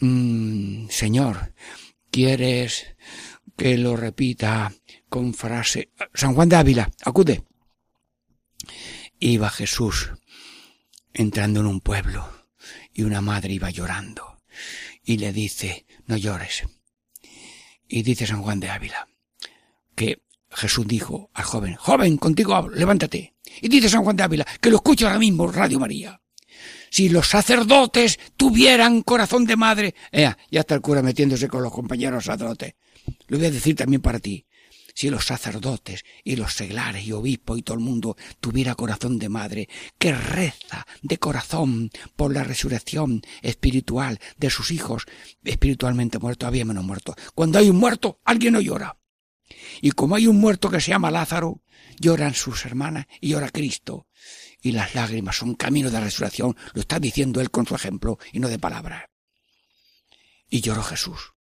Mm, 0.00 0.90
señor, 0.90 1.54
¿quieres 2.10 2.94
que 3.56 3.78
lo 3.78 3.96
repita 3.96 4.72
con 5.08 5.32
frase? 5.32 5.90
San 6.12 6.34
Juan 6.34 6.50
de 6.50 6.56
Ávila, 6.56 6.92
acude. 7.02 7.44
Iba 9.18 9.48
Jesús 9.48 10.12
entrando 11.14 11.60
en 11.60 11.66
un 11.66 11.80
pueblo 11.80 12.30
y 12.92 13.04
una 13.04 13.22
madre 13.22 13.54
iba 13.54 13.70
llorando 13.70 14.42
y 15.02 15.16
le 15.16 15.32
dice, 15.32 15.86
no 16.06 16.18
llores. 16.18 16.64
Y 17.88 18.02
dice 18.02 18.26
San 18.26 18.42
Juan 18.42 18.60
de 18.60 18.68
Ávila 18.70 19.08
que 19.98 20.22
Jesús 20.50 20.86
dijo 20.86 21.30
al 21.34 21.44
joven, 21.44 21.74
joven, 21.74 22.16
contigo 22.16 22.68
levántate. 22.68 23.34
Y 23.60 23.68
dice 23.68 23.88
San 23.88 24.04
Juan 24.04 24.16
de 24.16 24.22
Ávila, 24.22 24.46
que 24.60 24.70
lo 24.70 24.76
escucha 24.76 25.06
ahora 25.06 25.18
mismo 25.18 25.50
Radio 25.50 25.80
María. 25.80 26.20
si 26.90 27.08
los 27.10 27.28
sacerdotes 27.28 28.18
tuvieran 28.36 29.02
corazón 29.02 29.44
de 29.44 29.56
madre. 29.56 29.94
ya 30.12 30.60
está 30.60 30.74
el 30.74 30.80
cura 30.80 31.02
metiéndose 31.02 31.48
con 31.48 31.62
los 31.62 31.72
compañeros 31.72 32.24
sacerdotes. 32.24 32.74
Lo 33.26 33.36
voy 33.38 33.46
a 33.46 33.50
decir 33.50 33.74
también 33.74 34.00
para 34.00 34.20
ti. 34.20 34.46
Si 34.98 35.10
los 35.10 35.26
sacerdotes 35.26 36.04
y 36.24 36.34
los 36.34 36.54
seglares 36.54 37.06
y 37.06 37.12
obispos 37.12 37.56
y 37.56 37.62
todo 37.62 37.76
el 37.76 37.84
mundo 37.84 38.16
tuviera 38.40 38.74
corazón 38.74 39.20
de 39.20 39.28
madre, 39.28 39.68
que 39.96 40.12
reza 40.12 40.88
de 41.02 41.18
corazón 41.18 41.92
por 42.16 42.34
la 42.34 42.42
resurrección 42.42 43.22
espiritual 43.40 44.18
de 44.38 44.50
sus 44.50 44.72
hijos 44.72 45.04
espiritualmente 45.44 46.18
muertos, 46.18 46.48
había 46.48 46.64
menos 46.64 46.82
muertos. 46.82 47.14
Cuando 47.36 47.60
hay 47.60 47.70
un 47.70 47.76
muerto, 47.76 48.18
alguien 48.24 48.54
no 48.54 48.60
llora. 48.60 48.98
Y 49.80 49.92
como 49.92 50.16
hay 50.16 50.26
un 50.26 50.40
muerto 50.40 50.68
que 50.68 50.80
se 50.80 50.90
llama 50.90 51.12
Lázaro, 51.12 51.62
lloran 52.00 52.34
sus 52.34 52.66
hermanas 52.66 53.06
y 53.20 53.28
llora 53.28 53.50
Cristo. 53.50 54.08
Y 54.62 54.72
las 54.72 54.96
lágrimas 54.96 55.36
son 55.36 55.54
camino 55.54 55.92
de 55.92 56.00
resurrección, 56.00 56.56
lo 56.74 56.80
está 56.80 56.98
diciendo 56.98 57.40
él 57.40 57.52
con 57.52 57.68
su 57.68 57.76
ejemplo 57.76 58.18
y 58.32 58.40
no 58.40 58.48
de 58.48 58.58
palabras. 58.58 59.04
Y 60.50 60.60
lloró 60.60 60.82
Jesús. 60.82 61.37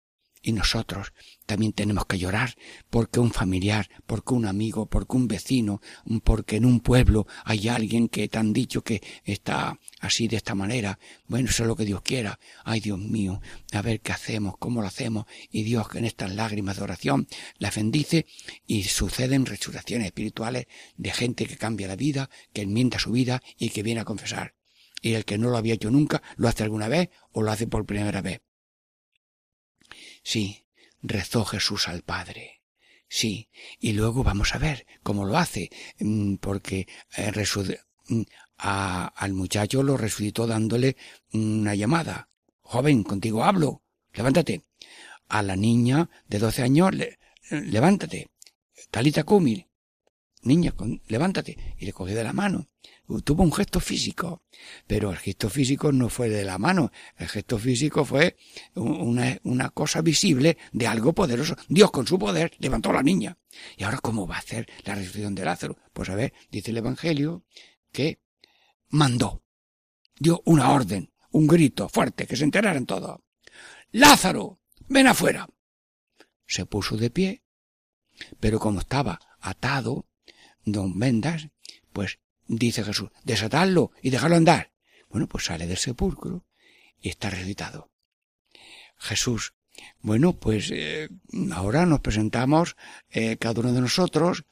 Y 0.47 0.53
nosotros 0.53 1.13
también 1.45 1.73
tenemos 1.73 2.07
que 2.07 2.21
llorar 2.21 2.55
porque 2.89 3.19
un 3.19 3.33
familiar, 3.33 3.91
porque 4.07 4.33
un 4.33 4.47
amigo, 4.47 4.87
porque 4.87 5.17
un 5.17 5.27
vecino, 5.27 5.81
porque 6.23 6.55
en 6.55 6.65
un 6.65 6.79
pueblo 6.79 7.27
hay 7.45 7.67
alguien 7.67 8.09
que 8.09 8.29
te 8.29 8.39
han 8.39 8.53
dicho 8.53 8.85
que 8.85 9.03
está 9.25 9.81
así 9.99 10.29
de 10.29 10.37
esta 10.37 10.55
manera. 10.55 11.01
Bueno, 11.27 11.51
eso 11.51 11.65
es 11.65 11.67
lo 11.67 11.75
que 11.75 11.85
Dios 11.85 12.01
quiera. 12.03 12.39
Ay, 12.63 12.79
Dios 12.79 12.97
mío, 12.97 13.41
a 13.73 13.83
ver 13.83 14.01
qué 14.01 14.13
hacemos, 14.13 14.55
cómo 14.57 14.83
lo 14.83 14.87
hacemos. 14.87 15.27
Y 15.51 15.65
Dios 15.65 15.89
en 15.95 16.05
estas 16.05 16.33
lágrimas 16.33 16.77
de 16.77 16.85
oración 16.85 17.27
las 17.59 17.75
bendice 17.75 18.27
y 18.69 18.85
suceden 18.85 19.47
resurrecciones 19.47 20.07
espirituales 20.07 20.67
de 20.97 21.11
gente 21.11 21.47
que 21.47 21.57
cambia 21.57 21.89
la 21.89 21.97
vida, 21.97 22.31
que 22.53 22.63
enmienda 22.63 23.01
su 23.01 23.11
vida 23.11 23.43
y 23.59 23.71
que 23.71 23.83
viene 23.83 24.03
a 24.03 24.05
confesar. 24.05 24.55
Y 25.03 25.15
el 25.15 25.25
que 25.25 25.39
no 25.39 25.51
lo 25.51 25.57
había 25.57 25.75
hecho 25.75 25.91
nunca, 25.91 26.23
lo 26.37 26.47
hace 26.47 26.63
alguna 26.63 26.87
vez 26.87 27.11
o 27.33 27.43
lo 27.43 27.51
hace 27.51 27.67
por 27.67 27.85
primera 27.85 28.23
vez. 28.23 28.46
Sí, 30.29 30.67
rezó 31.03 31.45
Jesús 31.45 31.87
al 31.87 32.03
Padre. 32.03 32.61
Sí, 33.09 33.49
y 33.79 33.93
luego 33.93 34.25
vamos 34.25 34.57
a 34.57 34.59
ver 34.59 34.85
cómo 35.05 35.25
lo 35.25 35.39
hace, 35.39 35.71
mm, 36.01 36.39
porque 36.39 36.89
eh, 37.17 37.33
mm, 38.09 38.23
al 38.57 39.33
muchacho 39.35 39.85
lo 39.85 39.97
resucitó 39.97 40.49
dándole 40.49 40.97
una 41.33 41.77
llamada. 41.77 42.29
Joven, 42.61 43.05
contigo 43.05 43.45
hablo, 43.45 43.85
levántate. 44.15 44.65
A 45.29 45.43
la 45.43 45.55
niña 45.55 46.11
de 46.27 46.41
doce 46.41 46.63
años, 46.63 46.91
levántate. 47.49 48.29
Talita 48.91 49.23
Kumil, 49.23 49.69
niña, 50.43 50.75
levántate. 51.07 51.77
Y 51.79 51.87
le 51.87 51.93
cogió 51.93 52.17
de 52.17 52.25
la 52.25 52.33
mano 52.33 52.67
tuvo 53.25 53.43
un 53.43 53.53
gesto 53.53 53.81
físico, 53.81 54.43
pero 54.87 55.11
el 55.11 55.17
gesto 55.17 55.49
físico 55.49 55.93
no 55.93 56.09
fue 56.09 56.29
de 56.29 56.45
la 56.45 56.59
mano, 56.59 56.91
el 57.17 57.29
gesto 57.29 57.59
físico 57.59 58.05
fue 58.05 58.37
una, 58.75 59.71
cosa 59.71 60.01
visible 60.01 60.59
de 60.73 60.87
algo 60.87 61.13
poderoso. 61.13 61.57
Dios 61.69 61.91
con 61.91 62.07
su 62.07 62.19
poder 62.19 62.53
levantó 62.59 62.91
a 62.91 62.95
la 62.95 63.03
niña. 63.03 63.39
¿Y 63.77 63.85
ahora 63.85 63.99
cómo 63.99 64.27
va 64.27 64.37
a 64.37 64.41
hacer 64.41 64.69
la 64.85 64.95
resurrección 64.95 65.35
de 65.35 65.45
Lázaro? 65.45 65.77
Pues 65.93 66.09
a 66.09 66.15
ver, 66.15 66.33
dice 66.51 66.71
el 66.71 66.79
Evangelio 66.79 67.45
que 67.93 68.21
mandó, 68.89 69.43
dio 70.19 70.43
una 70.45 70.71
orden, 70.71 71.13
un 71.31 71.47
grito 71.47 71.89
fuerte, 71.89 72.27
que 72.27 72.37
se 72.37 72.45
enteraran 72.45 72.87
todos. 72.87 73.21
Lázaro, 73.93 74.61
ven 74.89 75.07
afuera. 75.07 75.49
Se 76.47 76.67
puso 76.67 76.97
de 76.97 77.11
pie, 77.11 77.43
pero 78.41 78.59
como 78.59 78.81
estaba 78.81 79.21
atado, 79.41 80.07
don 80.65 80.99
Vendas, 80.99 81.49
pues 81.93 82.19
dice 82.49 82.85
Jesús, 82.85 83.11
desatarlo 83.25 83.93
y 84.03 84.11
dejarlo 84.11 84.37
andar. 84.37 84.73
Bueno, 85.09 85.29
pues 85.29 85.45
sale 85.45 85.67
del 85.67 85.79
sepulcro 85.79 86.45
y 87.01 87.09
está 87.09 87.31
resucitado. 87.31 87.91
Jesús, 88.99 89.55
bueno, 90.01 90.35
pues 90.35 90.71
eh, 90.73 91.09
ahora 91.53 91.85
nos 91.85 92.01
presentamos 92.01 92.77
eh, 93.11 93.37
cada 93.39 93.61
uno 93.61 93.73
de 93.73 93.81
nosotros 93.81 94.45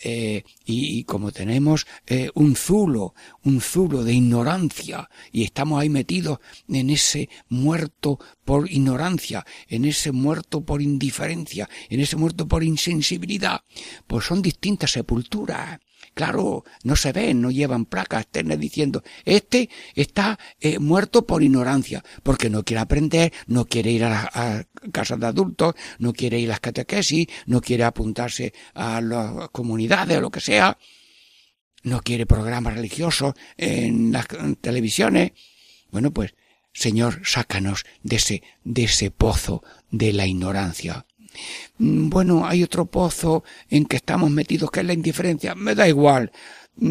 eh, 0.00 0.44
y, 0.64 1.02
como 1.04 1.32
tenemos 1.32 1.86
un 2.34 2.54
zulo, 2.54 3.14
un 3.42 3.60
zulo 3.60 4.04
de 4.04 4.12
ignorancia 4.12 5.08
y 5.32 5.42
estamos 5.42 5.80
ahí 5.80 5.88
metidos 5.88 6.38
en 6.68 6.90
ese 6.90 7.28
muerto 7.48 8.20
por 8.44 8.70
ignorancia, 8.70 9.44
en 9.66 9.86
ese 9.86 10.12
muerto 10.12 10.64
por 10.64 10.82
indiferencia, 10.82 11.68
en 11.88 12.00
ese 12.00 12.16
muerto 12.16 12.46
por 12.46 12.62
insensibilidad, 12.62 13.62
pues 14.06 14.26
son 14.26 14.42
distintas 14.42 14.92
sepulturas 14.92 15.80
Claro, 16.14 16.64
no 16.82 16.96
se 16.96 17.12
ven, 17.12 17.40
no 17.40 17.50
llevan 17.50 17.84
placas 17.84 18.22
externas 18.22 18.58
diciendo, 18.58 19.02
este 19.24 19.70
está 19.94 20.38
eh, 20.60 20.78
muerto 20.78 21.26
por 21.26 21.42
ignorancia, 21.42 22.04
porque 22.22 22.50
no 22.50 22.64
quiere 22.64 22.80
aprender, 22.80 23.32
no 23.46 23.66
quiere 23.66 23.92
ir 23.92 24.04
a, 24.04 24.28
a, 24.32 24.64
casas 24.90 25.20
de 25.20 25.26
adultos, 25.26 25.74
no 25.98 26.12
quiere 26.12 26.40
ir 26.40 26.48
a 26.48 26.52
las 26.54 26.60
catequesis, 26.60 27.28
no 27.46 27.60
quiere 27.60 27.84
apuntarse 27.84 28.52
a 28.74 29.00
las 29.00 29.48
comunidades 29.50 30.18
o 30.18 30.20
lo 30.20 30.30
que 30.30 30.40
sea, 30.40 30.76
no 31.82 32.00
quiere 32.00 32.26
programas 32.26 32.74
religiosos 32.74 33.34
en 33.56 34.12
las 34.12 34.26
televisiones. 34.60 35.32
Bueno, 35.90 36.10
pues, 36.10 36.34
Señor, 36.72 37.22
sácanos 37.24 37.84
de 38.02 38.16
ese, 38.16 38.42
de 38.64 38.84
ese 38.84 39.10
pozo 39.10 39.62
de 39.90 40.12
la 40.12 40.26
ignorancia. 40.26 41.06
Mm, 41.78 42.08
bueno, 42.08 42.46
hay 42.46 42.62
otro 42.62 42.86
pozo 42.86 43.44
en 43.70 43.86
que 43.86 43.96
estamos 43.96 44.30
metidos, 44.30 44.70
que 44.70 44.80
es 44.80 44.86
la 44.86 44.92
indiferencia. 44.92 45.54
Me 45.54 45.74
da 45.74 45.88
igual. 45.88 46.32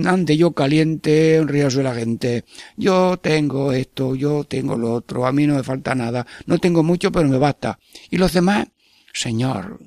Ande 0.05 0.35
yo 0.35 0.51
caliente, 0.51 1.41
ríase 1.45 1.81
la 1.83 1.95
gente. 1.95 2.45
Yo 2.75 3.17
tengo 3.17 3.71
esto, 3.71 4.15
yo 4.15 4.43
tengo 4.43 4.75
lo 4.77 4.93
otro, 4.93 5.25
a 5.25 5.31
mí 5.31 5.47
no 5.47 5.55
me 5.55 5.63
falta 5.63 5.95
nada. 5.95 6.25
No 6.45 6.57
tengo 6.59 6.83
mucho, 6.83 7.11
pero 7.11 7.29
me 7.29 7.37
basta. 7.37 7.79
¿Y 8.09 8.17
los 8.17 8.33
demás? 8.33 8.67
Señor, 9.13 9.79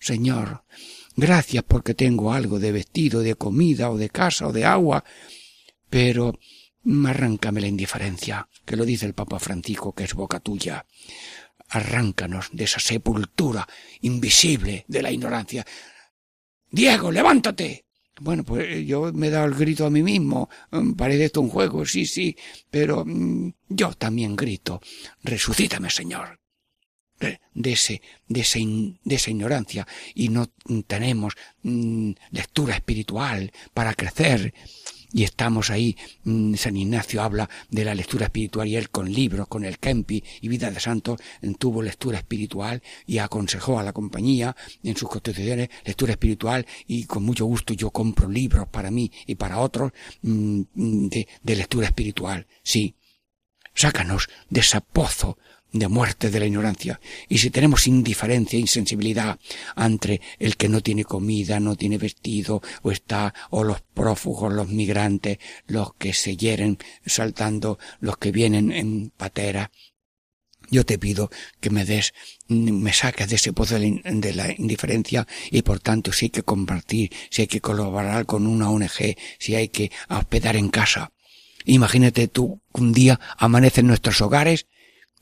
Señor, 0.00 0.64
gracias 1.16 1.64
porque 1.66 1.94
tengo 1.94 2.32
algo 2.32 2.58
de 2.58 2.72
vestido, 2.72 3.20
de 3.20 3.36
comida, 3.36 3.90
o 3.90 3.96
de 3.96 4.10
casa, 4.10 4.48
o 4.48 4.52
de 4.52 4.64
agua. 4.64 5.04
Pero 5.88 6.38
arráncame 7.06 7.60
la 7.60 7.68
indiferencia, 7.68 8.48
que 8.64 8.76
lo 8.76 8.84
dice 8.84 9.06
el 9.06 9.14
Papa 9.14 9.38
Francisco, 9.38 9.94
que 9.94 10.04
es 10.04 10.14
boca 10.14 10.40
tuya 10.40 10.84
arráncanos 11.74 12.50
de 12.52 12.64
esa 12.64 12.80
sepultura 12.80 13.66
invisible 14.02 14.84
de 14.88 15.02
la 15.02 15.10
ignorancia. 15.10 15.66
Diego, 16.70 17.10
levántate. 17.10 17.84
Bueno, 18.20 18.44
pues 18.44 18.68
eh, 18.68 18.84
yo 18.84 19.12
me 19.12 19.26
he 19.26 19.30
dado 19.30 19.46
el 19.46 19.54
grito 19.54 19.86
a 19.86 19.90
mí 19.90 20.02
mismo. 20.02 20.48
Mm, 20.70 20.92
parece 20.92 21.26
esto 21.26 21.40
un 21.40 21.48
juego, 21.48 21.84
sí, 21.84 22.06
sí, 22.06 22.36
pero 22.70 23.04
mm, 23.04 23.52
yo 23.68 23.92
también 23.94 24.36
grito. 24.36 24.80
Resucítame, 25.22 25.90
Señor. 25.90 26.40
De, 27.54 27.72
ese, 27.72 28.02
de, 28.28 28.40
ese, 28.40 28.60
de 28.60 29.14
esa 29.14 29.30
ignorancia 29.30 29.86
y 30.14 30.28
no 30.28 30.46
tenemos 30.86 31.34
mm, 31.62 32.10
lectura 32.32 32.74
espiritual 32.74 33.50
para 33.72 33.94
crecer 33.94 34.52
y 35.14 35.22
estamos 35.22 35.70
ahí. 35.70 35.96
Mm, 36.24 36.54
San 36.56 36.76
Ignacio 36.76 37.22
habla 37.22 37.48
de 37.70 37.84
la 37.84 37.94
lectura 37.94 38.26
espiritual 38.26 38.66
y 38.66 38.76
él 38.76 38.90
con 38.90 39.10
libros, 39.10 39.46
con 39.46 39.64
el 39.64 39.78
Kempi 39.78 40.22
y 40.40 40.48
Vida 40.48 40.70
de 40.70 40.80
Santos, 40.80 41.20
tuvo 41.58 41.80
lectura 41.82 42.18
espiritual 42.18 42.82
y 43.06 43.18
aconsejó 43.18 43.78
a 43.78 43.84
la 43.84 43.92
compañía 43.92 44.54
en 44.82 44.96
sus 44.96 45.08
constituciones 45.08 45.70
lectura 45.84 46.12
espiritual 46.12 46.66
y 46.88 47.04
con 47.04 47.22
mucho 47.22 47.44
gusto 47.46 47.72
yo 47.74 47.90
compro 47.90 48.28
libros 48.28 48.66
para 48.68 48.90
mí 48.90 49.10
y 49.26 49.36
para 49.36 49.60
otros 49.60 49.92
mm, 50.22 50.62
de, 50.74 51.28
de 51.42 51.56
lectura 51.56 51.86
espiritual. 51.86 52.46
Sí. 52.62 52.96
Sácanos 53.72 54.28
de 54.50 54.60
ese 54.60 54.80
pozo 54.80 55.38
de 55.74 55.88
muerte 55.88 56.30
de 56.30 56.38
la 56.38 56.46
ignorancia. 56.46 57.00
Y 57.28 57.38
si 57.38 57.50
tenemos 57.50 57.88
indiferencia, 57.88 58.58
insensibilidad 58.58 59.38
entre 59.76 60.20
el 60.38 60.56
que 60.56 60.68
no 60.68 60.80
tiene 60.80 61.04
comida, 61.04 61.58
no 61.58 61.74
tiene 61.74 61.98
vestido, 61.98 62.62
o 62.82 62.92
está, 62.92 63.34
o 63.50 63.64
los 63.64 63.80
prófugos, 63.82 64.52
los 64.52 64.68
migrantes, 64.68 65.38
los 65.66 65.94
que 65.94 66.14
se 66.14 66.36
hieren 66.36 66.78
saltando, 67.04 67.78
los 67.98 68.16
que 68.18 68.30
vienen 68.30 68.70
en 68.70 69.10
patera, 69.10 69.72
yo 70.70 70.86
te 70.86 70.96
pido 70.96 71.28
que 71.60 71.70
me 71.70 71.84
des, 71.84 72.14
me 72.48 72.92
saques 72.92 73.28
de 73.28 73.36
ese 73.36 73.52
pozo 73.52 73.78
de 73.78 74.32
la 74.34 74.52
indiferencia 74.52 75.26
y 75.50 75.62
por 75.62 75.80
tanto 75.80 76.12
si 76.12 76.26
hay 76.26 76.30
que 76.30 76.42
compartir, 76.42 77.12
si 77.30 77.42
hay 77.42 77.48
que 77.48 77.60
colaborar 77.60 78.26
con 78.26 78.46
una 78.46 78.70
ONG, 78.70 79.16
si 79.38 79.54
hay 79.56 79.68
que 79.68 79.90
hospedar 80.08 80.56
en 80.56 80.70
casa. 80.70 81.12
Imagínate 81.66 82.28
tú 82.28 82.60
un 82.72 82.92
día 82.92 83.18
amanece 83.36 83.80
en 83.80 83.88
nuestros 83.88 84.20
hogares 84.20 84.66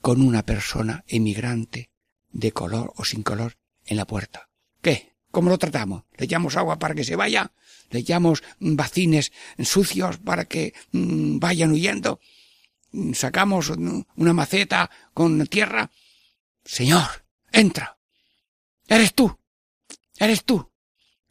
con 0.03 0.20
una 0.20 0.44
persona 0.44 1.03
emigrante 1.07 1.88
de 2.30 2.53
color 2.53 2.92
o 2.96 3.05
sin 3.07 3.22
color 3.22 3.57
en 3.86 3.96
la 3.96 4.07
puerta. 4.07 4.50
¿Qué? 4.82 5.14
¿Cómo 5.30 5.48
lo 5.48 5.57
tratamos? 5.57 6.05
¿Le 6.18 6.26
echamos 6.26 6.57
agua 6.57 6.78
para 6.78 6.94
que 6.94 7.05
se 7.05 7.16
vaya? 7.16 7.53
¿Le 7.88 8.00
echamos 8.00 8.42
bacines 8.59 9.32
sucios 9.59 10.18
para 10.18 10.44
que 10.44 10.74
mm, 10.92 11.38
vayan 11.38 11.72
huyendo? 11.72 12.20
¿Sacamos 13.14 13.70
una 13.70 14.32
maceta 14.34 14.90
con 15.14 15.46
tierra? 15.46 15.90
Señor, 16.62 17.24
entra. 17.50 17.96
Eres 18.86 19.14
tú. 19.14 19.38
Eres 20.18 20.44
tú. 20.44 20.70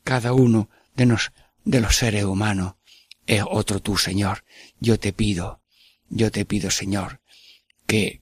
Cada 0.04 0.34
uno 0.34 0.72
de, 0.96 1.06
nos, 1.06 1.32
de 1.64 1.82
los 1.82 1.96
seres 1.96 2.24
humanos 2.24 2.74
es 3.28 3.44
otro 3.48 3.80
tú, 3.80 3.98
Señor. 3.98 4.44
Yo 4.80 5.00
te 5.00 5.14
pido 5.14 5.62
yo 6.12 6.30
te 6.30 6.46
pido, 6.46 6.70
Señor, 6.70 7.22
que 7.88 8.21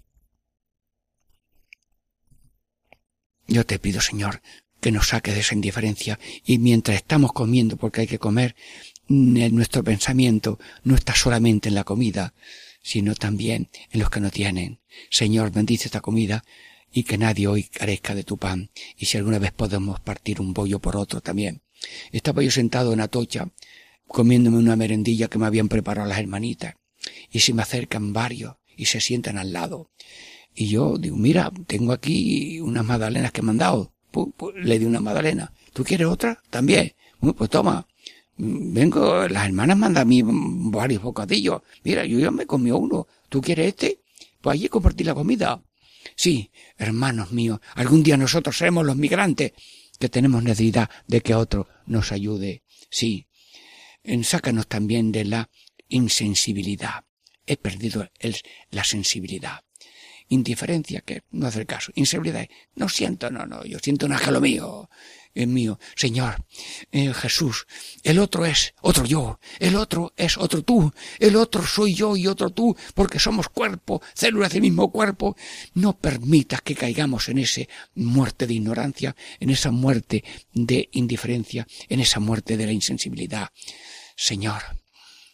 yo 3.50 3.66
te 3.66 3.80
pido, 3.80 4.02
Señor, 4.02 4.42
que 4.80 4.92
nos 4.92 5.10
saque 5.10 5.34
de 5.34 5.42
esa 5.42 5.56
indiferencia 5.56 6.20
y 6.46 6.58
mientras 6.58 6.98
estamos 6.98 7.34
comiendo 7.34 7.78
porque 7.78 8.02
hay 8.02 8.08
que 8.08 8.20
comer, 8.20 8.56
nuestro 9.08 9.84
pensamiento 9.84 10.60
no 10.84 10.96
está 10.96 11.16
solamente 11.16 11.70
en 11.70 11.76
la 11.76 11.84
comida, 11.84 12.34
sino 12.82 13.16
también 13.16 13.70
en 13.92 14.00
los 14.00 14.10
que 14.10 14.22
no 14.22 14.30
tienen. 14.30 14.80
Señor, 15.10 15.52
bendice 15.52 15.86
esta 15.86 16.02
comida 16.02 16.44
y 16.92 17.04
que 17.04 17.18
nadie 17.18 17.48
hoy 17.48 17.64
carezca 17.64 18.16
de 18.16 18.24
tu 18.24 18.38
pan. 18.38 18.72
Y 18.98 19.06
si 19.06 19.18
alguna 19.18 19.40
vez 19.40 19.52
podemos 19.52 20.00
partir 20.00 20.40
un 20.40 20.54
bollo 20.54 20.80
por 20.80 20.96
otro 20.96 21.22
también. 21.22 21.62
Estaba 22.12 22.44
yo 22.44 22.52
sentado 22.52 22.94
en 22.94 23.02
Atocha, 23.02 23.50
comiéndome 24.08 24.58
una 24.58 24.76
merendilla 24.76 25.28
que 25.28 25.40
me 25.40 25.46
habían 25.46 25.70
preparado 25.70 26.08
las 26.08 26.20
hermanitas. 26.20 26.76
Y 27.32 27.40
se 27.40 27.54
me 27.54 27.62
acercan 27.62 28.14
varios 28.14 28.56
y 28.76 28.86
se 28.86 29.02
sientan 29.02 29.38
al 29.38 29.54
lado. 29.54 29.92
Y 30.60 30.68
yo 30.68 30.98
digo, 30.98 31.16
mira, 31.16 31.50
tengo 31.68 31.94
aquí 31.94 32.60
unas 32.60 32.84
magdalenas 32.84 33.32
que 33.32 33.42
me 33.42 33.52
han 33.52 33.58
dado. 33.60 33.94
le 34.56 34.78
di 34.78 34.84
una 34.84 35.00
magdalena. 35.00 35.54
¿Tú 35.72 35.86
quieres 35.86 36.08
otra? 36.08 36.44
También. 36.50 36.96
pues 37.38 37.50
toma. 37.50 37.88
Vengo, 38.36 39.26
las 39.30 39.46
hermanas 39.46 39.78
mandan 39.78 40.02
a 40.02 40.06
mí 40.06 40.22
varios 40.22 41.02
bocadillos. 41.02 41.62
Mira, 41.86 42.04
yo 42.04 42.20
ya 42.20 42.30
me 42.30 42.46
comió 42.46 42.76
uno. 42.76 43.08
¿Tú 43.30 43.40
quieres 43.40 43.68
este? 43.68 44.02
Pues 44.42 44.56
allí 44.56 44.68
compartí 44.68 45.06
la 45.06 45.14
comida. 45.14 45.64
Sí, 46.18 46.52
hermanos 46.78 47.32
míos, 47.32 47.62
algún 47.76 48.04
día 48.04 48.18
nosotros 48.18 48.58
seremos 48.58 48.86
los 48.86 48.98
migrantes 48.98 49.54
que 49.98 50.10
tenemos 50.10 50.44
necesidad 50.44 50.90
de 51.08 51.22
que 51.22 51.36
otro 51.36 51.70
nos 51.86 52.12
ayude. 52.12 52.64
Sí, 52.90 53.28
sácanos 54.24 54.68
también 54.68 55.14
de 55.14 55.24
la 55.24 55.50
insensibilidad. 55.88 57.06
He 57.46 57.56
perdido 57.56 58.10
la 58.72 58.84
sensibilidad. 58.84 59.62
Indiferencia, 60.30 61.02
que 61.02 61.24
no 61.32 61.48
hace 61.48 61.66
caso. 61.66 61.92
Insensibilidad, 61.96 62.48
no 62.76 62.88
siento, 62.88 63.30
no, 63.30 63.46
no, 63.46 63.66
yo 63.66 63.80
siento 63.80 64.06
un 64.06 64.14
ángel 64.14 64.40
mío 64.40 64.90
es 65.34 65.48
mío. 65.48 65.80
Señor, 65.96 66.44
eh, 66.92 67.14
Jesús, 67.14 67.68
el 68.04 68.20
otro 68.20 68.46
es 68.46 68.74
otro 68.82 69.06
yo, 69.06 69.40
el 69.60 69.76
otro 69.76 70.14
es 70.18 70.38
otro 70.38 70.64
tú, 70.64 70.92
el 71.20 71.36
otro 71.36 71.66
soy 71.66 71.94
yo 71.94 72.16
y 72.16 72.28
otro 72.28 72.50
tú, 72.50 72.76
porque 72.94 73.20
somos 73.20 73.50
cuerpo, 73.50 74.02
células 74.14 74.54
del 74.54 74.62
mismo 74.62 74.92
cuerpo. 74.92 75.36
No 75.74 75.98
permitas 75.98 76.62
que 76.62 76.76
caigamos 76.76 77.30
en 77.30 77.40
esa 77.40 77.62
muerte 77.96 78.48
de 78.48 78.56
ignorancia, 78.56 79.16
en 79.40 79.50
esa 79.50 79.72
muerte 79.72 80.24
de 80.54 80.90
indiferencia, 80.94 81.68
en 81.88 82.00
esa 82.00 82.20
muerte 82.20 82.58
de 82.58 82.66
la 82.66 82.72
insensibilidad. 82.72 83.50
Señor, 84.16 84.62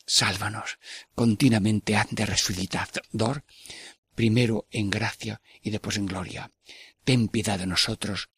sálvanos 0.06 0.78
continuamente 1.16 1.96
haz 1.96 2.08
de 2.12 2.26
resucitador, 2.26 3.43
primero 4.16 4.68
en 4.72 4.89
gracia 4.89 5.41
y 5.61 5.70
después 5.70 5.97
en 5.97 6.05
gloria. 6.05 6.49
Ten 7.03 7.28
piedad 7.28 7.59
de 7.59 7.68
nosotros 7.68 8.30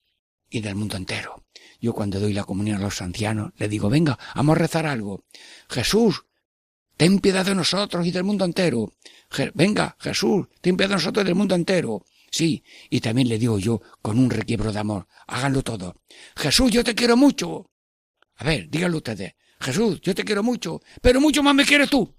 y 0.49 0.61
del 0.61 0.75
mundo 0.75 0.97
entero. 0.97 1.45
Yo 1.79 1.93
cuando 1.93 2.19
doy 2.19 2.33
la 2.33 2.43
comunión 2.43 2.77
a 2.77 2.83
los 2.83 3.01
ancianos, 3.01 3.53
le 3.57 3.69
digo, 3.69 3.89
venga, 3.89 4.17
vamos 4.35 4.55
a 4.55 4.59
rezar 4.59 4.85
algo. 4.85 5.23
Jesús, 5.69 6.25
ten 6.97 7.19
piedad 7.19 7.45
de 7.45 7.55
nosotros 7.55 8.05
y 8.05 8.11
del 8.11 8.23
mundo 8.23 8.45
entero. 8.45 8.91
venga, 9.53 9.95
Jesús, 9.99 10.47
ten 10.61 10.75
piedad 10.75 10.89
de 10.89 10.95
nosotros 10.95 11.23
y 11.23 11.27
del 11.27 11.35
mundo 11.35 11.55
entero. 11.55 12.03
Sí, 12.29 12.63
y 12.89 12.99
también 12.99 13.29
le 13.29 13.37
digo 13.37 13.57
yo 13.57 13.81
con 14.01 14.19
un 14.19 14.29
requiebro 14.29 14.73
de 14.73 14.79
amor, 14.79 15.07
háganlo 15.27 15.61
todo. 15.63 16.01
Jesús, 16.35 16.71
yo 16.71 16.83
te 16.83 16.95
quiero 16.95 17.15
mucho. 17.15 17.71
A 18.35 18.43
ver, 18.43 18.69
díganlo 18.69 18.97
ustedes. 18.97 19.35
Jesús, 19.59 20.01
yo 20.01 20.13
te 20.13 20.23
quiero 20.23 20.43
mucho, 20.43 20.81
pero 21.01 21.21
mucho 21.21 21.41
más 21.41 21.55
me 21.55 21.65
quieres 21.65 21.89
tú. 21.89 22.15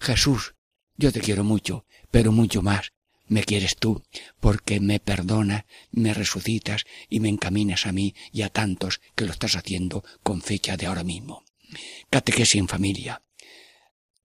Jesús, 0.00 0.54
yo 0.96 1.12
te 1.12 1.20
quiero 1.20 1.44
mucho, 1.44 1.86
pero 2.14 2.30
mucho 2.30 2.62
más 2.62 2.92
me 3.26 3.42
quieres 3.42 3.74
tú, 3.74 4.00
porque 4.38 4.78
me 4.78 5.00
perdonas, 5.00 5.64
me 5.90 6.14
resucitas 6.14 6.84
y 7.08 7.18
me 7.18 7.28
encaminas 7.28 7.86
a 7.86 7.92
mí 7.92 8.14
y 8.30 8.42
a 8.42 8.50
tantos 8.50 9.00
que 9.16 9.24
lo 9.24 9.32
estás 9.32 9.56
haciendo 9.56 10.04
con 10.22 10.40
fecha 10.40 10.76
de 10.76 10.86
ahora 10.86 11.02
mismo. 11.02 11.42
Catequesis 12.10 12.60
en 12.60 12.68
familia. 12.68 13.20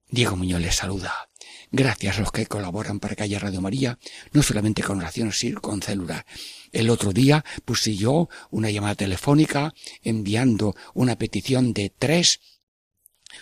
Diego 0.08 0.36
Muñoz 0.36 0.60
les 0.60 0.76
saluda. 0.76 1.12
Gracias 1.72 2.18
a 2.18 2.20
los 2.20 2.30
que 2.30 2.46
colaboran 2.46 3.00
para 3.00 3.16
que 3.16 3.24
haya 3.24 3.40
Radio 3.40 3.60
María, 3.60 3.98
no 4.30 4.44
solamente 4.44 4.84
con 4.84 4.98
oraciones, 4.98 5.40
sino 5.40 5.60
con 5.60 5.82
células. 5.82 6.24
El 6.70 6.90
otro 6.90 7.12
día 7.12 7.44
puse 7.64 7.96
yo 7.96 8.28
una 8.52 8.70
llamada 8.70 8.94
telefónica 8.94 9.74
enviando 10.00 10.76
una 10.94 11.16
petición 11.16 11.72
de 11.74 11.90
tres 11.90 12.38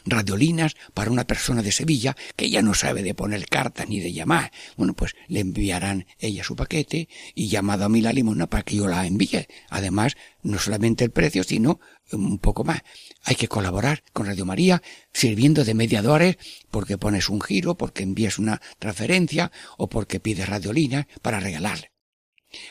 radiolinas 0.05 0.77
para 0.95 1.11
una 1.11 1.27
persona 1.27 1.63
de 1.63 1.73
Sevilla 1.73 2.17
que 2.37 2.51
ya 2.51 2.63
no 2.63 2.75
sabe 2.75 3.03
de 3.03 3.15
poner 3.15 3.47
cartas 3.47 3.89
ni 3.89 4.01
de 4.01 4.13
llamar. 4.13 4.53
Bueno, 4.77 4.95
pues 4.95 5.15
le 5.29 5.41
enviarán 5.41 6.07
ella 6.19 6.45
su 6.45 6.57
paquete 6.57 7.09
y 7.35 7.49
llamado 7.49 7.85
a 7.85 7.89
mí 7.89 8.01
la 8.01 8.13
limona 8.13 8.49
para 8.49 8.63
que 8.63 8.77
yo 8.77 8.89
la 8.89 9.07
envíe. 9.07 9.47
Además, 9.71 10.17
no 10.43 10.59
solamente 10.59 11.05
el 11.05 11.11
precio, 11.11 11.45
sino 11.45 11.81
un 12.13 12.39
poco 12.39 12.65
más. 12.65 12.83
Hay 13.25 13.37
que 13.37 13.49
colaborar 13.49 14.03
con 14.13 14.27
Radio 14.27 14.47
María 14.47 14.83
sirviendo 15.13 15.65
de 15.65 15.75
mediadores 15.75 16.39
porque 16.71 16.99
pones 16.99 17.29
un 17.29 17.41
giro, 17.41 17.77
porque 17.77 18.03
envías 18.03 18.39
una 18.39 18.61
transferencia 18.79 19.53
o 19.77 19.89
porque 19.89 20.21
pides 20.21 20.49
radiolinas 20.49 21.07
para 21.23 21.41
regalar. 21.41 21.93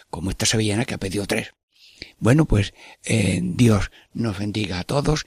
Como 0.10 0.32
esta 0.32 0.46
sevillana 0.46 0.86
que 0.86 0.96
ha 0.96 1.00
pedido 1.00 1.28
tres. 1.28 1.54
Bueno, 2.20 2.46
pues 2.46 2.74
eh, 3.04 3.40
Dios 3.44 3.92
nos 4.14 4.38
bendiga 4.38 4.80
a 4.80 4.84
todos 4.84 5.26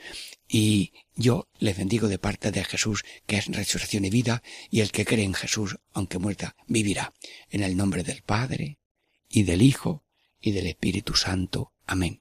y 0.51 0.93
yo 1.15 1.49
les 1.59 1.77
bendigo 1.77 2.09
de 2.09 2.19
parte 2.19 2.51
de 2.51 2.65
Jesús, 2.65 3.05
que 3.27 3.37
es 3.37 3.47
resurrección 3.47 4.05
y 4.05 4.11
vida, 4.11 4.43
y 4.69 4.81
el 4.81 4.91
que 4.91 5.05
cree 5.05 5.25
en 5.25 5.35
Jesús, 5.35 5.79
aunque 5.93 6.19
muerta, 6.19 6.57
vivirá. 6.67 7.13
En 7.51 7.63
el 7.63 7.77
nombre 7.77 8.03
del 8.03 8.23
Padre, 8.23 8.79
y 9.29 9.45
del 9.45 9.63
Hijo, 9.63 10.05
y 10.41 10.51
del 10.51 10.67
Espíritu 10.67 11.15
Santo. 11.15 11.73
Amén. 11.87 12.21